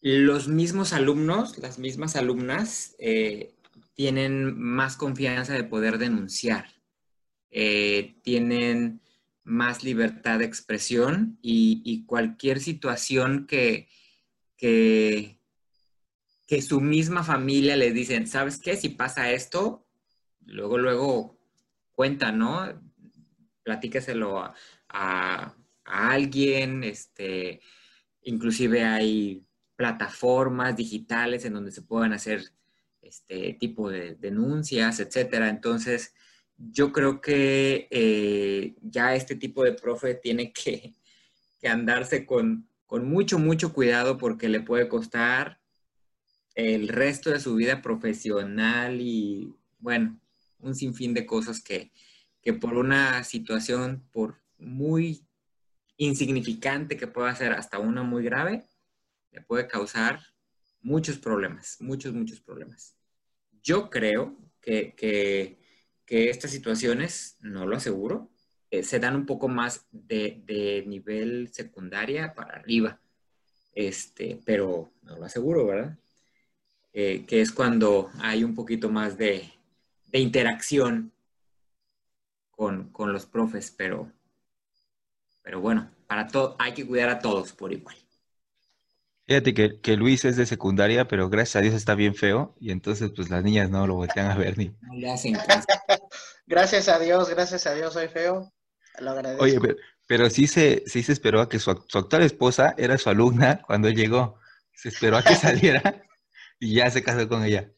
los 0.00 0.48
mismos 0.48 0.92
alumnos, 0.92 1.58
las 1.58 1.78
mismas 1.78 2.16
alumnas, 2.16 2.96
eh, 2.98 3.54
tienen 3.94 4.58
más 4.58 4.96
confianza 4.96 5.54
de 5.54 5.62
poder 5.62 5.98
denunciar, 5.98 6.66
eh, 7.52 8.16
tienen 8.24 9.00
más 9.44 9.84
libertad 9.84 10.40
de 10.40 10.46
expresión 10.46 11.38
y, 11.40 12.04
cualquier 12.06 12.58
situación 12.58 13.46
que, 13.46 13.88
que, 14.56 15.38
que 16.52 16.60
su 16.60 16.82
misma 16.82 17.24
familia 17.24 17.78
le 17.78 17.92
dicen, 17.92 18.26
¿sabes 18.26 18.58
qué? 18.58 18.76
Si 18.76 18.90
pasa 18.90 19.30
esto, 19.32 19.86
luego, 20.44 20.76
luego 20.76 21.38
cuenta, 21.92 22.30
¿no? 22.30 22.78
Platíqueselo 23.62 24.38
a, 24.38 24.54
a, 24.90 25.54
alguien, 25.82 26.84
este, 26.84 27.62
inclusive 28.20 28.84
hay 28.84 29.46
plataformas 29.76 30.76
digitales 30.76 31.46
en 31.46 31.54
donde 31.54 31.72
se 31.72 31.80
puedan 31.80 32.12
hacer 32.12 32.42
este 33.00 33.54
tipo 33.54 33.88
de 33.88 34.16
denuncias, 34.16 35.00
etcétera. 35.00 35.48
Entonces, 35.48 36.12
yo 36.58 36.92
creo 36.92 37.22
que 37.22 37.88
eh, 37.90 38.74
ya 38.82 39.14
este 39.14 39.36
tipo 39.36 39.64
de 39.64 39.72
profe 39.72 40.16
tiene 40.16 40.52
que, 40.52 40.96
que 41.58 41.68
andarse 41.68 42.26
con, 42.26 42.68
con, 42.84 43.08
mucho, 43.08 43.38
mucho 43.38 43.72
cuidado 43.72 44.18
porque 44.18 44.50
le 44.50 44.60
puede 44.60 44.86
costar 44.90 45.61
el 46.54 46.88
resto 46.88 47.30
de 47.30 47.40
su 47.40 47.54
vida 47.54 47.82
profesional 47.82 49.00
y, 49.00 49.54
bueno, 49.78 50.18
un 50.60 50.74
sinfín 50.74 51.14
de 51.14 51.26
cosas 51.26 51.62
que, 51.62 51.90
por 52.60 52.74
una 52.74 53.24
situación, 53.24 54.02
por 54.12 54.36
muy 54.58 55.24
insignificante 55.96 56.96
que 56.96 57.06
pueda 57.06 57.34
ser 57.34 57.52
hasta 57.52 57.78
una 57.78 58.02
muy 58.02 58.24
grave, 58.24 58.64
le 59.30 59.40
puede 59.40 59.66
causar 59.66 60.20
muchos 60.80 61.18
problemas, 61.18 61.76
muchos, 61.80 62.12
muchos 62.12 62.40
problemas. 62.40 62.96
Yo 63.62 63.90
creo 63.90 64.36
que, 64.60 65.58
estas 66.06 66.50
situaciones, 66.50 67.38
no 67.40 67.64
lo 67.66 67.76
aseguro, 67.76 68.30
eh, 68.70 68.82
se 68.82 68.98
dan 68.98 69.16
un 69.16 69.24
poco 69.24 69.48
más 69.48 69.86
de, 69.92 70.42
de, 70.44 70.84
nivel 70.86 71.48
secundaria 71.52 72.34
para 72.34 72.56
arriba, 72.56 73.00
este, 73.74 74.38
pero 74.44 74.92
no 75.02 75.16
lo 75.16 75.24
aseguro, 75.24 75.66
¿verdad? 75.66 75.98
Eh, 76.94 77.24
que 77.26 77.40
es 77.40 77.52
cuando 77.52 78.10
hay 78.20 78.44
un 78.44 78.54
poquito 78.54 78.90
más 78.90 79.16
de, 79.16 79.50
interacción 80.12 81.10
con, 82.50 82.92
los 83.06 83.24
profes, 83.24 83.74
pero, 83.74 84.12
pero 85.42 85.60
bueno, 85.60 85.90
para 86.06 86.28
todo 86.28 86.54
hay 86.58 86.74
que 86.74 86.86
cuidar 86.86 87.08
a 87.08 87.18
todos 87.18 87.52
por 87.52 87.72
igual. 87.72 87.96
Fíjate 89.26 89.54
que, 89.54 89.80
que, 89.80 89.96
Luis 89.96 90.26
es 90.26 90.36
de 90.36 90.44
secundaria, 90.44 91.08
pero 91.08 91.30
gracias 91.30 91.56
a 91.56 91.60
Dios 91.60 91.74
está 91.74 91.94
bien 91.94 92.14
feo 92.14 92.54
y 92.60 92.70
entonces 92.72 93.10
pues 93.16 93.30
las 93.30 93.42
niñas 93.42 93.70
no 93.70 93.86
lo 93.86 93.94
voltean 93.94 94.30
a 94.30 94.36
ver 94.36 94.58
ni. 94.58 94.66
No 94.82 94.94
le 94.94 95.10
hacen 95.10 95.32
gracias 96.46 96.88
a 96.88 96.98
Dios, 96.98 97.30
gracias 97.30 97.66
a 97.66 97.74
Dios 97.74 97.94
soy 97.94 98.08
feo. 98.08 98.52
Lo 98.98 99.12
agradezco. 99.12 99.44
Oye, 99.44 99.58
pero, 100.06 100.28
sí, 100.28 100.46
se, 100.46 100.82
sí 100.86 101.02
se 101.02 101.12
esperó 101.12 101.40
a 101.40 101.48
que 101.48 101.58
su, 101.58 101.74
su 101.88 101.98
actual 101.98 102.22
esposa 102.22 102.74
era 102.76 102.98
su 102.98 103.08
alumna 103.08 103.62
cuando 103.66 103.88
llegó. 103.88 104.38
Se 104.74 104.90
esperó 104.90 105.16
a 105.16 105.22
que 105.22 105.34
saliera 105.36 106.04
y 106.62 106.74
ya 106.74 106.88
se 106.88 107.02
casó 107.02 107.28
con 107.28 107.44
ella. 107.44 107.72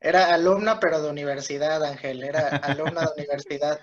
Era 0.00 0.34
alumna, 0.34 0.80
pero 0.80 1.00
de 1.00 1.08
universidad, 1.08 1.84
Ángel. 1.84 2.24
Era 2.24 2.48
alumna 2.48 3.02
de 3.02 3.22
universidad. 3.22 3.80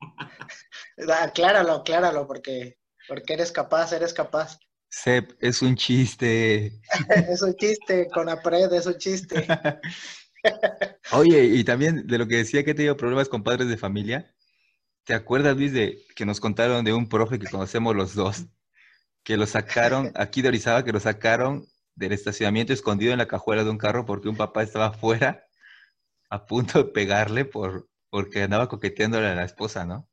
acláralo, 1.22 1.74
acláralo, 1.74 2.26
porque, 2.26 2.78
porque 3.06 3.34
eres 3.34 3.52
capaz, 3.52 3.92
eres 3.92 4.14
capaz. 4.14 4.58
Sep, 4.88 5.32
es 5.40 5.60
un 5.60 5.76
chiste. 5.76 6.80
es 7.28 7.42
un 7.42 7.54
chiste, 7.56 8.08
con 8.08 8.30
apred, 8.30 8.72
es 8.72 8.86
un 8.86 8.96
chiste. 8.96 9.46
Oye, 11.12 11.44
y 11.44 11.64
también 11.64 12.06
de 12.06 12.16
lo 12.16 12.26
que 12.26 12.36
decía 12.36 12.64
que 12.64 12.70
he 12.70 12.74
tenido 12.74 12.96
problemas 12.96 13.28
con 13.28 13.42
padres 13.42 13.68
de 13.68 13.76
familia. 13.76 14.34
¿Te 15.04 15.12
acuerdas, 15.12 15.54
Luis, 15.54 15.74
de 15.74 16.02
que 16.16 16.24
nos 16.24 16.40
contaron 16.40 16.82
de 16.82 16.94
un 16.94 17.10
profe 17.10 17.38
que 17.38 17.50
conocemos 17.50 17.94
los 17.94 18.14
dos? 18.14 18.46
Que 19.22 19.36
lo 19.36 19.46
sacaron, 19.46 20.12
aquí 20.14 20.40
de 20.40 20.48
Orizaba, 20.48 20.82
que 20.82 20.92
lo 20.92 21.00
sacaron 21.00 21.68
del 21.94 22.12
estacionamiento 22.12 22.72
escondido 22.72 23.12
en 23.12 23.18
la 23.18 23.28
cajuela 23.28 23.64
de 23.64 23.70
un 23.70 23.78
carro 23.78 24.04
porque 24.04 24.28
un 24.28 24.36
papá 24.36 24.62
estaba 24.62 24.86
afuera 24.86 25.46
a 26.30 26.46
punto 26.46 26.78
de 26.78 26.90
pegarle 26.90 27.44
por, 27.44 27.88
porque 28.10 28.42
andaba 28.42 28.68
coqueteándole 28.68 29.28
a 29.28 29.34
la 29.34 29.44
esposa, 29.44 29.84
¿no? 29.84 30.08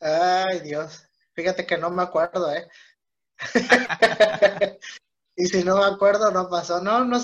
Ay, 0.00 0.60
Dios. 0.60 1.06
Fíjate 1.34 1.66
que 1.66 1.76
no 1.78 1.90
me 1.90 2.02
acuerdo, 2.02 2.52
¿eh? 2.52 2.66
y 5.36 5.46
si 5.46 5.64
no 5.64 5.76
me 5.76 5.84
acuerdo, 5.84 6.30
no 6.30 6.48
pasó. 6.48 6.80
No, 6.80 7.04
no, 7.04 7.18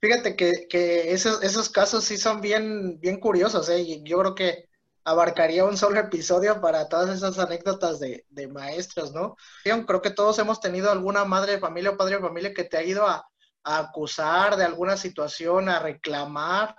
fíjate 0.00 0.36
que, 0.36 0.66
que 0.68 1.12
esos, 1.12 1.70
casos 1.70 2.04
sí 2.04 2.18
son 2.18 2.40
bien, 2.40 3.00
bien 3.00 3.18
curiosos, 3.18 3.68
¿eh? 3.68 3.80
Y 3.80 4.02
yo 4.02 4.18
creo 4.18 4.34
que 4.34 4.67
abarcaría 5.08 5.64
un 5.64 5.78
solo 5.78 5.98
episodio 5.98 6.60
para 6.60 6.86
todas 6.86 7.08
esas 7.08 7.38
anécdotas 7.38 7.98
de, 7.98 8.48
maestros, 8.52 9.12
¿no? 9.14 9.36
Creo 9.62 10.02
que 10.02 10.10
todos 10.10 10.38
hemos 10.38 10.60
tenido 10.60 10.90
alguna 10.90 11.24
madre 11.24 11.52
de 11.52 11.58
familia 11.58 11.90
o 11.90 11.96
padre 11.96 12.16
de 12.16 12.22
familia 12.22 12.52
que 12.52 12.64
te 12.64 12.76
ha 12.76 12.82
ido 12.82 13.06
a, 13.06 13.26
acusar 13.64 14.56
de 14.56 14.64
alguna 14.64 14.96
situación, 14.96 15.68
a 15.68 15.78
reclamar 15.78 16.74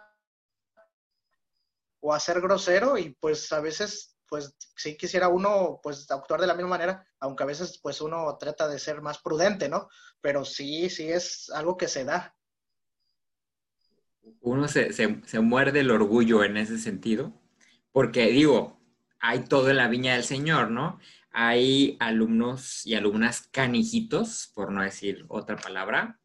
o 2.00 2.14
a 2.14 2.20
ser 2.20 2.42
grosero 2.42 2.98
y 2.98 3.16
pues 3.20 3.52
a 3.52 3.60
veces 3.60 4.16
pues 4.28 4.56
sí 4.76 4.98
quisiera 4.98 5.28
uno 5.28 5.80
pues 5.84 6.10
actuar 6.10 6.42
de 6.42 6.48
la 6.48 6.56
misma 6.56 6.70
manera, 6.70 7.06
aunque 7.20 7.44
a 7.44 7.48
veces 7.48 7.80
pues 7.82 8.02
uno 8.02 8.36
trata 8.40 8.68
de 8.68 8.80
ser 8.80 9.02
más 9.02 9.20
prudente, 9.20 9.70
¿no? 9.70 9.88
Pero 10.22 10.46
sí, 10.46 10.90
sí 10.90 11.12
es 11.12 11.52
algo 11.52 11.78
que 11.78 11.88
se 11.88 12.06
da. 12.06 12.36
Uno 14.42 14.68
se, 14.68 14.92
se 14.94 15.40
muerde 15.40 15.82
el 15.82 15.92
orgullo 15.92 16.44
en 16.44 16.58
ese 16.58 16.80
sentido, 16.80 17.39
porque 17.92 18.28
digo, 18.28 18.80
hay 19.20 19.42
todo 19.42 19.70
en 19.70 19.78
la 19.78 19.88
viña 19.88 20.14
del 20.14 20.24
Señor, 20.24 20.72
¿no? 20.72 21.00
Hay 21.32 21.98
alumnos 22.00 22.86
y 22.86 22.96
alumnas 22.96 23.48
canijitos, 23.52 24.52
por 24.54 24.72
no 24.72 24.82
decir 24.82 25.26
otra 25.28 25.58
palabra, 25.58 26.20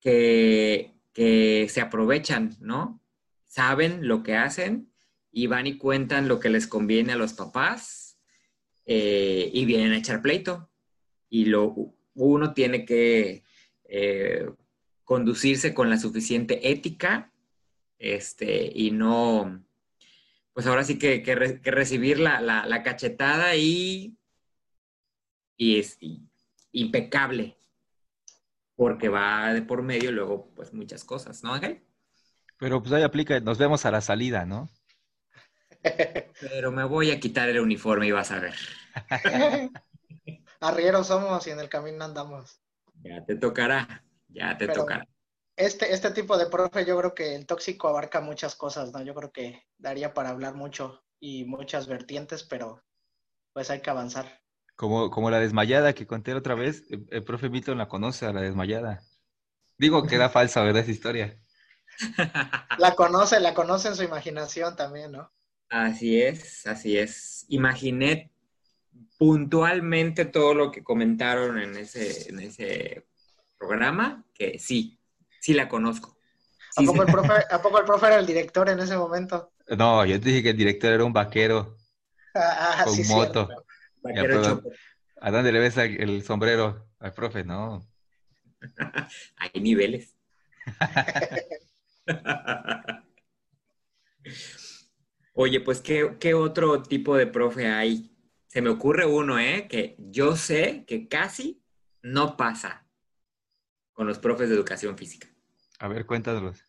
que, 0.00 0.92
se 1.14 1.80
aprovechan, 1.80 2.56
¿no? 2.60 3.00
Saben 3.46 4.06
lo 4.06 4.22
que 4.22 4.36
hacen 4.36 4.92
y 5.32 5.46
van 5.46 5.66
y 5.66 5.78
cuentan 5.78 6.28
lo 6.28 6.40
que 6.40 6.50
les 6.50 6.66
conviene 6.66 7.14
a 7.14 7.16
los 7.16 7.32
papás 7.32 8.18
eh, 8.84 9.50
y 9.52 9.64
vienen 9.64 9.92
a 9.92 9.98
echar 9.98 10.20
pleito. 10.20 10.70
Y 11.30 11.46
lo, 11.46 11.74
uno 12.14 12.52
tiene 12.52 12.84
que 12.84 13.44
eh, 13.84 14.50
conducirse 15.04 15.72
con 15.72 15.88
la 15.88 15.98
suficiente 15.98 16.70
ética 16.70 17.32
este, 17.98 18.70
y 18.74 18.90
no, 18.90 19.65
pues 20.56 20.66
ahora 20.66 20.84
sí 20.84 20.98
que, 20.98 21.22
recibir 21.64 22.18
la, 22.18 22.82
cachetada 22.82 23.56
y, 23.56 24.16
y 25.54 25.78
es 25.78 25.98
impecable, 26.72 27.58
porque 28.74 29.10
va 29.10 29.52
de 29.52 29.60
por 29.60 29.82
medio 29.82 30.12
luego 30.12 30.54
pues 30.54 30.72
muchas 30.72 31.04
cosas, 31.04 31.44
¿no, 31.44 31.52
Ángel? 31.52 31.84
Pero 32.56 32.80
pues 32.80 32.90
ahí 32.94 33.02
aplica, 33.02 33.38
nos 33.40 33.58
vemos 33.58 33.84
a 33.84 33.90
la 33.90 34.00
salida, 34.00 34.46
¿no? 34.46 34.70
Pero 36.40 36.72
me 36.72 36.84
voy 36.84 37.10
a 37.10 37.20
quitar 37.20 37.50
el 37.50 37.60
uniforme 37.60 38.06
y 38.06 38.12
vas 38.12 38.30
a 38.30 38.40
ver. 38.40 38.54
Arrieros 40.60 41.08
somos 41.08 41.46
y 41.46 41.50
en 41.50 41.60
el 41.60 41.68
camino 41.68 42.02
andamos. 42.02 42.62
Ya 43.02 43.22
te 43.26 43.36
tocará, 43.36 44.06
ya 44.28 44.56
te 44.56 44.68
tocará 44.68 45.06
este, 45.56 45.92
este 45.92 46.10
tipo 46.10 46.36
de 46.36 46.46
profe, 46.46 46.84
yo 46.84 46.98
creo 46.98 47.14
que 47.14 47.34
el 47.34 47.46
tóxico 47.46 47.88
abarca 47.88 48.20
muchas 48.20 48.54
cosas, 48.54 48.92
¿no? 48.92 49.02
Yo 49.02 49.14
creo 49.14 49.32
que 49.32 49.62
daría 49.78 50.12
para 50.12 50.30
hablar 50.30 50.54
mucho 50.54 51.02
y 51.18 51.44
muchas 51.44 51.86
vertientes, 51.86 52.42
pero 52.42 52.84
pues 53.52 53.70
hay 53.70 53.80
que 53.80 53.90
avanzar. 53.90 54.42
Como, 54.74 55.10
como 55.10 55.30
la 55.30 55.40
desmayada 55.40 55.94
que 55.94 56.06
conté 56.06 56.34
otra 56.34 56.54
vez, 56.54 56.84
el, 56.90 57.24
profe 57.24 57.48
Milton 57.48 57.78
la 57.78 57.88
conoce 57.88 58.26
a 58.26 58.32
la 58.32 58.42
desmayada. 58.42 59.02
Digo 59.78 60.06
que 60.06 60.16
era 60.16 60.28
falsa, 60.28 60.62
¿verdad? 60.62 60.82
Esa 60.82 60.90
historia. 60.90 61.40
La 62.78 62.94
conoce, 62.94 63.40
la 63.40 63.54
conoce 63.54 63.88
en 63.88 63.96
su 63.96 64.02
imaginación 64.02 64.76
también, 64.76 65.12
¿no? 65.12 65.32
Así 65.70 66.20
es, 66.20 66.66
así 66.66 66.98
es. 66.98 67.46
Imaginé 67.48 68.30
puntualmente 69.18 70.26
todo 70.26 70.52
lo 70.52 70.70
que 70.70 70.84
comentaron 70.84 71.58
en 71.58 71.74
ese, 71.76 72.28
en 72.28 72.40
ese 72.40 73.06
programa, 73.56 74.26
que 74.34 74.58
sí, 74.58 74.98
sí 75.46 75.54
la 75.54 75.68
conozco. 75.68 76.18
¿A, 76.76 76.82
poco 76.82 77.02
el 77.02 77.12
profe, 77.12 77.32
¿A 77.50 77.62
poco 77.62 77.78
el 77.78 77.84
profe 77.84 78.06
era 78.06 78.18
el 78.18 78.26
director 78.26 78.68
en 78.68 78.80
ese 78.80 78.96
momento? 78.96 79.52
No, 79.68 80.04
yo 80.04 80.20
te 80.20 80.28
dije 80.28 80.42
que 80.42 80.50
el 80.50 80.56
director 80.56 80.92
era 80.92 81.04
un 81.04 81.12
vaquero 81.12 81.76
ah, 82.34 82.82
con 82.84 83.06
moto. 83.06 83.48
¿A 85.20 85.30
dónde 85.30 85.52
le 85.52 85.60
ves 85.60 85.76
el 85.76 86.24
sombrero 86.24 86.88
al 86.98 87.12
profe? 87.12 87.44
No. 87.44 87.86
Hay 89.36 89.60
niveles. 89.60 90.16
Oye, 95.32 95.60
pues, 95.60 95.80
¿qué, 95.80 96.16
¿qué, 96.18 96.34
otro 96.34 96.82
tipo 96.82 97.16
de 97.16 97.28
profe 97.28 97.68
hay? 97.68 98.10
Se 98.48 98.60
me 98.62 98.70
ocurre 98.70 99.06
uno, 99.06 99.38
¿eh? 99.38 99.68
Que 99.68 99.94
yo 99.98 100.34
sé 100.34 100.84
que 100.86 101.08
casi 101.08 101.62
no 102.02 102.38
pasa 102.38 102.86
con 103.92 104.06
los 104.06 104.18
profes 104.18 104.48
de 104.48 104.54
educación 104.54 104.96
física. 104.96 105.28
A 105.78 105.88
ver, 105.88 106.06
cuéntanos. 106.06 106.64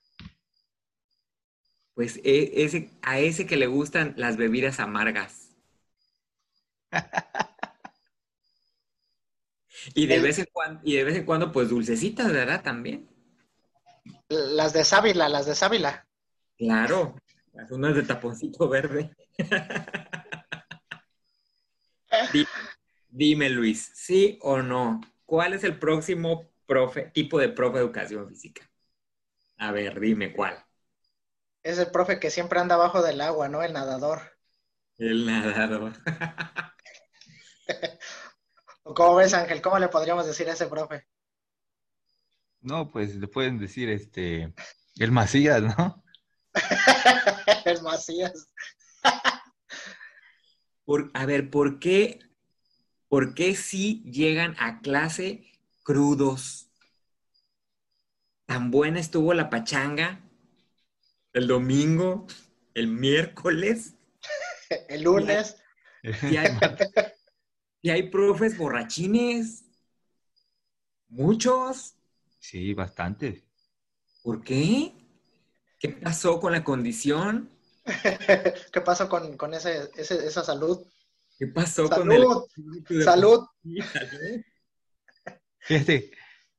Pues 1.93 2.19
e, 2.23 2.63
ese, 2.63 2.91
a 3.01 3.19
ese 3.19 3.47
que 3.47 3.57
le 3.57 3.67
gustan 3.67 4.13
las 4.17 4.37
bebidas 4.37 4.79
amargas. 4.79 5.55
y, 9.95 10.05
de 10.05 10.19
vez 10.19 10.39
en 10.39 10.47
cuando, 10.51 10.81
y 10.83 10.95
de 10.95 11.03
vez 11.03 11.15
en 11.15 11.25
cuando, 11.25 11.51
pues 11.51 11.69
dulcecitas, 11.69 12.31
¿verdad? 12.31 12.63
También. 12.63 13.09
Las 14.29 14.73
de 14.73 14.83
sábila, 14.83 15.29
las 15.29 15.45
de 15.45 15.55
sábila. 15.55 16.05
Claro, 16.57 17.15
las 17.53 17.71
unas 17.71 17.95
de 17.95 18.03
taponcito 18.03 18.67
verde. 18.67 19.15
dime, 23.09 23.49
Luis, 23.49 23.91
¿sí 23.95 24.37
o 24.41 24.61
no? 24.61 24.99
¿Cuál 25.25 25.53
es 25.53 25.63
el 25.63 25.79
próximo 25.79 26.49
profe, 26.65 27.11
tipo 27.13 27.39
de 27.39 27.49
profe 27.49 27.77
de 27.77 27.85
educación 27.85 28.27
física? 28.27 28.69
A 29.57 29.71
ver, 29.71 29.99
dime 29.99 30.33
cuál. 30.33 30.63
Es 31.63 31.77
el 31.79 31.91
profe 31.91 32.19
que 32.19 32.29
siempre 32.29 32.59
anda 32.59 32.75
abajo 32.75 33.01
del 33.01 33.19
agua, 33.21 33.49
¿no? 33.49 33.63
El 33.63 33.73
nadador. 33.73 34.21
El 34.97 35.25
nadador. 35.25 35.93
¿Cómo 38.83 39.15
ves, 39.15 39.33
Ángel? 39.33 39.61
¿Cómo 39.61 39.79
le 39.79 39.89
podríamos 39.89 40.25
decir 40.25 40.49
a 40.49 40.53
ese 40.53 40.67
profe? 40.67 41.05
No, 42.61 42.89
pues 42.89 43.15
le 43.15 43.27
pueden 43.27 43.59
decir 43.59 43.89
este 43.89 44.53
el 44.97 45.11
Macías, 45.11 45.61
¿no? 45.61 46.03
el 47.65 47.81
Macías. 47.81 48.49
a 51.13 51.25
ver, 51.25 51.49
¿por 51.49 51.79
qué, 51.79 52.19
¿por 53.07 53.35
qué 53.35 53.55
si 53.55 54.03
llegan 54.03 54.55
a 54.59 54.79
clase 54.79 55.51
crudos? 55.83 56.66
Tan 58.47 58.71
buena 58.71 58.99
estuvo 58.99 59.35
la 59.35 59.51
pachanga 59.51 60.23
el 61.37 61.47
domingo, 61.47 62.25
el 62.73 62.87
miércoles. 62.87 63.95
el 64.89 65.03
lunes. 65.03 65.55
Y 66.03 66.37
hay, 66.37 66.57
y 67.81 67.89
hay 67.89 68.09
profes 68.09 68.57
borrachines. 68.57 69.65
Muchos. 71.09 71.95
Sí, 72.39 72.73
bastante. 72.73 73.45
¿Por 74.23 74.43
qué? 74.43 74.93
¿Qué 75.79 75.89
pasó 75.89 76.39
con 76.39 76.53
la 76.53 76.63
condición? 76.63 77.49
¿Qué 78.73 78.81
pasó 78.81 79.07
con, 79.07 79.37
con 79.37 79.53
ese, 79.53 79.91
esa 79.95 80.43
salud? 80.43 80.85
¿Qué 81.37 81.47
pasó 81.47 81.87
con 81.87 82.11
el... 82.11 82.25
Salud. 83.03 83.45
Fíjate, 85.59 86.11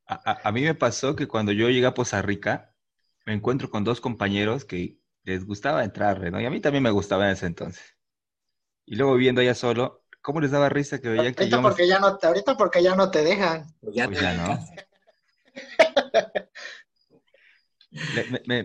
a, 0.08 0.48
a, 0.48 0.52
mí 0.52 0.62
me 0.62 0.74
pasó 0.74 1.14
que 1.14 1.28
cuando 1.28 1.52
yo 1.52 1.68
llegué 1.68 1.86
a 1.86 1.94
Poza 1.94 2.22
Rica, 2.22 2.74
me 3.26 3.34
encuentro 3.34 3.70
con 3.70 3.84
dos 3.84 4.00
compañeros 4.00 4.64
que 4.64 4.98
les 5.24 5.44
gustaba 5.44 5.84
entrar, 5.84 6.32
¿no? 6.32 6.40
Y 6.40 6.46
a 6.46 6.50
mí 6.50 6.60
también 6.60 6.82
me 6.82 6.90
gustaba 6.90 7.26
en 7.26 7.32
ese 7.32 7.46
entonces. 7.46 7.96
Y 8.86 8.96
luego 8.96 9.16
viendo 9.16 9.42
allá 9.42 9.54
solo, 9.54 10.06
¿cómo 10.22 10.40
les 10.40 10.50
daba 10.50 10.70
risa 10.70 10.98
que 10.98 11.10
veían 11.10 11.34
que 11.34 11.50
yo... 11.50 11.60
Porque 11.60 11.86
ya 11.86 12.00
no, 12.00 12.18
ahorita 12.20 12.56
porque 12.56 12.82
ya 12.82 12.96
no 12.96 13.10
te 13.10 13.22
dejan. 13.22 13.66
Pues 13.80 13.94
ya, 13.94 14.06
pues 14.06 14.22
no. 14.36 14.58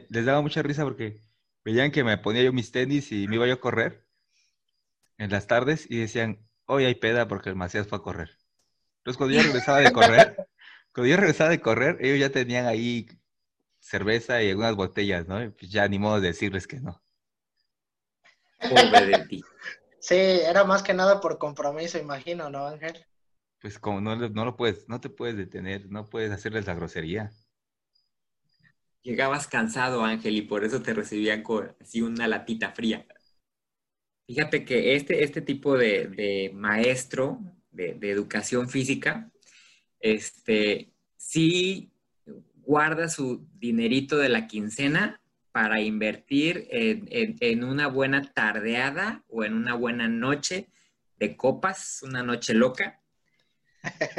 les 0.09 0.25
daba 0.25 0.41
mucha 0.41 0.61
risa 0.61 0.83
porque 0.83 1.21
veían 1.65 1.91
que 1.91 2.05
me 2.05 2.17
ponía 2.17 2.43
yo 2.43 2.53
mis 2.53 2.71
tenis 2.71 3.11
y 3.11 3.27
me 3.27 3.35
iba 3.35 3.47
yo 3.47 3.55
a 3.55 3.59
correr 3.59 4.07
en 5.17 5.29
las 5.29 5.47
tardes 5.47 5.85
y 5.89 5.97
decían, 5.97 6.39
hoy 6.65 6.85
hay 6.85 6.95
peda 6.95 7.27
porque 7.27 7.49
el 7.49 7.55
Macías 7.55 7.87
fue 7.87 7.97
a 7.97 8.01
correr. 8.01 8.37
Entonces 8.99 9.17
cuando 9.17 9.35
yo 9.35 9.43
regresaba 9.43 9.79
de 9.79 9.91
correr, 9.91 10.47
cuando 10.93 11.09
yo 11.09 11.17
regresaba 11.17 11.49
de 11.49 11.61
correr, 11.61 11.97
ellos 12.01 12.19
ya 12.19 12.31
tenían 12.31 12.65
ahí 12.65 13.07
cerveza 13.79 14.41
y 14.41 14.49
algunas 14.49 14.75
botellas, 14.75 15.27
¿no? 15.27 15.37
pues 15.51 15.71
ya 15.71 15.87
ni 15.87 15.99
modo 15.99 16.21
de 16.21 16.29
decirles 16.29 16.67
que 16.67 16.79
no. 16.79 17.01
Pobre 18.59 19.05
de 19.07 19.25
ti. 19.27 19.43
Sí, 19.99 20.15
era 20.15 20.65
más 20.65 20.83
que 20.83 20.93
nada 20.93 21.21
por 21.21 21.37
compromiso, 21.37 21.97
imagino, 21.97 22.49
¿no, 22.49 22.67
Ángel? 22.67 23.05
Pues 23.61 23.79
como 23.79 24.01
no, 24.01 24.17
no 24.17 24.43
lo 24.43 24.57
puedes, 24.57 24.89
no 24.89 24.99
te 24.99 25.09
puedes 25.09 25.37
detener, 25.37 25.89
no 25.89 26.09
puedes 26.09 26.29
hacerles 26.29 26.67
la 26.67 26.73
grosería. 26.73 27.31
Llegabas 29.01 29.47
cansado, 29.47 30.03
Ángel, 30.03 30.35
y 30.35 30.41
por 30.41 30.65
eso 30.65 30.81
te 30.81 30.93
recibían 30.93 31.41
con 31.41 31.73
así 31.79 32.01
una 32.01 32.27
latita 32.27 32.73
fría. 32.73 33.07
Fíjate 34.27 34.65
que 34.65 34.95
este, 34.95 35.23
este 35.23 35.41
tipo 35.41 35.77
de, 35.77 36.51
maestro 36.53 37.39
de, 37.71 37.93
de, 37.93 38.11
educación 38.11 38.67
física, 38.67 39.31
este, 40.03 40.91
sí 41.15 41.91
guarda 42.57 43.09
su 43.09 43.47
dinerito 43.55 44.17
de 44.17 44.29
la 44.29 44.47
quincena 44.47 45.21
para 45.51 45.81
invertir 45.81 46.67
en, 46.69 47.63
una 47.63 47.87
buena 47.87 48.21
tardeada 48.33 49.23
o 49.29 49.43
en 49.43 49.53
una 49.53 49.75
buena 49.75 50.07
noche 50.07 50.67
de 51.17 51.37
copas, 51.37 52.01
una 52.03 52.21
noche 52.21 52.53
loca. 52.53 53.01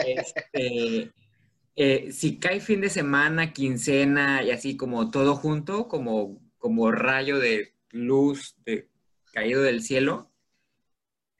Este, 0.07 1.13
eh, 1.77 2.13
si 2.13 2.39
cae 2.39 2.61
fin 2.61 2.81
de 2.81 2.89
semana, 2.89 3.53
quincena 3.53 4.43
y 4.43 4.53
así 4.53 4.77
como 4.77 5.11
todo 5.11 5.37
junto, 5.37 5.89
como, 5.89 6.41
como 6.57 6.91
rayo 6.93 7.39
de 7.39 7.75
luz 7.91 8.57
de, 8.65 8.89
caído 9.33 9.63
del 9.63 9.83
cielo, 9.83 10.31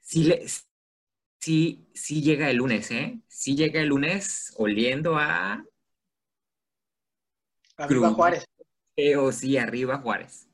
sí, 0.01 0.25
le, 0.25 0.45
sí, 1.45 1.87
sí 1.93 2.23
llega 2.23 2.49
el 2.49 2.57
lunes, 2.57 2.89
¿eh? 2.89 3.19
Sí 3.27 3.55
llega 3.55 3.79
el 3.79 3.89
lunes 3.89 4.51
oliendo 4.57 5.15
a 5.19 5.63
Arriba 7.77 8.09
Juárez. 8.09 8.45
o 9.19 9.31
sí, 9.31 9.57
arriba 9.57 9.99
Juárez. 9.99 10.47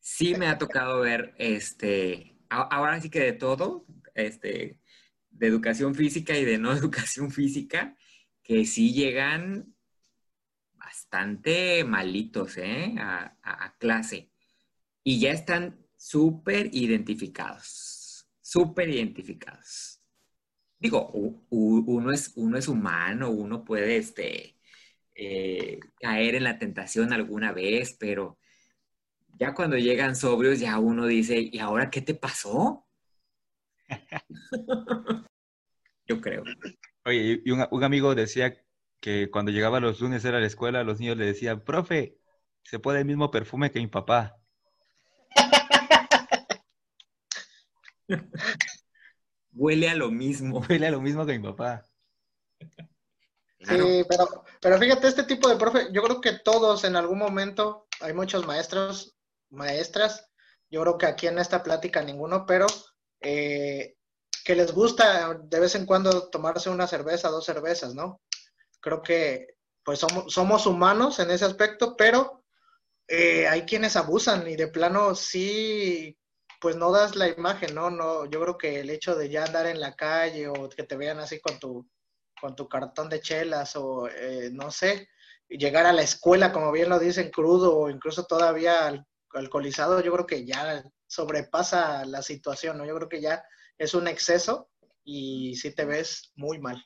Sí 0.00 0.34
me 0.34 0.48
ha 0.48 0.58
tocado 0.58 1.00
ver, 1.00 1.34
este, 1.38 2.36
ahora 2.50 3.00
sí 3.00 3.08
que 3.08 3.20
de 3.20 3.32
todo, 3.32 3.86
este, 4.14 4.80
de 5.30 5.46
educación 5.46 5.94
física 5.94 6.36
y 6.36 6.44
de 6.44 6.58
no 6.58 6.72
educación 6.76 7.30
física, 7.30 7.96
que 8.42 8.66
sí 8.66 8.92
llegan 8.92 9.74
bastante 10.74 11.84
malitos, 11.84 12.58
¿eh? 12.58 12.96
A, 12.98 13.76
clase. 13.78 14.30
Y 15.02 15.20
ya 15.20 15.30
están 15.30 15.86
súper 15.96 16.68
identificados, 16.74 18.28
súper 18.42 18.90
identificados. 18.90 20.01
Digo, 20.82 21.12
uno 21.50 22.10
es, 22.10 22.32
uno 22.34 22.58
es 22.58 22.66
humano, 22.66 23.30
uno 23.30 23.64
puede, 23.64 23.98
este, 23.98 24.56
eh, 25.14 25.78
caer 26.00 26.34
en 26.34 26.42
la 26.42 26.58
tentación 26.58 27.12
alguna 27.12 27.52
vez, 27.52 27.96
pero 28.00 28.36
ya 29.38 29.54
cuando 29.54 29.78
llegan 29.78 30.16
sobrios, 30.16 30.58
ya 30.58 30.80
uno 30.80 31.06
dice, 31.06 31.38
¿y 31.40 31.60
ahora 31.60 31.88
qué 31.88 32.02
te 32.02 32.14
pasó? 32.14 32.84
Yo 36.08 36.20
creo. 36.20 36.42
Oye, 37.04 37.40
y 37.44 37.50
un, 37.52 37.84
amigo 37.84 38.16
decía 38.16 38.52
que 38.98 39.30
cuando 39.30 39.52
llegaba 39.52 39.78
los 39.78 40.00
lunes 40.00 40.24
a 40.24 40.32
la 40.32 40.44
escuela, 40.44 40.82
los 40.82 40.98
niños 40.98 41.16
le 41.16 41.26
decían, 41.26 41.62
profe, 41.62 42.18
se 42.64 42.80
pone 42.80 42.98
el 42.98 43.04
mismo 43.04 43.30
perfume 43.30 43.70
que 43.70 43.78
mi 43.78 43.86
papá. 43.86 44.36
Huele 49.52 49.88
a 49.88 49.94
lo 49.94 50.10
mismo. 50.10 50.60
Huele 50.68 50.86
a 50.86 50.90
lo 50.90 51.00
mismo 51.00 51.26
que 51.26 51.38
mi 51.38 51.44
papá. 51.44 51.84
Sí, 52.60 54.04
pero, 54.08 54.44
pero 54.60 54.78
fíjate, 54.78 55.06
este 55.06 55.22
tipo 55.22 55.48
de 55.48 55.56
profe, 55.56 55.88
yo 55.92 56.02
creo 56.02 56.20
que 56.20 56.32
todos 56.32 56.84
en 56.84 56.96
algún 56.96 57.18
momento, 57.18 57.86
hay 58.00 58.12
muchos 58.12 58.44
maestros, 58.46 59.16
maestras, 59.50 60.28
yo 60.68 60.82
creo 60.82 60.98
que 60.98 61.06
aquí 61.06 61.26
en 61.28 61.38
esta 61.38 61.62
plática 61.62 62.02
ninguno, 62.02 62.44
pero 62.44 62.66
eh, 63.20 63.94
que 64.44 64.56
les 64.56 64.72
gusta 64.72 65.34
de 65.34 65.60
vez 65.60 65.74
en 65.74 65.86
cuando 65.86 66.28
tomarse 66.28 66.70
una 66.70 66.88
cerveza, 66.88 67.28
dos 67.28 67.44
cervezas, 67.44 67.94
¿no? 67.94 68.20
Creo 68.80 69.02
que 69.02 69.54
pues 69.84 69.98
somos, 69.98 70.32
somos 70.32 70.66
humanos 70.66 71.18
en 71.18 71.30
ese 71.30 71.44
aspecto, 71.44 71.96
pero 71.96 72.44
eh, 73.06 73.46
hay 73.46 73.62
quienes 73.62 73.96
abusan 73.96 74.48
y 74.48 74.56
de 74.56 74.68
plano 74.68 75.14
sí, 75.14 76.16
pues 76.62 76.76
no 76.76 76.92
das 76.92 77.16
la 77.16 77.28
imagen, 77.28 77.74
¿no? 77.74 77.90
No, 77.90 78.24
yo 78.26 78.40
creo 78.40 78.56
que 78.56 78.78
el 78.78 78.88
hecho 78.88 79.16
de 79.16 79.28
ya 79.28 79.44
andar 79.44 79.66
en 79.66 79.80
la 79.80 79.96
calle 79.96 80.46
o 80.46 80.68
que 80.68 80.84
te 80.84 80.96
vean 80.96 81.18
así 81.18 81.40
con 81.40 81.58
tu, 81.58 81.90
con 82.40 82.54
tu 82.54 82.68
cartón 82.68 83.08
de 83.08 83.20
chelas 83.20 83.74
o 83.74 84.08
eh, 84.08 84.48
no 84.52 84.70
sé, 84.70 85.08
llegar 85.48 85.86
a 85.86 85.92
la 85.92 86.02
escuela, 86.02 86.52
como 86.52 86.70
bien 86.70 86.88
lo 86.88 87.00
dicen, 87.00 87.32
crudo 87.32 87.76
o 87.76 87.90
incluso 87.90 88.26
todavía 88.26 89.04
alcoholizado, 89.34 90.00
yo 90.02 90.12
creo 90.12 90.26
que 90.26 90.46
ya 90.46 90.84
sobrepasa 91.08 92.04
la 92.04 92.22
situación, 92.22 92.78
¿no? 92.78 92.86
Yo 92.86 92.94
creo 92.94 93.08
que 93.08 93.20
ya 93.20 93.44
es 93.76 93.92
un 93.94 94.06
exceso 94.06 94.70
y 95.02 95.56
sí 95.56 95.74
te 95.74 95.84
ves 95.84 96.32
muy 96.36 96.60
mal. 96.60 96.80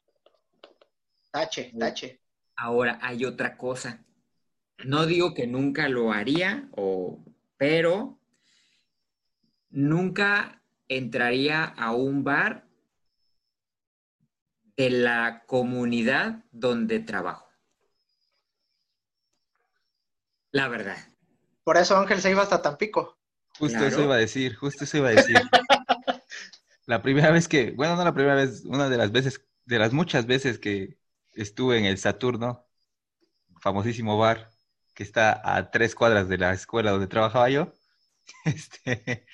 Tache, 1.31 1.75
tache. 1.79 2.23
Ahora 2.57 2.99
hay 3.03 3.27
otra 3.27 3.59
cosa. 3.59 4.03
No 4.87 5.05
digo 5.05 5.35
que 5.35 5.47
nunca 5.47 5.87
lo 5.91 6.13
haría, 6.13 6.71
o, 6.77 7.23
pero 7.59 8.19
nunca 9.77 10.63
entraría 10.89 11.65
a 11.65 11.93
un 11.93 12.25
bar 12.25 12.67
de 14.75 14.89
la 14.89 15.45
comunidad 15.47 16.45
donde 16.51 16.99
trabajo. 17.01 17.47
La 20.51 20.69
verdad. 20.69 20.97
Por 21.63 21.77
eso 21.77 21.95
Ángel 21.99 22.23
se 22.23 22.31
iba 22.31 22.43
hasta 22.43 22.63
Tampico. 22.63 23.19
Justo 23.59 23.85
eso 23.85 24.03
iba 24.03 24.15
a 24.15 24.19
decir, 24.19 24.55
justo 24.55 24.85
eso 24.85 24.97
iba 24.97 25.09
a 25.09 25.13
decir. 25.13 25.37
la 26.87 27.03
primera 27.03 27.31
vez 27.31 27.47
que, 27.47 27.73
bueno, 27.73 27.97
no 27.97 28.05
la 28.05 28.15
primera 28.15 28.35
vez, 28.35 28.65
una 28.65 28.89
de 28.89 28.97
las 28.97 29.13
veces, 29.13 29.45
de 29.67 29.79
las 29.79 29.93
muchas 29.93 30.27
veces 30.27 30.59
que 30.59 30.97
estuve 31.35 31.79
en 31.79 31.85
el 31.85 31.99
Saturno, 31.99 32.67
famosísimo 33.61 34.17
bar, 34.17 34.51
que 34.95 35.03
está 35.03 35.39
a 35.45 35.71
tres 35.71 35.95
cuadras 35.95 36.29
de 36.29 36.39
la 36.39 36.55
escuela 36.55 36.93
donde 36.93 37.09
trabajaba 37.09 37.51
yo, 37.51 37.75
este, 38.47 39.27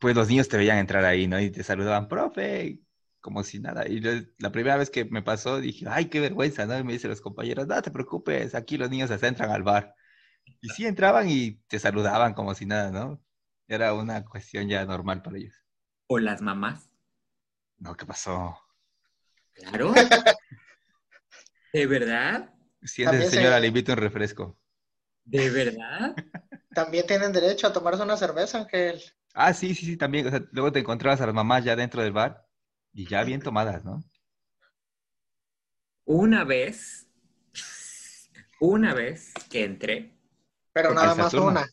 pues 0.00 0.14
los 0.14 0.28
niños 0.28 0.48
te 0.48 0.56
veían 0.56 0.78
entrar 0.78 1.04
ahí, 1.04 1.26
¿no? 1.26 1.40
Y 1.40 1.50
te 1.50 1.62
saludaban, 1.62 2.08
profe, 2.08 2.80
como 3.20 3.42
si 3.42 3.60
nada. 3.60 3.86
Y 3.86 4.00
la 4.38 4.52
primera 4.52 4.76
vez 4.76 4.90
que 4.90 5.04
me 5.04 5.22
pasó 5.22 5.60
dije, 5.60 5.86
ay, 5.88 6.06
qué 6.06 6.20
vergüenza, 6.20 6.66
¿no? 6.66 6.78
Y 6.78 6.84
me 6.84 6.92
dicen 6.92 7.10
los 7.10 7.20
compañeros, 7.20 7.66
no 7.66 7.80
te 7.82 7.90
preocupes, 7.90 8.54
aquí 8.54 8.78
los 8.78 8.90
niños 8.90 9.10
se 9.10 9.26
entran 9.26 9.50
al 9.50 9.62
bar. 9.62 9.94
Y 10.60 10.68
sí 10.70 10.86
entraban 10.86 11.28
y 11.28 11.52
te 11.68 11.78
saludaban 11.78 12.34
como 12.34 12.54
si 12.54 12.66
nada, 12.66 12.90
¿no? 12.90 13.22
Era 13.66 13.92
una 13.92 14.24
cuestión 14.24 14.68
ya 14.68 14.84
normal 14.86 15.22
para 15.22 15.36
ellos. 15.36 15.54
¿O 16.06 16.18
las 16.18 16.40
mamás? 16.40 16.88
No, 17.78 17.94
¿qué 17.96 18.06
pasó? 18.06 18.58
Claro. 19.52 19.92
¿De 21.72 21.86
verdad? 21.86 22.54
Siente, 22.82 23.28
señora, 23.28 23.60
le 23.60 23.66
invito 23.66 23.92
un 23.92 23.98
refresco. 23.98 24.58
¿De 25.24 25.50
verdad? 25.50 26.14
También 26.74 27.06
tienen 27.06 27.32
derecho 27.32 27.66
a 27.66 27.72
tomarse 27.72 28.02
una 28.02 28.16
cerveza, 28.16 28.58
Ángel. 28.58 29.02
Ah, 29.34 29.52
sí, 29.52 29.74
sí, 29.74 29.86
sí, 29.86 29.96
también. 29.96 30.26
O 30.26 30.30
sea, 30.30 30.42
luego 30.52 30.72
te 30.72 30.80
encontrabas 30.80 31.20
a 31.20 31.26
las 31.26 31.34
mamás 31.34 31.64
ya 31.64 31.76
dentro 31.76 32.02
del 32.02 32.12
bar 32.12 32.46
y 32.92 33.06
ya 33.06 33.22
bien 33.24 33.40
tomadas, 33.40 33.84
¿no? 33.84 34.02
Una 36.04 36.44
vez, 36.44 37.06
una 38.60 38.94
vez 38.94 39.34
que 39.50 39.64
entré. 39.64 40.18
Pero 40.72 40.94
nada 40.94 41.14
más 41.14 41.34
una. 41.34 41.66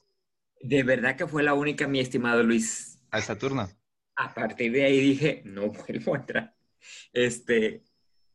De 0.61 0.83
verdad 0.83 1.15
que 1.15 1.27
fue 1.27 1.43
la 1.43 1.53
única, 1.53 1.87
mi 1.87 1.99
estimado 1.99 2.43
Luis. 2.43 2.99
Al 3.11 3.23
Saturno. 3.23 3.69
A 4.15 4.33
partir 4.33 4.71
de 4.71 4.85
ahí 4.85 4.99
dije, 4.99 5.41
no 5.45 5.69
vuelvo 5.69 6.15
a 6.15 6.17
entrar. 6.17 6.55
Este, 7.13 7.83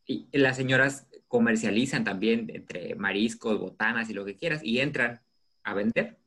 y 0.06 0.28
las 0.32 0.56
señoras 0.56 1.06
comercializan 1.28 2.02
también 2.02 2.50
entre 2.52 2.94
mariscos, 2.96 3.58
botanas 3.58 4.10
y 4.10 4.14
lo 4.14 4.24
que 4.24 4.36
quieras, 4.36 4.62
y 4.64 4.80
entran 4.80 5.22
a 5.62 5.74
vender. 5.74 6.18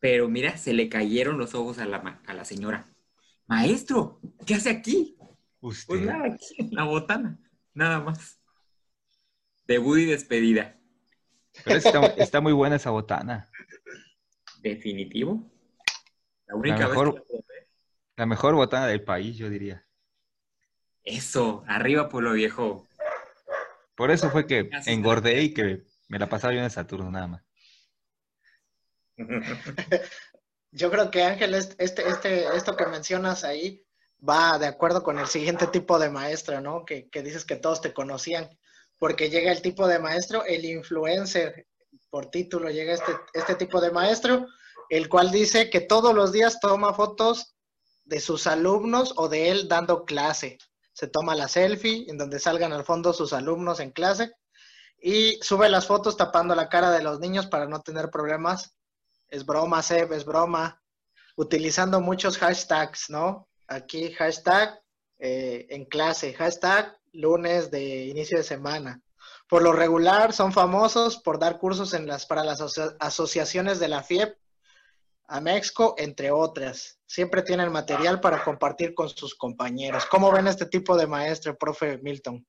Pero 0.00 0.28
mira, 0.28 0.56
se 0.56 0.72
le 0.72 0.88
cayeron 0.88 1.38
los 1.38 1.54
ojos 1.54 1.78
a 1.78 1.86
la, 1.86 2.20
a 2.26 2.34
la 2.34 2.44
señora. 2.44 2.88
Maestro, 3.46 4.20
¿qué 4.46 4.54
hace 4.54 4.70
aquí? 4.70 5.16
Pues 5.60 5.88
nada, 5.88 6.26
aquí 6.26 6.70
la 6.70 6.84
botana, 6.84 7.38
nada 7.74 8.00
más. 8.00 8.40
Debut 9.66 9.98
y 9.98 10.04
despedida. 10.04 10.78
Pero 11.64 11.78
está, 11.78 12.06
está, 12.18 12.40
muy 12.40 12.52
buena 12.52 12.76
esa 12.76 12.90
botana. 12.90 13.48
Definitivo. 14.62 15.50
La 16.46 16.54
única 16.54 16.88
mejor, 16.88 17.26
La 18.16 18.26
mejor 18.26 18.54
botana 18.54 18.86
del 18.86 19.02
país, 19.02 19.36
yo 19.36 19.50
diría. 19.50 19.84
Eso, 21.02 21.64
arriba 21.66 22.08
por 22.08 22.22
lo 22.22 22.32
viejo. 22.32 22.86
Por 23.94 24.10
eso 24.10 24.30
fue 24.30 24.46
que 24.46 24.70
engordé 24.86 25.42
y 25.42 25.54
que 25.54 25.84
me 26.08 26.18
la 26.18 26.28
pasaba 26.28 26.52
yo 26.52 26.60
en 26.60 26.66
el 26.66 26.70
Saturno 26.70 27.10
nada 27.10 27.26
más. 27.26 27.47
Yo 30.70 30.90
creo 30.90 31.10
que 31.10 31.22
Ángel, 31.22 31.54
este, 31.54 32.08
este, 32.08 32.56
esto 32.56 32.76
que 32.76 32.86
mencionas 32.86 33.44
ahí 33.44 33.84
va 34.26 34.58
de 34.58 34.66
acuerdo 34.66 35.02
con 35.02 35.18
el 35.18 35.26
siguiente 35.26 35.66
tipo 35.66 35.98
de 35.98 36.10
maestro, 36.10 36.60
¿no? 36.60 36.84
Que, 36.84 37.08
que 37.08 37.22
dices 37.22 37.44
que 37.44 37.56
todos 37.56 37.80
te 37.80 37.92
conocían, 37.92 38.48
porque 38.98 39.30
llega 39.30 39.52
el 39.52 39.62
tipo 39.62 39.86
de 39.86 39.98
maestro, 39.98 40.44
el 40.44 40.64
influencer, 40.64 41.66
por 42.10 42.26
título 42.30 42.70
llega 42.70 42.94
este, 42.94 43.12
este 43.34 43.54
tipo 43.54 43.80
de 43.80 43.90
maestro, 43.90 44.46
el 44.88 45.08
cual 45.08 45.30
dice 45.30 45.70
que 45.70 45.80
todos 45.80 46.14
los 46.14 46.32
días 46.32 46.60
toma 46.60 46.94
fotos 46.94 47.54
de 48.04 48.20
sus 48.20 48.46
alumnos 48.46 49.14
o 49.16 49.28
de 49.28 49.50
él 49.50 49.68
dando 49.68 50.04
clase 50.04 50.58
se 50.98 51.06
toma 51.06 51.36
la 51.36 51.46
selfie 51.46 52.06
en 52.10 52.18
donde 52.18 52.40
salgan 52.40 52.72
al 52.72 52.84
fondo 52.84 53.12
sus 53.12 53.32
alumnos 53.32 53.78
en 53.78 53.92
clase 53.92 54.32
y 55.00 55.38
sube 55.42 55.68
las 55.68 55.86
fotos 55.86 56.16
tapando 56.16 56.56
la 56.56 56.68
cara 56.68 56.90
de 56.90 57.04
los 57.04 57.20
niños 57.20 57.46
para 57.46 57.66
no 57.66 57.82
tener 57.82 58.10
problemas. 58.10 58.74
Es 59.28 59.44
broma, 59.44 59.82
Seb, 59.82 60.12
es 60.12 60.24
broma. 60.24 60.82
Utilizando 61.36 62.00
muchos 62.00 62.38
hashtags, 62.38 63.10
¿no? 63.10 63.48
Aquí 63.66 64.12
hashtag 64.12 64.80
eh, 65.18 65.66
en 65.70 65.84
clase, 65.84 66.32
hashtag 66.34 66.96
lunes 67.12 67.70
de 67.70 68.06
inicio 68.06 68.38
de 68.38 68.44
semana. 68.44 69.02
Por 69.48 69.62
lo 69.62 69.72
regular 69.72 70.32
son 70.32 70.52
famosos 70.52 71.18
por 71.18 71.38
dar 71.38 71.58
cursos 71.58 71.94
en 71.94 72.06
las, 72.06 72.26
para 72.26 72.44
las 72.44 72.60
asociaciones 73.00 73.80
de 73.80 73.88
la 73.88 74.02
FIEP 74.02 74.36
a 75.26 75.40
México, 75.40 75.94
entre 75.98 76.30
otras. 76.30 76.98
Siempre 77.06 77.42
tienen 77.42 77.72
material 77.72 78.20
para 78.20 78.42
compartir 78.44 78.94
con 78.94 79.08
sus 79.08 79.34
compañeros. 79.34 80.06
¿Cómo 80.06 80.30
ven 80.32 80.46
este 80.46 80.66
tipo 80.66 80.96
de 80.96 81.06
maestro, 81.06 81.56
profe 81.56 81.98
Milton? 81.98 82.46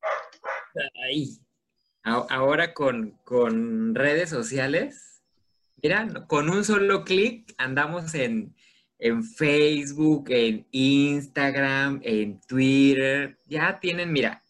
Ahora 2.03 2.73
con, 2.73 3.19
con 3.23 3.95
redes 3.95 4.29
sociales, 4.29 5.18
mira, 5.81 6.25
con 6.27 6.49
un 6.49 6.63
solo 6.63 7.03
clic 7.03 7.53
andamos 7.57 8.13
en, 8.15 8.55
en 8.97 9.23
Facebook, 9.23 10.29
en 10.29 10.67
Instagram, 10.71 12.01
en 12.03 12.39
Twitter. 12.41 13.37
Ya 13.47 13.79
tienen, 13.79 14.11
mira, 14.11 14.43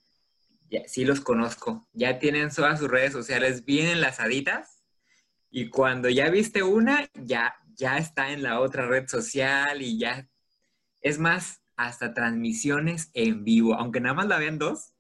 ya, 0.70 0.82
sí 0.88 1.06
los 1.06 1.22
conozco, 1.22 1.88
ya 1.94 2.20
tienen 2.20 2.50
todas 2.50 2.80
sus 2.80 2.90
redes 2.90 3.14
sociales 3.14 3.66
bien 3.66 3.88
enlazaditas. 3.88 4.84
Y 5.52 5.70
cuando 5.70 6.10
ya 6.10 6.30
viste 6.30 6.62
una, 6.62 7.10
ya 7.16 7.56
ya 7.80 7.98
está 7.98 8.32
en 8.32 8.44
la 8.44 8.60
otra 8.60 8.86
red 8.86 9.08
social 9.08 9.82
y 9.82 9.98
ya, 9.98 10.28
es 11.02 11.18
más, 11.18 11.62
hasta 11.78 12.14
transmisiones 12.14 13.10
en 13.14 13.46
vivo, 13.46 13.74
aunque 13.74 14.02
nada 14.02 14.14
más 14.14 14.28
la 14.28 14.38
vean 14.38 14.60
dos. 14.60 14.94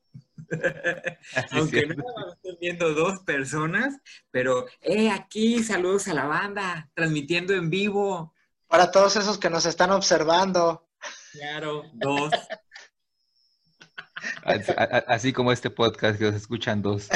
aunque 1.51 1.87
no 1.87 2.03
estén 2.33 2.57
viendo 2.59 2.93
dos 2.93 3.19
personas, 3.19 3.97
pero, 4.31 4.65
eh, 4.81 5.11
aquí 5.11 5.63
saludos 5.63 6.07
a 6.07 6.13
la 6.13 6.25
banda, 6.25 6.89
transmitiendo 6.93 7.53
en 7.53 7.69
vivo. 7.69 8.33
Para 8.67 8.91
todos 8.91 9.15
esos 9.15 9.37
que 9.37 9.49
nos 9.49 9.65
están 9.65 9.91
observando. 9.91 10.87
Claro, 11.31 11.83
dos. 11.93 12.31
Así, 15.07 15.33
como 15.33 15.51
este 15.51 15.69
podcast 15.69 16.19
que 16.19 16.27
os 16.27 16.35
escuchan 16.35 16.81
dos. 16.81 17.09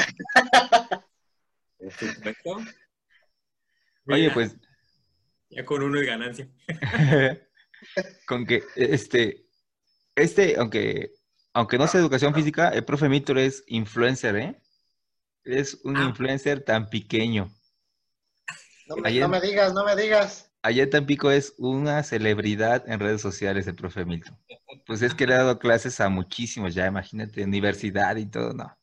Oye, 4.06 4.30
pues 4.30 4.56
ya 5.54 5.64
con 5.64 5.82
uno 5.82 6.00
de 6.00 6.06
ganancia. 6.06 6.48
con 8.26 8.44
que, 8.44 8.64
este, 8.74 9.46
este, 10.16 10.56
aunque, 10.58 11.12
aunque 11.54 11.78
no 11.78 11.86
sea 11.86 12.00
educación 12.00 12.34
física, 12.34 12.68
el 12.68 12.84
profe 12.84 13.08
Mítor 13.08 13.38
es 13.38 13.64
influencer, 13.66 14.36
¿eh? 14.36 14.60
Es 15.44 15.80
un 15.84 15.96
ah. 15.96 16.04
influencer 16.04 16.62
tan 16.62 16.90
pequeño. 16.90 17.50
No 18.86 18.96
me, 18.96 19.10
digas, 19.40 19.72
no 19.72 19.84
me 19.84 19.96
digas. 19.96 20.52
Allá 20.60 20.82
en 20.82 20.90
Tampico 20.90 21.30
es 21.30 21.54
una 21.56 22.02
celebridad 22.02 22.86
en 22.86 23.00
redes 23.00 23.22
sociales 23.22 23.66
el 23.66 23.74
profe 23.74 24.04
Milton. 24.04 24.38
Pues 24.86 25.00
es 25.00 25.14
que 25.14 25.26
le 25.26 25.34
ha 25.34 25.38
dado 25.38 25.58
clases 25.58 26.00
a 26.00 26.10
muchísimos 26.10 26.74
ya, 26.74 26.86
imagínate, 26.86 27.44
universidad 27.44 28.16
y 28.16 28.26
todo, 28.26 28.52
no. 28.52 28.76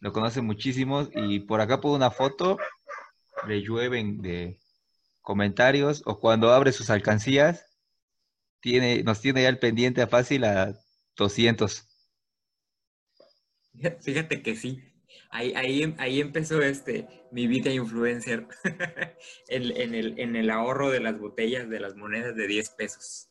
Lo 0.00 0.12
conoce 0.12 0.40
muchísimos 0.40 1.10
y 1.14 1.40
por 1.40 1.60
acá 1.60 1.80
puedo 1.80 1.96
una 1.96 2.10
foto, 2.10 2.56
le 3.46 3.60
llueven 3.60 4.22
de, 4.22 4.58
comentarios 5.24 6.02
o 6.04 6.20
cuando 6.20 6.52
abre 6.52 6.70
sus 6.70 6.90
alcancías, 6.90 7.66
tiene, 8.60 9.02
nos 9.02 9.20
tiene 9.20 9.42
ya 9.42 9.48
el 9.48 9.58
pendiente 9.58 10.02
a 10.02 10.06
fácil 10.06 10.44
a 10.44 10.74
200. 11.16 11.88
Fíjate 14.00 14.42
que 14.42 14.56
sí. 14.56 14.82
Ahí, 15.30 15.52
ahí, 15.56 15.94
ahí 15.98 16.20
empezó 16.20 16.62
este, 16.62 17.08
mi 17.32 17.46
vida 17.46 17.70
influencer 17.70 18.46
en, 19.48 19.94
el, 19.94 20.18
en 20.18 20.36
el 20.36 20.50
ahorro 20.50 20.90
de 20.90 21.00
las 21.00 21.18
botellas 21.18 21.68
de 21.68 21.80
las 21.80 21.96
monedas 21.96 22.36
de 22.36 22.46
10 22.46 22.70
pesos. 22.70 23.30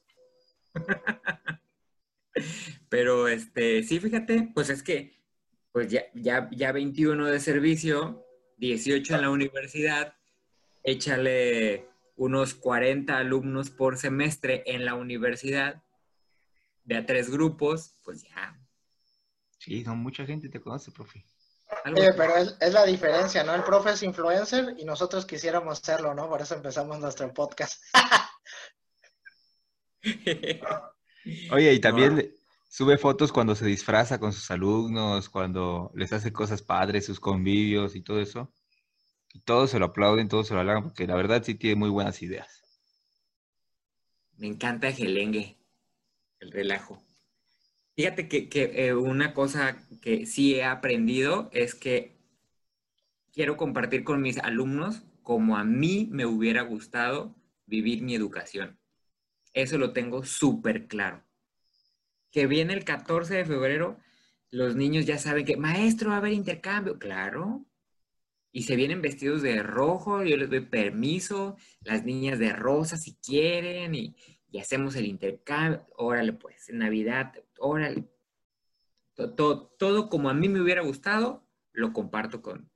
Pero 2.89 3.27
este, 3.27 3.83
sí, 3.83 3.99
fíjate, 3.99 4.51
pues 4.53 4.69
es 4.69 4.83
que 4.83 5.23
pues 5.71 5.89
ya, 5.89 6.03
ya, 6.13 6.49
ya 6.51 6.71
21 6.71 7.25
de 7.27 7.39
servicio, 7.39 8.25
18 8.57 9.15
en 9.15 9.21
la 9.21 9.29
universidad, 9.31 10.15
échale 10.83 11.87
unos 12.15 12.53
40 12.53 13.17
alumnos 13.17 13.71
por 13.71 13.97
semestre 13.97 14.63
en 14.67 14.85
la 14.85 14.93
universidad, 14.93 15.81
de 16.83 16.97
a 16.97 17.05
tres 17.05 17.29
grupos, 17.29 17.95
pues 18.03 18.23
ya. 18.23 18.59
Sí, 19.59 19.83
son 19.83 19.99
mucha 19.99 20.25
gente 20.25 20.49
te 20.49 20.59
conoce, 20.59 20.91
profe. 20.91 21.25
pero 21.83 22.35
es, 22.35 22.57
es, 22.59 22.73
la 22.73 22.85
diferencia, 22.85 23.43
¿no? 23.43 23.55
El 23.55 23.63
profe 23.63 23.91
es 23.91 24.03
influencer 24.03 24.75
y 24.77 24.85
nosotros 24.85 25.25
quisiéramos 25.25 25.79
serlo, 25.79 26.13
¿no? 26.13 26.27
Por 26.27 26.41
eso 26.41 26.55
empezamos 26.55 26.99
nuestro 26.99 27.33
podcast. 27.33 27.81
Oye, 31.51 31.73
y 31.73 31.79
también 31.79 32.35
sube 32.69 32.97
fotos 32.97 33.31
cuando 33.31 33.55
se 33.55 33.65
disfraza 33.65 34.19
con 34.19 34.33
sus 34.33 34.51
alumnos, 34.51 35.29
cuando 35.29 35.91
les 35.95 36.11
hace 36.11 36.33
cosas 36.33 36.61
padres, 36.61 37.05
sus 37.05 37.19
convivios 37.19 37.95
y 37.95 38.01
todo 38.01 38.19
eso. 38.19 38.51
Y 39.33 39.39
todos 39.39 39.71
se 39.71 39.79
lo 39.79 39.85
aplauden, 39.85 40.27
todos 40.27 40.47
se 40.47 40.53
lo 40.53 40.59
halagan, 40.59 40.83
porque 40.83 41.07
la 41.07 41.15
verdad 41.15 41.41
sí 41.43 41.55
tiene 41.55 41.75
muy 41.75 41.89
buenas 41.89 42.21
ideas. 42.21 42.61
Me 44.37 44.47
encanta 44.47 44.89
el 44.89 44.95
gelengue, 44.95 45.57
el 46.43 46.51
relajo. 46.51 47.03
Fíjate 47.95 48.27
que, 48.27 48.49
eh, 48.53 48.93
una 48.95 49.33
cosa 49.33 49.77
que 50.01 50.25
sí 50.25 50.55
he 50.55 50.63
aprendido 50.63 51.49
es 51.53 51.75
que 51.75 52.17
quiero 53.31 53.57
compartir 53.57 54.03
con 54.03 54.21
mis 54.21 54.37
alumnos 54.39 55.03
como 55.21 55.57
a 55.57 55.63
mí 55.63 56.09
me 56.11 56.25
hubiera 56.25 56.63
gustado 56.63 57.35
vivir 57.65 58.01
mi 58.01 58.15
educación. 58.15 58.79
Eso 59.53 59.77
lo 59.77 59.93
tengo 59.93 60.23
súper 60.25 60.87
claro. 60.87 61.23
Que 62.31 62.47
viene 62.47 62.73
el 62.73 62.83
14 62.83 63.35
de 63.35 63.45
febrero, 63.45 63.99
los 64.49 64.75
niños 64.75 65.05
ya 65.05 65.19
saben 65.19 65.45
que, 65.45 65.57
maestro, 65.57 66.09
va 66.09 66.15
a 66.15 66.17
haber 66.19 66.33
intercambio. 66.33 66.97
Claro. 66.99 67.65
Y 68.51 68.63
se 68.63 68.75
vienen 68.75 69.01
vestidos 69.01 69.41
de 69.43 69.63
rojo, 69.63 70.23
yo 70.23 70.37
les 70.37 70.49
doy 70.49 70.61
permiso, 70.61 71.57
las 71.81 72.05
niñas 72.05 72.39
de 72.39 72.53
rosa 72.53 72.97
si 72.97 73.15
quieren, 73.15 73.95
y, 73.95 74.15
hacemos 74.59 74.95
el 74.95 75.05
intercambio. 75.05 75.85
Órale, 75.97 76.33
pues, 76.33 76.69
en 76.69 76.79
Navidad, 76.79 77.33
órale. 77.57 78.05
Todo, 79.15 79.67
todo, 79.77 80.09
como 80.09 80.29
a 80.29 80.33
mí 80.33 80.49
me 80.49 80.61
hubiera 80.61 80.81
gustado, 80.81 81.47
lo 81.71 81.93
comparto 81.93 82.41
con, 82.41 82.71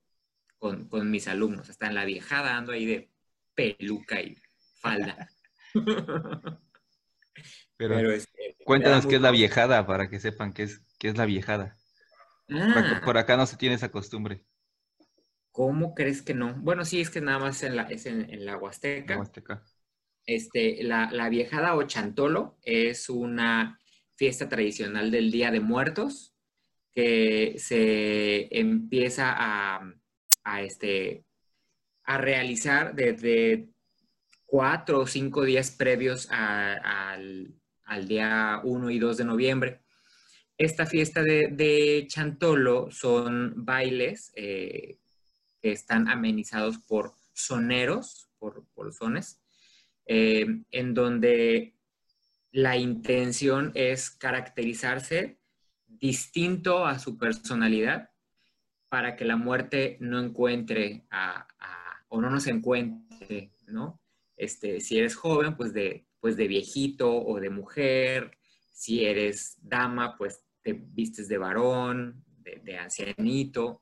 con, 0.57 0.87
con 0.87 1.09
mis 1.09 1.27
alumnos. 1.27 1.69
Hasta 1.69 1.87
en 1.87 1.95
la 1.95 2.05
viejada 2.05 2.57
ando 2.57 2.73
ahí 2.73 2.85
de 2.85 3.11
peluca 3.55 4.21
y 4.21 4.37
falda. 4.79 5.29
Pero, 7.77 8.11
este, 8.11 8.57
cuéntanos 8.65 9.05
qué 9.05 9.15
es 9.15 9.21
la 9.21 9.31
viejada 9.31 9.85
para 9.85 10.09
que 10.09 10.19
sepan 10.19 10.53
qué 10.53 10.63
es, 10.63 10.81
qué 10.97 11.09
es 11.09 11.17
la 11.17 11.25
viejada. 11.25 11.77
Ah. 12.49 13.01
Por, 13.05 13.17
acá 13.17 13.37
no 13.37 13.45
se 13.45 13.57
tiene 13.57 13.75
esa 13.75 13.91
costumbre. 13.91 14.43
¿Cómo 15.51 15.93
crees 15.93 16.21
que 16.21 16.33
no? 16.33 16.55
Bueno, 16.55 16.85
sí, 16.85 17.01
es 17.01 17.09
que 17.09 17.21
nada 17.21 17.39
más 17.39 17.61
en 17.63 17.75
la, 17.75 17.83
es 17.83 18.05
en, 18.05 18.45
la 18.45 18.57
Huasteca. 18.57 19.23
Este, 20.27 20.83
la, 20.83 21.09
la, 21.11 21.29
viejada 21.29 21.75
o 21.75 21.83
chantolo 21.83 22.57
es 22.61 23.09
una 23.09 23.79
fiesta 24.17 24.49
tradicional 24.49 25.09
del 25.09 25.31
Día 25.31 25.51
de 25.51 25.61
Muertos 25.61 26.35
que 26.93 27.55
se 27.57 28.49
empieza 28.51 29.33
a, 29.35 29.93
a, 30.43 30.61
este, 30.63 31.23
a 32.03 32.17
realizar 32.17 32.93
desde 32.93 33.69
cuatro 34.45 34.99
o 34.99 35.07
cinco 35.07 35.43
días 35.43 35.71
previos 35.71 36.27
al, 36.29 37.55
al 37.85 38.07
día 38.07 38.59
1 38.63 38.89
y 38.89 38.99
2 38.99 39.17
de 39.17 39.25
noviembre. 39.25 39.81
Esta 40.57 40.85
fiesta 40.85 41.21
de, 41.21 42.05
Chantolo 42.09 42.91
son 42.91 43.53
bailes 43.63 44.31
eh, 44.35 44.97
que 45.61 45.71
están 45.71 46.09
amenizados 46.09 46.79
por 46.79 47.13
soneros, 47.31 48.27
por, 48.39 48.65
por 48.73 48.91
sones, 48.91 49.39
eh, 50.07 50.63
en 50.71 50.93
donde 50.93 51.75
la 52.51 52.77
intención 52.77 53.71
es 53.75 54.09
caracterizarse 54.09 55.39
distinto 55.87 56.85
a 56.85 56.99
su 56.99 57.17
personalidad 57.17 58.09
para 58.89 59.15
que 59.15 59.25
la 59.25 59.35
muerte 59.35 59.97
no 59.99 60.19
encuentre 60.19 61.05
o 62.07 62.21
no 62.21 62.29
nos 62.29 62.47
encuentre, 62.47 63.51
¿no? 63.67 64.01
Este, 64.37 64.79
si 64.79 64.97
eres 64.97 65.15
joven, 65.15 65.57
pues 65.57 65.73
de 65.73 66.07
pues 66.19 66.35
de 66.35 66.47
viejito 66.47 67.09
o 67.09 67.39
de 67.39 67.49
mujer, 67.49 68.37
si 68.71 69.05
eres 69.05 69.57
dama, 69.61 70.17
pues 70.17 70.43
te 70.61 70.73
vistes 70.73 71.27
de 71.27 71.37
varón, 71.37 72.23
de, 72.63 72.77
ancianito, 72.77 73.81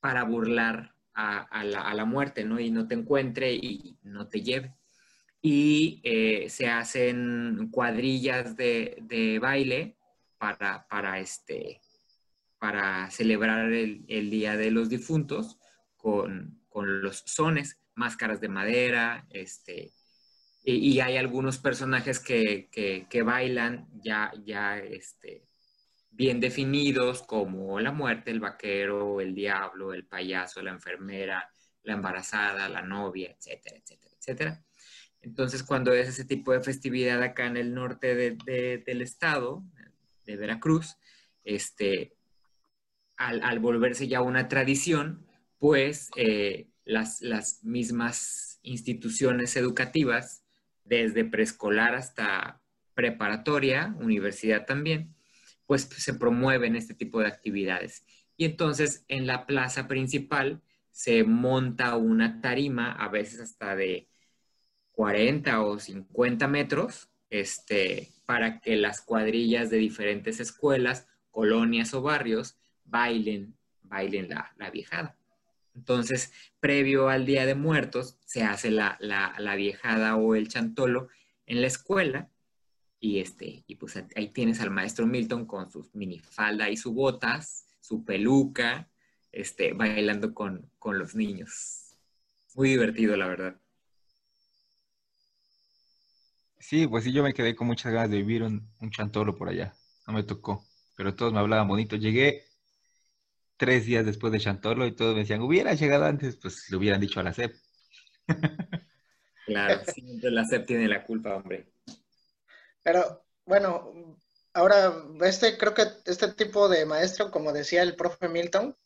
para 0.00 0.24
burlar 0.24 0.94
a, 1.14 1.64
la, 1.64 2.04
muerte, 2.04 2.44
¿no? 2.44 2.60
Y 2.60 2.70
no 2.70 2.86
te 2.86 2.94
encuentre 2.94 3.54
y 3.54 3.98
no 4.02 4.28
te 4.28 4.42
lleve. 4.42 4.74
Y 5.42 6.00
eh, 6.02 6.48
se 6.48 6.68
hacen 6.68 7.68
cuadrillas 7.70 8.56
de, 8.56 9.38
baile 9.40 9.96
para, 10.38 10.86
para, 10.88 11.20
este, 11.20 11.80
para 12.58 13.10
celebrar 13.10 13.72
el, 13.72 14.30
Día 14.30 14.56
de 14.56 14.70
los 14.70 14.88
Difuntos 14.88 15.58
con, 15.96 16.60
con 16.68 17.02
los 17.02 17.22
sones, 17.26 17.80
máscaras 17.94 18.40
de 18.40 18.48
madera, 18.48 19.26
este, 19.30 19.92
y, 20.68 20.98
hay 20.98 21.16
algunos 21.16 21.58
personajes 21.58 22.18
que, 22.18 23.22
bailan 23.24 23.88
ya, 24.02 24.32
ya 24.44 24.78
este, 24.78 25.46
bien 26.10 26.40
definidos, 26.40 27.22
como 27.22 27.78
la 27.78 27.92
muerte, 27.92 28.32
el 28.32 28.40
vaquero, 28.40 29.20
el 29.20 29.32
diablo, 29.32 29.94
el 29.94 30.06
payaso, 30.06 30.60
la 30.62 30.72
enfermera, 30.72 31.48
la 31.84 31.92
embarazada, 31.92 32.68
la 32.68 32.82
novia, 32.82 33.30
etcétera, 33.30 33.76
etcétera, 33.76 34.14
etcétera. 34.18 34.64
Entonces, 35.26 35.64
cuando 35.64 35.92
es 35.92 36.08
ese 36.08 36.24
tipo 36.24 36.52
de 36.52 36.60
festividad 36.60 37.20
acá 37.20 37.46
en 37.46 37.56
el 37.56 37.74
norte 37.74 38.14
del 38.14 39.02
estado, 39.02 39.64
de 40.24 40.36
Veracruz, 40.36 40.98
este, 41.42 42.14
al, 43.16 43.58
volverse 43.58 44.06
ya 44.06 44.20
una 44.20 44.46
tradición, 44.46 45.26
pues 45.58 46.10
eh, 46.14 46.68
las, 46.84 47.22
las 47.22 47.64
mismas 47.64 48.60
instituciones 48.62 49.56
educativas 49.56 50.44
desde 50.84 51.24
preescolar 51.24 51.96
hasta 51.96 52.62
preparatoria, 52.94 53.96
universidad 53.98 54.64
también, 54.64 55.16
pues 55.66 55.82
se 55.82 56.14
promueven 56.14 56.76
este 56.76 56.94
tipo 56.94 57.18
de 57.18 57.26
actividades. 57.26 58.04
Y 58.36 58.44
entonces 58.44 59.04
en 59.08 59.26
la 59.26 59.44
plaza 59.44 59.88
principal 59.88 60.62
se 60.92 61.24
monta 61.24 61.96
una 61.96 62.40
tarima, 62.40 62.92
a 62.92 63.08
veces 63.08 63.40
hasta 63.40 63.74
de 63.74 64.08
40 64.96 65.62
o 65.62 65.78
50 65.78 66.48
metros, 66.48 67.08
este, 67.30 68.12
para 68.26 68.60
que 68.60 68.74
las 68.74 69.00
cuadrillas 69.00 69.70
de 69.70 69.76
diferentes 69.76 70.40
escuelas, 70.40 71.06
colonias 71.30 71.94
o 71.94 72.02
barrios 72.02 72.56
bailen, 72.84 73.54
bailen 73.84 74.28
la, 74.28 74.52
la 74.56 74.70
viejada. 74.70 75.16
Entonces, 75.76 76.32
previo 76.58 77.08
al 77.08 77.26
Día 77.26 77.44
de 77.44 77.54
Muertos, 77.54 78.18
se 78.24 78.42
hace 78.42 78.70
la, 78.70 78.98
viejada 79.56 80.16
o 80.16 80.34
el 80.34 80.48
chantolo 80.48 81.08
en 81.44 81.60
la 81.60 81.66
escuela. 81.66 82.30
Y, 82.98 83.20
este, 83.20 83.62
y 83.66 83.74
pues 83.76 84.02
ahí 84.16 84.28
tienes 84.28 84.60
al 84.60 84.70
maestro 84.70 85.06
Milton 85.06 85.44
con 85.44 85.70
sus 85.70 85.94
minifalda 85.94 86.70
y 86.70 86.78
sus 86.78 86.94
botas, 86.94 87.66
su 87.80 88.04
peluca, 88.04 88.88
este, 89.30 89.74
bailando 89.74 90.32
con, 90.32 90.70
los 90.82 91.14
niños. 91.14 91.94
Muy 92.54 92.70
divertido, 92.70 93.16
la 93.16 93.26
verdad. 93.26 93.60
Sí, 96.58 96.86
pues 96.86 97.04
sí, 97.04 97.12
yo 97.12 97.22
me 97.22 97.34
quedé 97.34 97.54
con 97.54 97.66
muchas 97.66 97.92
ganas 97.92 98.10
de 98.10 98.16
vivir 98.18 98.42
un, 98.42 98.68
un 98.80 98.90
chantolo 98.90 99.36
por 99.36 99.48
allá. 99.48 99.74
No 100.06 100.14
me 100.14 100.22
tocó, 100.22 100.64
pero 100.96 101.14
todos 101.14 101.32
me 101.32 101.38
hablaban 101.38 101.68
bonito. 101.68 101.96
Llegué 101.96 102.44
tres 103.56 103.86
días 103.86 104.04
después 104.04 104.32
de 104.32 104.40
Chantolo 104.40 104.86
y 104.86 104.92
todos 104.92 105.14
me 105.14 105.20
decían, 105.20 105.42
hubiera 105.42 105.74
llegado 105.74 106.04
antes, 106.04 106.36
pues 106.36 106.68
le 106.70 106.76
hubieran 106.76 107.00
dicho 107.00 107.20
a 107.20 107.22
la 107.22 107.32
SEP. 107.32 107.54
Claro, 109.46 109.80
siempre 109.84 110.30
la 110.30 110.44
SEP 110.44 110.66
tiene 110.66 110.88
la 110.88 111.04
culpa, 111.04 111.36
hombre. 111.36 111.72
Pero 112.82 113.24
bueno, 113.44 114.18
ahora, 114.52 114.92
este, 115.22 115.56
creo 115.56 115.74
que 115.74 115.84
este 116.04 116.32
tipo 116.32 116.68
de 116.68 116.84
maestro, 116.84 117.30
como 117.30 117.52
decía 117.52 117.82
el 117.82 117.96
profe 117.96 118.28
Milton, 118.28 118.76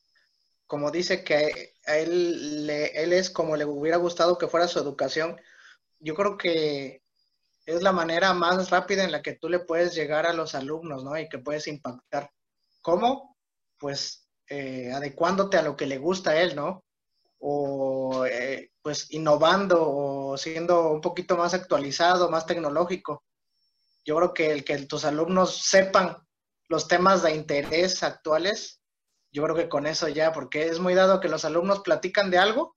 como 0.67 0.91
dice 0.91 1.25
que 1.25 1.75
a 1.87 1.97
él, 1.97 2.67
le, 2.67 3.03
él 3.03 3.13
es 3.13 3.31
como 3.31 3.57
le 3.57 3.65
hubiera 3.65 3.97
gustado 3.97 4.39
que 4.39 4.49
fuera 4.49 4.69
su 4.69 4.79
educación, 4.79 5.41
yo 5.99 6.15
creo 6.15 6.37
que 6.37 7.03
es 7.71 7.83
la 7.83 7.93
manera 7.93 8.35
más 8.35 8.71
rápida 8.71 9.05
en 9.05 9.13
la 9.13 9.23
que 9.23 9.35
tú 9.35 9.49
le 9.49 9.61
puedes 9.61 9.95
llegar 9.95 10.27
a 10.27 10.33
los 10.33 10.55
alumnos, 10.55 11.05
¿no? 11.05 11.19
Y 11.19 11.29
que 11.29 11.39
puedes 11.39 11.67
impactar. 11.67 12.31
¿Cómo? 12.83 13.37
Pues 13.79 14.29
eh, 14.49 14.91
adecuándote 14.93 15.57
a 15.57 15.63
lo 15.63 15.77
que 15.77 15.87
le 15.87 15.99
gusta 15.99 16.31
a 16.31 16.41
él, 16.41 16.57
¿no? 16.57 16.85
O 17.39 18.27
eh, 18.27 18.71
pues 18.83 19.11
innovando 19.13 19.79
o 19.81 20.37
siendo 20.37 20.91
un 20.91 21.01
poquito 21.01 21.37
más 21.37 21.55
actualizado, 21.55 22.31
más 22.31 22.47
tecnológico. 22.47 23.25
Yo 24.05 24.17
creo 24.17 24.35
que 24.35 24.51
el 24.53 24.65
que 24.65 24.79
tus 24.87 25.05
alumnos 25.05 25.63
sepan 25.63 26.17
los 26.69 26.89
temas 26.89 27.23
de 27.23 27.35
interés 27.35 28.03
actuales, 28.03 28.81
yo 29.33 29.43
creo 29.45 29.57
que 29.57 29.69
con 29.69 29.87
eso 29.87 30.09
ya, 30.09 30.33
porque 30.33 30.67
es 30.69 30.79
muy 30.79 30.95
dado 30.95 31.21
que 31.21 31.29
los 31.29 31.45
alumnos 31.45 31.81
platican 31.81 32.31
de 32.31 32.39
algo 32.39 32.77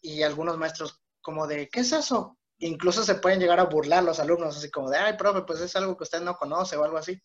y 0.00 0.22
algunos 0.22 0.56
maestros 0.58 1.00
como 1.20 1.46
de, 1.46 1.68
¿qué 1.68 1.80
es 1.80 1.92
eso? 1.92 2.38
Incluso 2.60 3.02
se 3.02 3.16
pueden 3.16 3.40
llegar 3.40 3.58
a 3.58 3.64
burlar 3.64 4.04
los 4.04 4.20
alumnos, 4.20 4.56
así 4.56 4.70
como 4.70 4.90
de, 4.90 4.98
ay, 4.98 5.16
profe, 5.16 5.42
pues 5.42 5.60
es 5.60 5.74
algo 5.76 5.96
que 5.96 6.04
usted 6.04 6.20
no 6.20 6.36
conoce 6.36 6.76
o 6.76 6.84
algo 6.84 6.98
así, 6.98 7.20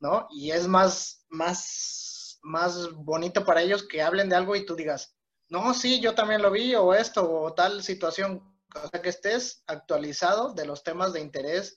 ¿no? 0.00 0.26
Y 0.30 0.50
es 0.50 0.66
más, 0.66 1.24
más, 1.28 2.38
más 2.42 2.92
bonito 2.92 3.44
para 3.44 3.62
ellos 3.62 3.86
que 3.86 4.02
hablen 4.02 4.28
de 4.28 4.36
algo 4.36 4.56
y 4.56 4.66
tú 4.66 4.74
digas, 4.74 5.16
no, 5.48 5.72
sí, 5.74 6.00
yo 6.00 6.14
también 6.14 6.42
lo 6.42 6.50
vi, 6.50 6.74
o 6.74 6.92
esto, 6.92 7.30
o 7.30 7.54
tal 7.54 7.82
situación, 7.82 8.42
o 8.74 8.88
sea, 8.88 9.00
que 9.00 9.08
estés 9.08 9.62
actualizado 9.66 10.52
de 10.52 10.66
los 10.66 10.82
temas 10.82 11.12
de 11.12 11.20
interés, 11.20 11.76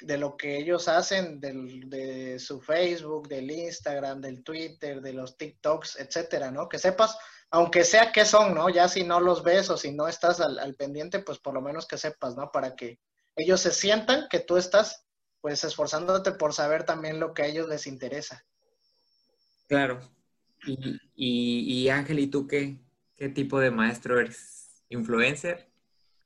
de 0.00 0.18
lo 0.18 0.36
que 0.36 0.56
ellos 0.56 0.88
hacen, 0.88 1.38
del, 1.38 1.88
de 1.88 2.38
su 2.38 2.60
Facebook, 2.60 3.28
del 3.28 3.50
Instagram, 3.50 4.20
del 4.20 4.42
Twitter, 4.42 5.00
de 5.00 5.12
los 5.12 5.36
TikToks, 5.36 6.00
etcétera, 6.00 6.50
¿no? 6.50 6.68
Que 6.68 6.78
sepas 6.78 7.16
aunque 7.52 7.84
sea 7.84 8.12
qué 8.12 8.24
son, 8.24 8.54
¿no? 8.54 8.70
Ya 8.70 8.88
si 8.88 9.04
no 9.04 9.20
los 9.20 9.44
ves 9.44 9.68
o 9.68 9.76
si 9.76 9.92
no 9.92 10.08
estás 10.08 10.40
al, 10.40 10.74
pendiente, 10.74 11.18
pues 11.18 11.38
por 11.38 11.52
lo 11.52 11.60
menos 11.60 11.86
que 11.86 11.98
sepas, 11.98 12.34
¿no? 12.34 12.50
Para 12.50 12.74
que 12.74 12.98
ellos 13.36 13.60
se 13.60 13.72
sientan 13.72 14.26
que 14.30 14.40
tú 14.40 14.56
estás, 14.56 15.06
pues, 15.42 15.62
esforzándote 15.62 16.32
por 16.32 16.54
saber 16.54 16.84
también 16.84 17.20
lo 17.20 17.34
que 17.34 17.42
a 17.42 17.46
ellos 17.46 17.68
les 17.68 17.86
interesa. 17.86 18.42
Claro. 19.68 20.00
Y, 21.14 21.88
Ángel, 21.90 22.20
¿y 22.20 22.28
tú 22.28 22.46
qué, 22.46 22.78
qué 23.16 23.28
tipo 23.28 23.60
de 23.60 23.70
maestro 23.70 24.18
eres? 24.18 24.82
¿Influencer? 24.88 25.70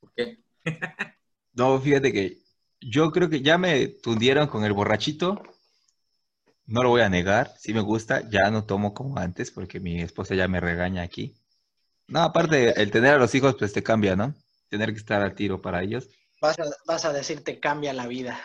¿O 0.01 0.09
qué? 0.15 0.39
no, 1.55 1.81
fíjate 1.81 2.13
que 2.13 2.39
yo 2.81 3.11
creo 3.11 3.29
que 3.29 3.43
ya 3.43 3.59
me 3.59 3.89
tundieron 3.89 4.47
con 4.47 4.65
el 4.65 4.73
borrachito 4.73 5.43
no 6.67 6.83
lo 6.83 6.91
voy 6.91 7.03
a 7.03 7.09
negar, 7.09 7.55
sí 7.59 7.73
me 7.73 7.81
gusta, 7.81 8.29
ya 8.29 8.51
no 8.51 8.65
tomo 8.65 8.93
como 8.93 9.19
antes 9.19 9.51
porque 9.51 9.81
mi 9.81 10.01
esposa 10.01 10.35
ya 10.35 10.49
me 10.49 10.61
regaña 10.61 11.03
aquí. 11.03 11.35
No, 12.09 12.23
aparte, 12.23 12.81
el 12.81 12.91
tener 12.91 13.15
a 13.15 13.19
los 13.19 13.35
hijos 13.35 13.57
pues 13.59 13.73
te 13.73 13.83
cambia, 13.83 14.17
¿no? 14.17 14.35
Tener 14.69 14.93
que 14.93 14.99
estar 14.99 15.23
al 15.23 15.35
tiro 15.35 15.61
para 15.61 15.83
ellos. 15.83 16.09
Vas 16.41 16.59
a, 16.59 16.65
vas 16.87 17.05
a 17.05 17.13
decir 17.13 17.43
te 17.43 17.59
cambia 17.61 17.93
la 17.93 18.07
vida. 18.07 18.41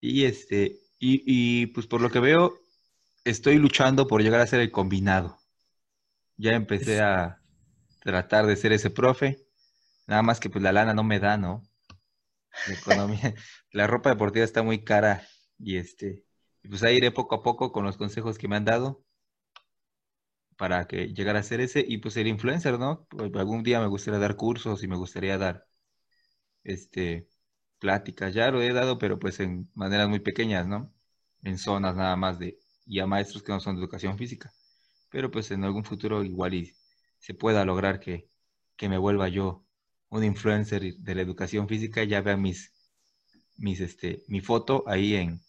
Y 0.00 0.24
este, 0.24 0.80
y, 0.98 1.22
y 1.26 1.66
pues 1.66 1.86
por 1.86 2.00
lo 2.00 2.10
que 2.10 2.20
veo, 2.20 2.58
estoy 3.24 3.56
luchando 3.56 4.06
por 4.06 4.22
llegar 4.22 4.40
a 4.40 4.46
ser 4.46 4.60
el 4.60 4.70
combinado. 4.70 5.38
Ya 6.36 6.52
empecé 6.52 7.00
a 7.00 7.40
tratar 8.00 8.46
de 8.46 8.56
ser 8.56 8.72
ese 8.72 8.90
profe, 8.90 9.38
nada 10.06 10.22
más 10.22 10.40
que 10.40 10.50
pues 10.50 10.62
la 10.62 10.72
lana 10.72 10.94
no 10.94 11.04
me 11.04 11.20
da, 11.20 11.36
¿no? 11.36 11.62
La 12.68 12.74
economía, 12.74 13.34
la 13.72 13.86
ropa 13.86 14.10
deportiva 14.10 14.44
está 14.44 14.62
muy 14.62 14.84
cara 14.84 15.26
y 15.58 15.76
este, 15.76 16.24
pues 16.68 16.82
ahí 16.82 16.96
iré 16.96 17.10
poco 17.12 17.34
a 17.36 17.42
poco 17.42 17.72
con 17.72 17.84
los 17.84 17.96
consejos 17.96 18.38
que 18.38 18.48
me 18.48 18.56
han 18.56 18.64
dado 18.64 19.04
para 20.56 20.86
que 20.86 21.08
llegara 21.14 21.40
a 21.40 21.42
ser 21.42 21.60
ese 21.60 21.84
y 21.86 21.98
pues 21.98 22.14
ser 22.14 22.26
influencer, 22.26 22.78
¿no? 22.78 23.06
Pues, 23.08 23.32
algún 23.34 23.62
día 23.62 23.80
me 23.80 23.86
gustaría 23.88 24.20
dar 24.20 24.36
cursos 24.36 24.82
y 24.82 24.88
me 24.88 24.96
gustaría 24.96 25.38
dar 25.38 25.66
este 26.64 27.28
pláticas, 27.78 28.34
ya 28.34 28.50
lo 28.50 28.62
he 28.62 28.72
dado, 28.72 28.98
pero 28.98 29.18
pues 29.18 29.40
en 29.40 29.70
maneras 29.74 30.08
muy 30.08 30.20
pequeñas, 30.20 30.66
¿no? 30.66 30.92
En 31.42 31.58
zonas 31.58 31.96
nada 31.96 32.16
más 32.16 32.38
de 32.38 32.58
y 32.86 33.00
a 33.00 33.06
maestros 33.06 33.42
que 33.42 33.52
no 33.52 33.60
son 33.60 33.76
de 33.76 33.82
educación 33.82 34.18
física. 34.18 34.52
Pero 35.10 35.30
pues 35.30 35.50
en 35.52 35.64
algún 35.64 35.84
futuro 35.84 36.24
igual 36.24 36.54
y 36.54 36.74
se 37.20 37.34
pueda 37.34 37.64
lograr 37.66 38.00
que, 38.00 38.28
que 38.76 38.88
me 38.88 38.98
vuelva 38.98 39.28
yo 39.28 39.66
un 40.10 40.24
influencer 40.24 40.96
de 40.98 41.14
la 41.14 41.22
educación 41.22 41.68
física 41.68 42.04
ya 42.04 42.22
vean 42.22 42.42
mis 42.42 42.72
mis 43.56 43.80
este 43.80 44.24
mi 44.28 44.40
foto 44.40 44.84
ahí 44.86 45.16
en 45.16 45.43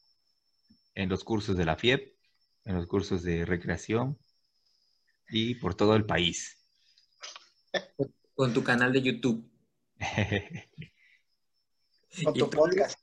en 0.95 1.09
los 1.09 1.23
cursos 1.23 1.55
de 1.55 1.65
la 1.65 1.75
FIEP, 1.75 2.15
en 2.63 2.75
los 2.75 2.87
cursos 2.87 3.21
de 3.21 3.45
recreación 3.45 4.17
y 5.29 5.55
por 5.55 5.75
todo 5.75 5.95
el 5.95 6.05
país. 6.05 6.57
Con 8.33 8.53
tu 8.53 8.63
canal 8.63 8.93
de 8.93 9.01
YouTube. 9.01 9.47
Con 12.23 12.33
tu 12.33 12.49
podcast. 12.49 12.99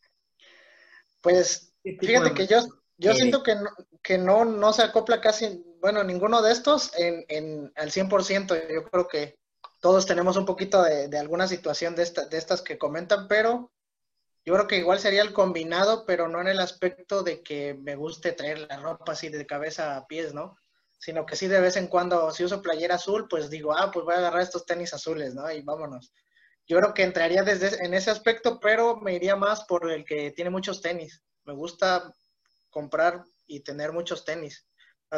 Pues 1.20 1.74
fíjate 1.84 2.32
que 2.32 2.46
yo, 2.46 2.62
yo 2.96 3.14
siento 3.14 3.42
que, 3.42 3.54
no, 3.54 3.70
que 4.02 4.16
no, 4.18 4.46
no 4.46 4.72
se 4.72 4.82
acopla 4.82 5.20
casi, 5.20 5.62
bueno, 5.80 6.02
ninguno 6.02 6.40
de 6.40 6.52
estos 6.52 6.98
en, 6.98 7.24
en, 7.28 7.70
al 7.76 7.90
100%. 7.90 8.72
Yo 8.72 8.84
creo 8.90 9.06
que 9.06 9.38
todos 9.80 10.06
tenemos 10.06 10.36
un 10.36 10.46
poquito 10.46 10.82
de, 10.82 11.08
de 11.08 11.18
alguna 11.18 11.46
situación 11.46 11.94
de, 11.94 12.04
esta, 12.04 12.26
de 12.26 12.38
estas 12.38 12.62
que 12.62 12.78
comentan, 12.78 13.28
pero 13.28 13.70
yo 14.44 14.54
creo 14.54 14.66
que 14.66 14.78
igual 14.78 14.98
sería 14.98 15.22
el 15.22 15.32
combinado, 15.32 16.04
pero 16.04 16.28
no 16.28 16.40
en 16.40 16.48
el 16.48 16.58
aspecto 16.58 17.22
de 17.22 17.42
que 17.42 17.74
me 17.74 17.94
guste 17.94 18.32
traer 18.32 18.66
la 18.68 18.76
ropa 18.80 19.12
así 19.12 19.28
de 19.28 19.46
cabeza 19.46 19.96
a 19.96 20.06
pies, 20.06 20.34
¿no? 20.34 20.56
Sino 20.98 21.26
que 21.26 21.36
sí 21.36 21.46
de 21.46 21.60
vez 21.60 21.76
en 21.76 21.86
cuando, 21.86 22.30
si 22.32 22.44
uso 22.44 22.60
playera 22.60 22.96
azul, 22.96 23.28
pues 23.28 23.50
digo, 23.50 23.72
ah, 23.72 23.90
pues 23.92 24.04
voy 24.04 24.14
a 24.14 24.18
agarrar 24.18 24.42
estos 24.42 24.66
tenis 24.66 24.94
azules, 24.94 25.34
¿no? 25.34 25.48
Y 25.50 25.62
vámonos. 25.62 26.12
Yo 26.66 26.78
creo 26.78 26.92
que 26.92 27.04
entraría 27.04 27.44
desde 27.44 27.84
en 27.84 27.94
ese 27.94 28.10
aspecto, 28.10 28.58
pero 28.58 28.96
me 28.96 29.14
iría 29.14 29.36
más 29.36 29.64
por 29.64 29.90
el 29.90 30.04
que 30.04 30.32
tiene 30.32 30.50
muchos 30.50 30.80
tenis. 30.80 31.22
Me 31.44 31.52
gusta 31.54 32.12
comprar 32.70 33.24
y 33.46 33.60
tener 33.60 33.92
muchos 33.92 34.24
tenis. 34.24 34.66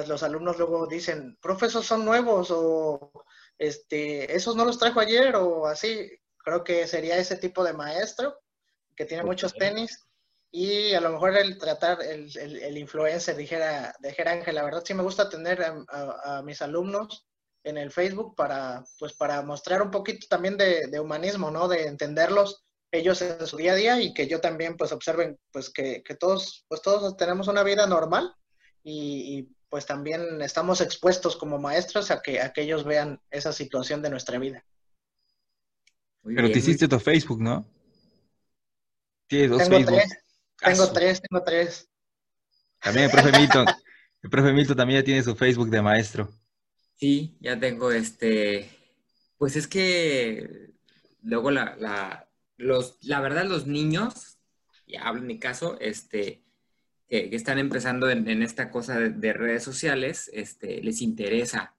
Los 0.07 0.23
alumnos 0.23 0.59
luego 0.59 0.87
dicen, 0.87 1.39
profesor, 1.41 1.85
son 1.85 2.05
nuevos 2.05 2.51
o 2.51 3.13
este, 3.59 4.35
esos 4.35 4.57
no 4.57 4.65
los 4.65 4.79
trajo 4.79 5.01
ayer 5.01 5.37
o 5.37 5.67
así. 5.67 6.11
Creo 6.39 6.65
que 6.65 6.87
sería 6.87 7.17
ese 7.17 7.37
tipo 7.37 7.63
de 7.65 7.73
maestro 7.73 8.44
que 8.97 9.05
tiene 9.05 9.25
muchos 9.25 9.55
tenis 9.55 10.07
y 10.57 10.95
a 10.95 11.01
lo 11.01 11.11
mejor 11.11 11.37
el 11.37 11.59
tratar, 11.59 12.01
el, 12.01 12.31
el, 12.39 12.79
influencer, 12.79 13.35
dijera, 13.35 13.93
dijera 13.99 14.31
Ángel, 14.31 14.55
la 14.55 14.63
verdad 14.63 14.85
sí 14.87 14.95
me 14.95 15.03
gusta 15.03 15.29
tener 15.29 15.61
a, 15.61 16.43
mis 16.45 16.63
alumnos 16.63 17.27
en 17.65 17.77
el 17.77 17.91
Facebook 17.91 18.37
para, 18.37 18.85
pues, 19.01 19.15
para 19.15 19.43
mostrar 19.43 19.83
un 19.83 19.91
poquito 19.91 20.29
también 20.31 20.57
de, 20.57 21.01
humanismo, 21.01 21.51
¿no? 21.51 21.67
De 21.67 21.89
entenderlos 21.89 22.63
ellos 22.93 23.21
en 23.21 23.45
su 23.49 23.57
día 23.57 23.73
a 23.73 23.75
día 23.75 24.01
y 24.01 24.15
que 24.15 24.29
yo 24.29 24.41
también, 24.41 24.77
pues, 24.77 24.93
observen, 24.93 25.41
pues, 25.51 25.71
que, 25.71 26.05
todos, 26.21 26.65
pues, 26.69 26.81
todos 26.83 27.17
tenemos 27.17 27.49
una 27.49 27.65
vida 27.65 27.89
normal 27.89 28.33
y, 28.85 29.49
pues, 29.69 29.87
también 29.87 30.41
estamos 30.41 30.81
expuestos 30.81 31.35
como 31.35 31.59
maestros 31.59 32.13
a 32.13 32.23
que, 32.23 32.41
a 32.41 32.53
que 32.53 32.63
ellos 32.63 32.85
vean 32.85 33.21
esa 33.33 33.53
situación 33.53 34.03
de 34.03 34.11
nuestra 34.11 34.39
vida. 34.39 34.65
Pero 36.23 36.49
te 36.49 36.59
hiciste 36.61 36.87
tu 36.87 37.01
Facebook, 37.01 37.43
¿no? 37.43 37.74
Tengo 39.29 39.59
Tres. 39.59 40.25
Tengo 40.59 40.93
tres, 40.93 41.21
tengo 41.21 41.43
tres. 41.45 41.91
También 42.81 43.07
el 43.07 43.11
profe 43.11 43.39
Milton. 43.39 43.67
el 44.23 44.31
profe 44.31 44.53
Milton 44.53 44.77
también 44.77 45.01
ya 45.01 45.05
tiene 45.05 45.23
su 45.23 45.35
Facebook 45.35 45.71
de 45.71 45.83
maestro. 45.83 46.33
Sí, 46.97 47.37
ya 47.41 47.59
tengo 47.59 47.91
este. 47.91 48.71
Pues 49.37 49.57
es 49.57 49.67
que 49.67 50.71
luego 51.23 51.51
la, 51.51 51.77
la, 51.79 52.29
los, 52.57 52.99
la 53.03 53.21
verdad, 53.21 53.45
los 53.47 53.67
niños, 53.67 54.39
ya 54.87 55.03
hablo 55.03 55.21
en 55.21 55.27
mi 55.27 55.39
caso, 55.39 55.79
este, 55.81 56.45
que, 57.09 57.35
están 57.35 57.59
empezando 57.59 58.09
en, 58.09 58.43
esta 58.43 58.71
cosa 58.71 58.99
de, 58.99 59.11
de, 59.11 59.33
redes 59.33 59.63
sociales, 59.63 60.31
este, 60.33 60.83
les 60.83 61.03
interesa 61.03 61.75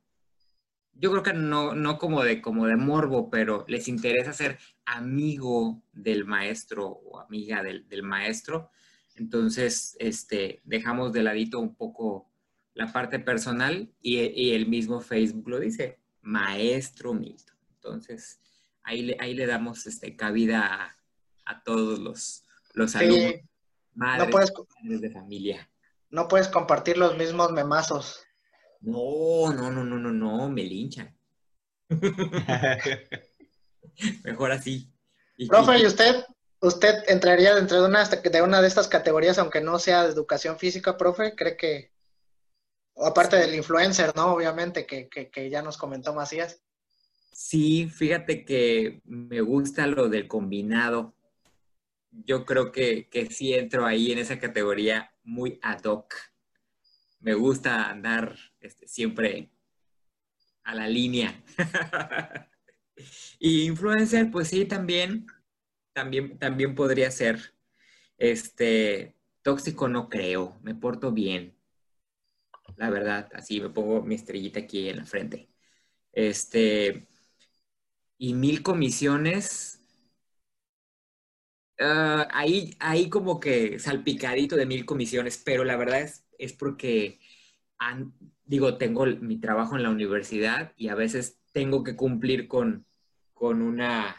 yo 0.96 1.12
creo 1.12 1.24
que 1.24 1.34
no, 1.34 1.76
no 1.76 1.98
como, 1.98 2.24
de, 2.24 2.42
como 2.42 2.68
de 2.68 2.78
morbo, 2.78 3.30
pero 3.30 3.66
les 3.68 3.88
interesa 3.88 4.34
ser 4.34 4.58
amigo 4.86 5.84
del 5.92 6.26
maestro 6.26 6.88
o 6.88 7.20
amiga 7.20 7.64
del, 7.64 8.04
maestro. 8.04 8.72
Entonces, 9.16 9.96
este, 10.00 10.62
dejamos 10.64 11.12
de 11.12 11.24
ladito 11.24 11.60
un 11.60 11.76
poco 11.76 12.30
la 12.74 12.92
parte 12.92 13.20
personal 13.20 13.92
y, 14.02 14.52
el 14.52 14.68
mismo 14.68 15.02
Facebook 15.02 15.50
lo 15.50 15.60
dice, 15.60 16.00
maestro 16.22 17.14
Milton. 17.14 17.58
Entonces, 17.76 18.40
ahí 18.84 19.02
le, 19.04 19.18
ahí 19.20 19.34
le 19.34 19.46
damos 19.46 19.86
este, 19.88 20.16
cabida 20.16 20.98
a, 21.46 21.64
todos 21.64 22.00
los, 22.00 22.46
los 22.74 22.96
alumnos, 22.96 23.36
madres, 23.94 24.54
no 24.84 25.00
de 25.00 25.10
familia. 25.12 25.70
No 26.10 26.28
puedes 26.28 26.48
compartir 26.48 26.98
los 26.98 27.18
mismos 27.18 27.52
memazos. 27.52 28.25
No, 28.86 29.52
no, 29.52 29.72
no, 29.72 29.84
no, 29.84 29.98
no, 29.98 30.12
no, 30.12 30.48
me 30.48 30.64
linchan. 30.64 31.18
Mejor 34.24 34.52
así. 34.52 34.94
Profe, 35.48 35.80
¿y 35.80 35.88
usted? 35.88 36.24
¿Usted 36.62 37.04
entraría 37.08 37.56
dentro 37.56 37.82
de 37.82 37.88
una, 37.88 38.06
de 38.06 38.42
una 38.44 38.62
de 38.62 38.68
estas 38.68 38.88
categorías, 38.88 39.40
aunque 39.40 39.60
no 39.60 39.80
sea 39.80 40.04
de 40.04 40.14
educación 40.14 40.60
física, 40.60 40.98
profe? 40.98 41.34
¿Cree 41.36 41.58
que, 41.58 41.92
aparte 42.96 43.38
del 43.38 43.56
influencer, 43.56 44.16
¿no? 44.16 44.34
Obviamente, 44.34 44.86
que, 44.86 45.10
que, 45.10 45.50
ya 45.50 45.64
nos 45.64 45.78
comentó 45.78 46.14
Macías. 46.14 46.62
Sí, 47.32 47.90
fíjate 47.90 48.46
que 48.46 49.02
me 49.06 49.42
gusta 49.42 49.88
lo 49.88 50.10
del 50.10 50.28
combinado. 50.28 51.16
Yo 52.12 52.46
creo 52.46 52.72
que, 52.72 53.10
que 53.10 53.32
sí 53.32 53.56
entro 53.56 53.84
ahí 53.84 54.12
en 54.12 54.20
esa 54.20 54.40
categoría 54.40 55.12
muy 55.24 55.60
ad 55.64 55.84
hoc 55.86 56.14
me 57.20 57.34
gusta 57.34 57.90
andar 57.90 58.36
este, 58.60 58.88
siempre 58.88 59.52
a 60.64 60.76
la 60.76 60.88
línea. 60.88 61.44
y 63.40 63.66
influencer, 63.66 64.32
pues 64.32 64.50
sí, 64.50 64.66
también, 64.66 65.28
también, 65.94 66.38
también 66.40 66.76
podría 66.76 67.12
ser. 67.12 67.56
Este, 68.18 69.16
tóxico 69.42 69.88
no 69.90 70.10
creo, 70.10 70.60
me 70.64 70.76
porto 70.76 71.12
bien. 71.12 71.56
La 72.78 72.90
verdad, 72.90 73.30
así 73.34 73.62
me 73.62 73.70
pongo 73.70 74.02
mi 74.04 74.16
estrellita 74.16 74.60
aquí 74.62 74.90
en 74.90 74.98
la 74.98 75.06
frente. 75.06 75.50
Este, 76.14 77.08
y 78.18 78.34
mil 78.34 78.64
comisiones, 78.64 79.82
ah, 81.80 82.28
ahí, 82.32 82.76
ahí 82.80 83.10
como 83.10 83.40
que 83.40 83.80
salpicadito 83.80 84.56
de 84.56 84.66
mil 84.66 84.86
comisiones, 84.86 85.38
pero 85.38 85.64
la 85.64 85.78
verdad 85.78 86.02
es, 86.02 86.25
es 86.40 86.54
porque, 86.54 87.20
digo, 88.46 88.78
tengo 88.78 89.06
mi 89.06 89.40
trabajo 89.40 89.76
en 89.76 89.84
la 89.84 89.90
universidad 89.90 90.74
y 90.76 90.90
a 90.90 90.96
veces 90.96 91.40
tengo 91.52 91.84
que 91.84 91.96
cumplir 91.96 92.48
con, 92.48 92.86
con, 93.34 93.62
una, 93.62 94.16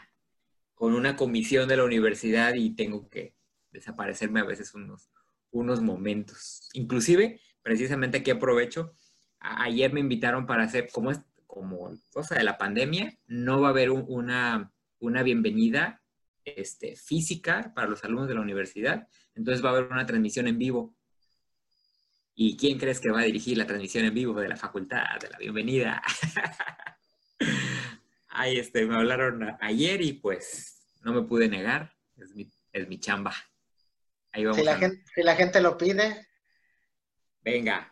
con 0.73 0.93
una 0.93 1.15
comisión 1.15 1.67
de 1.67 1.77
la 1.77 1.83
universidad 1.83 2.53
y 2.55 2.75
tengo 2.75 3.09
que 3.09 3.35
desaparecerme 3.71 4.39
a 4.39 4.45
veces 4.45 4.73
unos, 4.73 5.09
unos 5.51 5.81
momentos. 5.81 6.69
Inclusive, 6.73 7.39
precisamente 7.61 8.19
aquí 8.19 8.31
aprovecho, 8.31 8.95
ayer 9.39 9.93
me 9.93 9.99
invitaron 9.99 10.45
para 10.45 10.63
hacer, 10.63 10.89
como 10.91 11.11
es 11.11 11.19
como 11.45 11.91
cosa 12.11 12.35
de 12.35 12.43
la 12.43 12.57
pandemia, 12.57 13.17
no 13.25 13.61
va 13.61 13.69
a 13.69 13.71
haber 13.71 13.89
una, 13.89 14.71
una 14.99 15.23
bienvenida 15.23 16.01
este, 16.45 16.95
física 16.95 17.73
para 17.75 17.87
los 17.87 18.03
alumnos 18.03 18.27
de 18.27 18.35
la 18.35 18.41
universidad, 18.41 19.07
entonces 19.33 19.63
va 19.63 19.69
a 19.69 19.73
haber 19.73 19.91
una 19.91 20.05
transmisión 20.05 20.47
en 20.47 20.57
vivo. 20.57 20.95
¿Y 22.39 22.55
quién 22.55 22.77
crees 22.77 22.99
que 22.99 23.09
va 23.09 23.21
a 23.21 23.23
dirigir 23.23 23.57
la 23.57 23.65
transmisión 23.65 24.05
en 24.05 24.13
vivo 24.13 24.39
de 24.39 24.47
la 24.47 24.55
facultad, 24.55 25.19
de 25.19 25.27
la 25.27 25.39
bienvenida? 25.39 26.03
Ahí 28.27 28.59
este, 28.59 28.85
me 28.85 28.95
hablaron 28.95 29.57
ayer 29.59 30.03
y 30.03 30.13
pues 30.13 30.85
no 31.01 31.13
me 31.13 31.23
pude 31.23 31.49
negar, 31.49 31.95
es 32.15 32.35
mi, 32.35 32.47
es 32.71 32.87
mi 32.87 32.99
chamba. 32.99 33.33
Ahí 34.31 34.45
vamos 34.45 34.59
si, 34.59 34.63
la 34.63 34.77
gente, 34.77 35.03
si 35.15 35.23
la 35.23 35.35
gente 35.35 35.61
lo 35.61 35.79
pide. 35.79 36.27
Venga. 37.41 37.91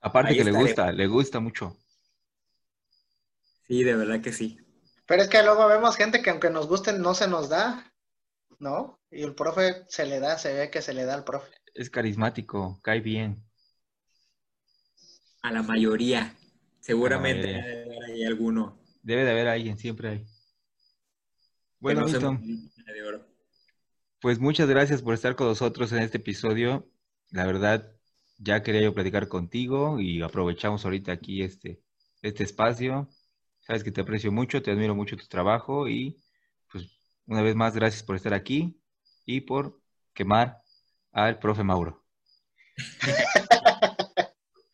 Aparte 0.00 0.34
que 0.34 0.42
le 0.42 0.50
gusta, 0.50 0.90
le 0.90 1.06
gusta 1.06 1.38
mucho. 1.38 1.76
Sí, 3.68 3.84
de 3.84 3.94
verdad 3.94 4.20
que 4.20 4.32
sí. 4.32 4.58
Pero 5.06 5.22
es 5.22 5.28
que 5.28 5.44
luego 5.44 5.68
vemos 5.68 5.96
gente 5.96 6.22
que 6.22 6.30
aunque 6.30 6.50
nos 6.50 6.66
gusten 6.66 7.00
no 7.00 7.14
se 7.14 7.28
nos 7.28 7.48
da, 7.48 7.92
¿no? 8.58 9.00
Y 9.12 9.22
el 9.22 9.36
profe 9.36 9.84
se 9.86 10.06
le 10.06 10.18
da, 10.18 10.38
se 10.38 10.52
ve 10.54 10.70
que 10.72 10.82
se 10.82 10.92
le 10.92 11.04
da 11.04 11.14
al 11.14 11.22
profe. 11.22 11.52
Es 11.72 11.88
carismático, 11.88 12.80
cae 12.82 12.98
bien. 12.98 13.45
A 15.46 15.52
la 15.52 15.62
mayoría, 15.62 16.34
seguramente 16.80 17.46
debe 17.46 17.62
de 17.62 17.84
haber 17.84 18.02
ahí 18.02 18.24
alguno. 18.24 18.82
Debe 19.04 19.24
de 19.24 19.30
haber 19.30 19.46
alguien, 19.46 19.78
siempre 19.78 20.08
hay. 20.08 20.26
Bueno, 21.78 22.04
pues 24.20 24.40
muchas 24.40 24.68
gracias 24.68 25.02
por 25.02 25.14
estar 25.14 25.36
con 25.36 25.46
nosotros 25.46 25.92
en 25.92 26.02
este 26.02 26.16
episodio. 26.16 26.90
La 27.30 27.46
verdad, 27.46 27.92
ya 28.38 28.64
quería 28.64 28.80
yo 28.80 28.92
platicar 28.92 29.28
contigo 29.28 30.00
y 30.00 30.20
aprovechamos 30.20 30.84
ahorita 30.84 31.12
aquí 31.12 31.44
este, 31.44 31.80
este 32.22 32.42
espacio. 32.42 33.08
Sabes 33.60 33.84
que 33.84 33.92
te 33.92 34.00
aprecio 34.00 34.32
mucho, 34.32 34.62
te 34.62 34.72
admiro 34.72 34.96
mucho 34.96 35.16
tu 35.16 35.28
trabajo 35.28 35.86
y 35.86 36.20
pues 36.72 36.88
una 37.24 37.42
vez 37.42 37.54
más 37.54 37.76
gracias 37.76 38.02
por 38.02 38.16
estar 38.16 38.34
aquí 38.34 38.80
y 39.24 39.42
por 39.42 39.80
quemar 40.12 40.60
al 41.12 41.38
profe 41.38 41.62
Mauro. 41.62 42.04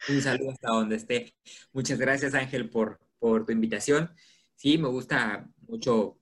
Un 0.09 0.21
saludo 0.21 0.51
hasta 0.51 0.69
donde 0.69 0.97
esté. 0.97 1.35
Muchas 1.73 1.99
gracias 1.99 2.35
Ángel 2.35 2.69
por, 2.69 3.01
por 3.19 3.47
tu 3.47 3.53
invitación. 3.53 4.11
Sí, 4.57 4.79
me 4.79 4.89
gusta 4.89 5.49
mucho 5.69 6.19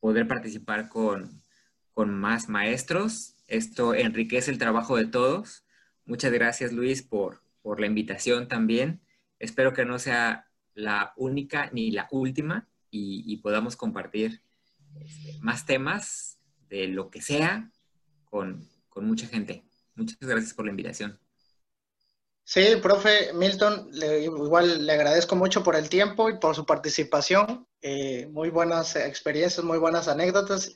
poder 0.00 0.28
participar 0.28 0.88
con, 0.88 1.42
con 1.92 2.12
más 2.12 2.48
maestros. 2.48 3.34
Esto 3.48 3.94
enriquece 3.94 4.50
el 4.50 4.58
trabajo 4.58 4.96
de 4.96 5.06
todos. 5.06 5.64
Muchas 6.04 6.32
gracias 6.32 6.72
Luis 6.72 7.02
por, 7.02 7.42
por 7.62 7.80
la 7.80 7.86
invitación 7.86 8.48
también. 8.48 9.00
Espero 9.38 9.72
que 9.72 9.84
no 9.84 9.98
sea 9.98 10.46
la 10.74 11.12
única 11.16 11.70
ni 11.72 11.90
la 11.90 12.06
última 12.10 12.68
y, 12.90 13.36
podamos 13.38 13.76
compartir 13.76 14.40
este, 15.00 15.38
más 15.40 15.66
temas 15.66 16.38
de 16.68 16.88
lo 16.88 17.10
que 17.10 17.20
sea 17.20 17.70
con, 18.24 18.68
mucha 18.96 19.26
gente. 19.26 19.62
Muchas 19.94 20.16
gracias 20.20 20.54
por 20.54 20.64
la 20.64 20.70
invitación. 20.70 21.18
Sí, 22.48 22.76
profe 22.80 23.32
Milton, 23.32 23.90
igual 24.22 24.86
le 24.86 24.92
agradezco 24.92 25.34
mucho 25.34 25.64
por 25.64 25.74
el 25.74 25.88
tiempo 25.88 26.30
y 26.30 26.38
por 26.38 26.54
su 26.54 26.64
participación. 26.64 27.66
Eh, 27.82 28.28
muy 28.28 28.50
buenas 28.50 28.94
experiencias, 28.94 29.64
muy 29.64 29.78
buenas 29.78 30.06
anécdotas 30.06 30.70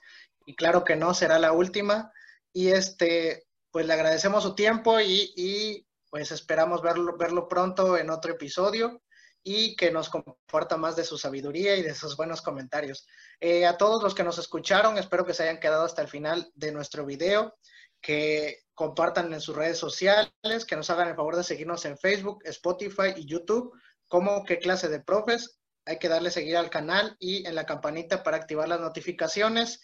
y 0.44 0.56
claro 0.56 0.82
que 0.82 0.96
no 0.96 1.14
será 1.14 1.38
la 1.38 1.52
última. 1.52 2.12
Y 2.52 2.70
este, 2.70 3.46
pues 3.70 3.86
le 3.86 3.92
agradecemos 3.92 4.42
su 4.42 4.56
tiempo 4.56 4.98
y, 4.98 5.32
y 5.36 5.86
pues 6.10 6.32
esperamos 6.32 6.82
verlo, 6.82 7.16
verlo 7.16 7.46
pronto 7.46 7.96
en 7.96 8.10
otro 8.10 8.32
episodio 8.32 9.00
y 9.44 9.76
que 9.76 9.92
nos 9.92 10.10
comparta 10.10 10.76
más 10.76 10.96
de 10.96 11.04
su 11.04 11.18
sabiduría 11.18 11.76
y 11.76 11.82
de 11.82 11.94
sus 11.94 12.16
buenos 12.16 12.42
comentarios. 12.42 13.06
Eh, 13.38 13.64
a 13.64 13.78
todos 13.78 14.02
los 14.02 14.14
que 14.16 14.24
nos 14.24 14.38
escucharon, 14.38 14.98
espero 14.98 15.24
que 15.24 15.34
se 15.34 15.44
hayan 15.44 15.60
quedado 15.60 15.84
hasta 15.84 16.02
el 16.02 16.08
final 16.08 16.50
de 16.56 16.72
nuestro 16.72 17.06
video, 17.06 17.56
que 18.00 18.64
compartan 18.74 19.32
en 19.32 19.40
sus 19.40 19.54
redes 19.54 19.78
sociales, 19.78 20.64
que 20.66 20.76
nos 20.76 20.88
hagan 20.90 21.08
el 21.08 21.14
favor 21.14 21.36
de 21.36 21.44
seguirnos 21.44 21.84
en 21.84 21.98
Facebook, 21.98 22.40
Spotify 22.44 23.12
y 23.16 23.26
YouTube, 23.26 23.72
como 24.08 24.44
qué 24.44 24.58
clase 24.58 24.88
de 24.88 25.00
profes. 25.00 25.60
Hay 25.84 25.98
que 25.98 26.08
darle 26.08 26.30
seguir 26.30 26.56
al 26.56 26.70
canal 26.70 27.16
y 27.18 27.46
en 27.46 27.54
la 27.54 27.66
campanita 27.66 28.22
para 28.22 28.38
activar 28.38 28.68
las 28.68 28.80
notificaciones. 28.80 29.80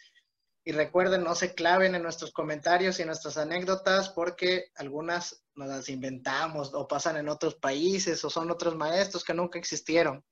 Y 0.64 0.72
recuerden, 0.72 1.22
no 1.22 1.34
se 1.34 1.54
claven 1.54 1.94
en 1.94 2.02
nuestros 2.02 2.32
comentarios 2.32 2.98
y 2.98 3.04
nuestras 3.04 3.36
anécdotas 3.36 4.08
porque 4.08 4.70
algunas 4.74 5.44
nos 5.54 5.68
las 5.68 5.88
inventamos 5.88 6.72
o 6.74 6.88
pasan 6.88 7.16
en 7.18 7.28
otros 7.28 7.54
países 7.54 8.24
o 8.24 8.30
son 8.30 8.50
otros 8.50 8.76
maestros 8.76 9.24
que 9.24 9.34
nunca 9.34 9.58
existieron. 9.58 10.24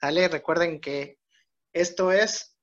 ¿Sale? 0.00 0.28
Recuerden 0.28 0.80
que 0.80 1.18
esto 1.72 2.10
es 2.12 2.56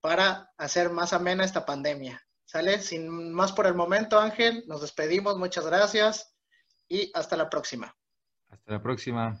para 0.00 0.52
hacer 0.56 0.90
más 0.90 1.12
amena 1.12 1.44
esta 1.44 1.66
pandemia. 1.66 2.24
¿Sale? 2.50 2.80
Sin 2.80 3.32
más 3.32 3.52
por 3.52 3.68
el 3.68 3.74
momento, 3.74 4.18
Ángel, 4.18 4.64
nos 4.66 4.80
despedimos. 4.80 5.38
Muchas 5.38 5.64
gracias 5.66 6.34
y 6.88 7.12
hasta 7.14 7.36
la 7.36 7.48
próxima. 7.48 7.96
Hasta 8.48 8.72
la 8.72 8.82
próxima. 8.82 9.38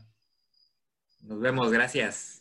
Nos 1.20 1.40
vemos, 1.40 1.72
gracias. 1.72 2.39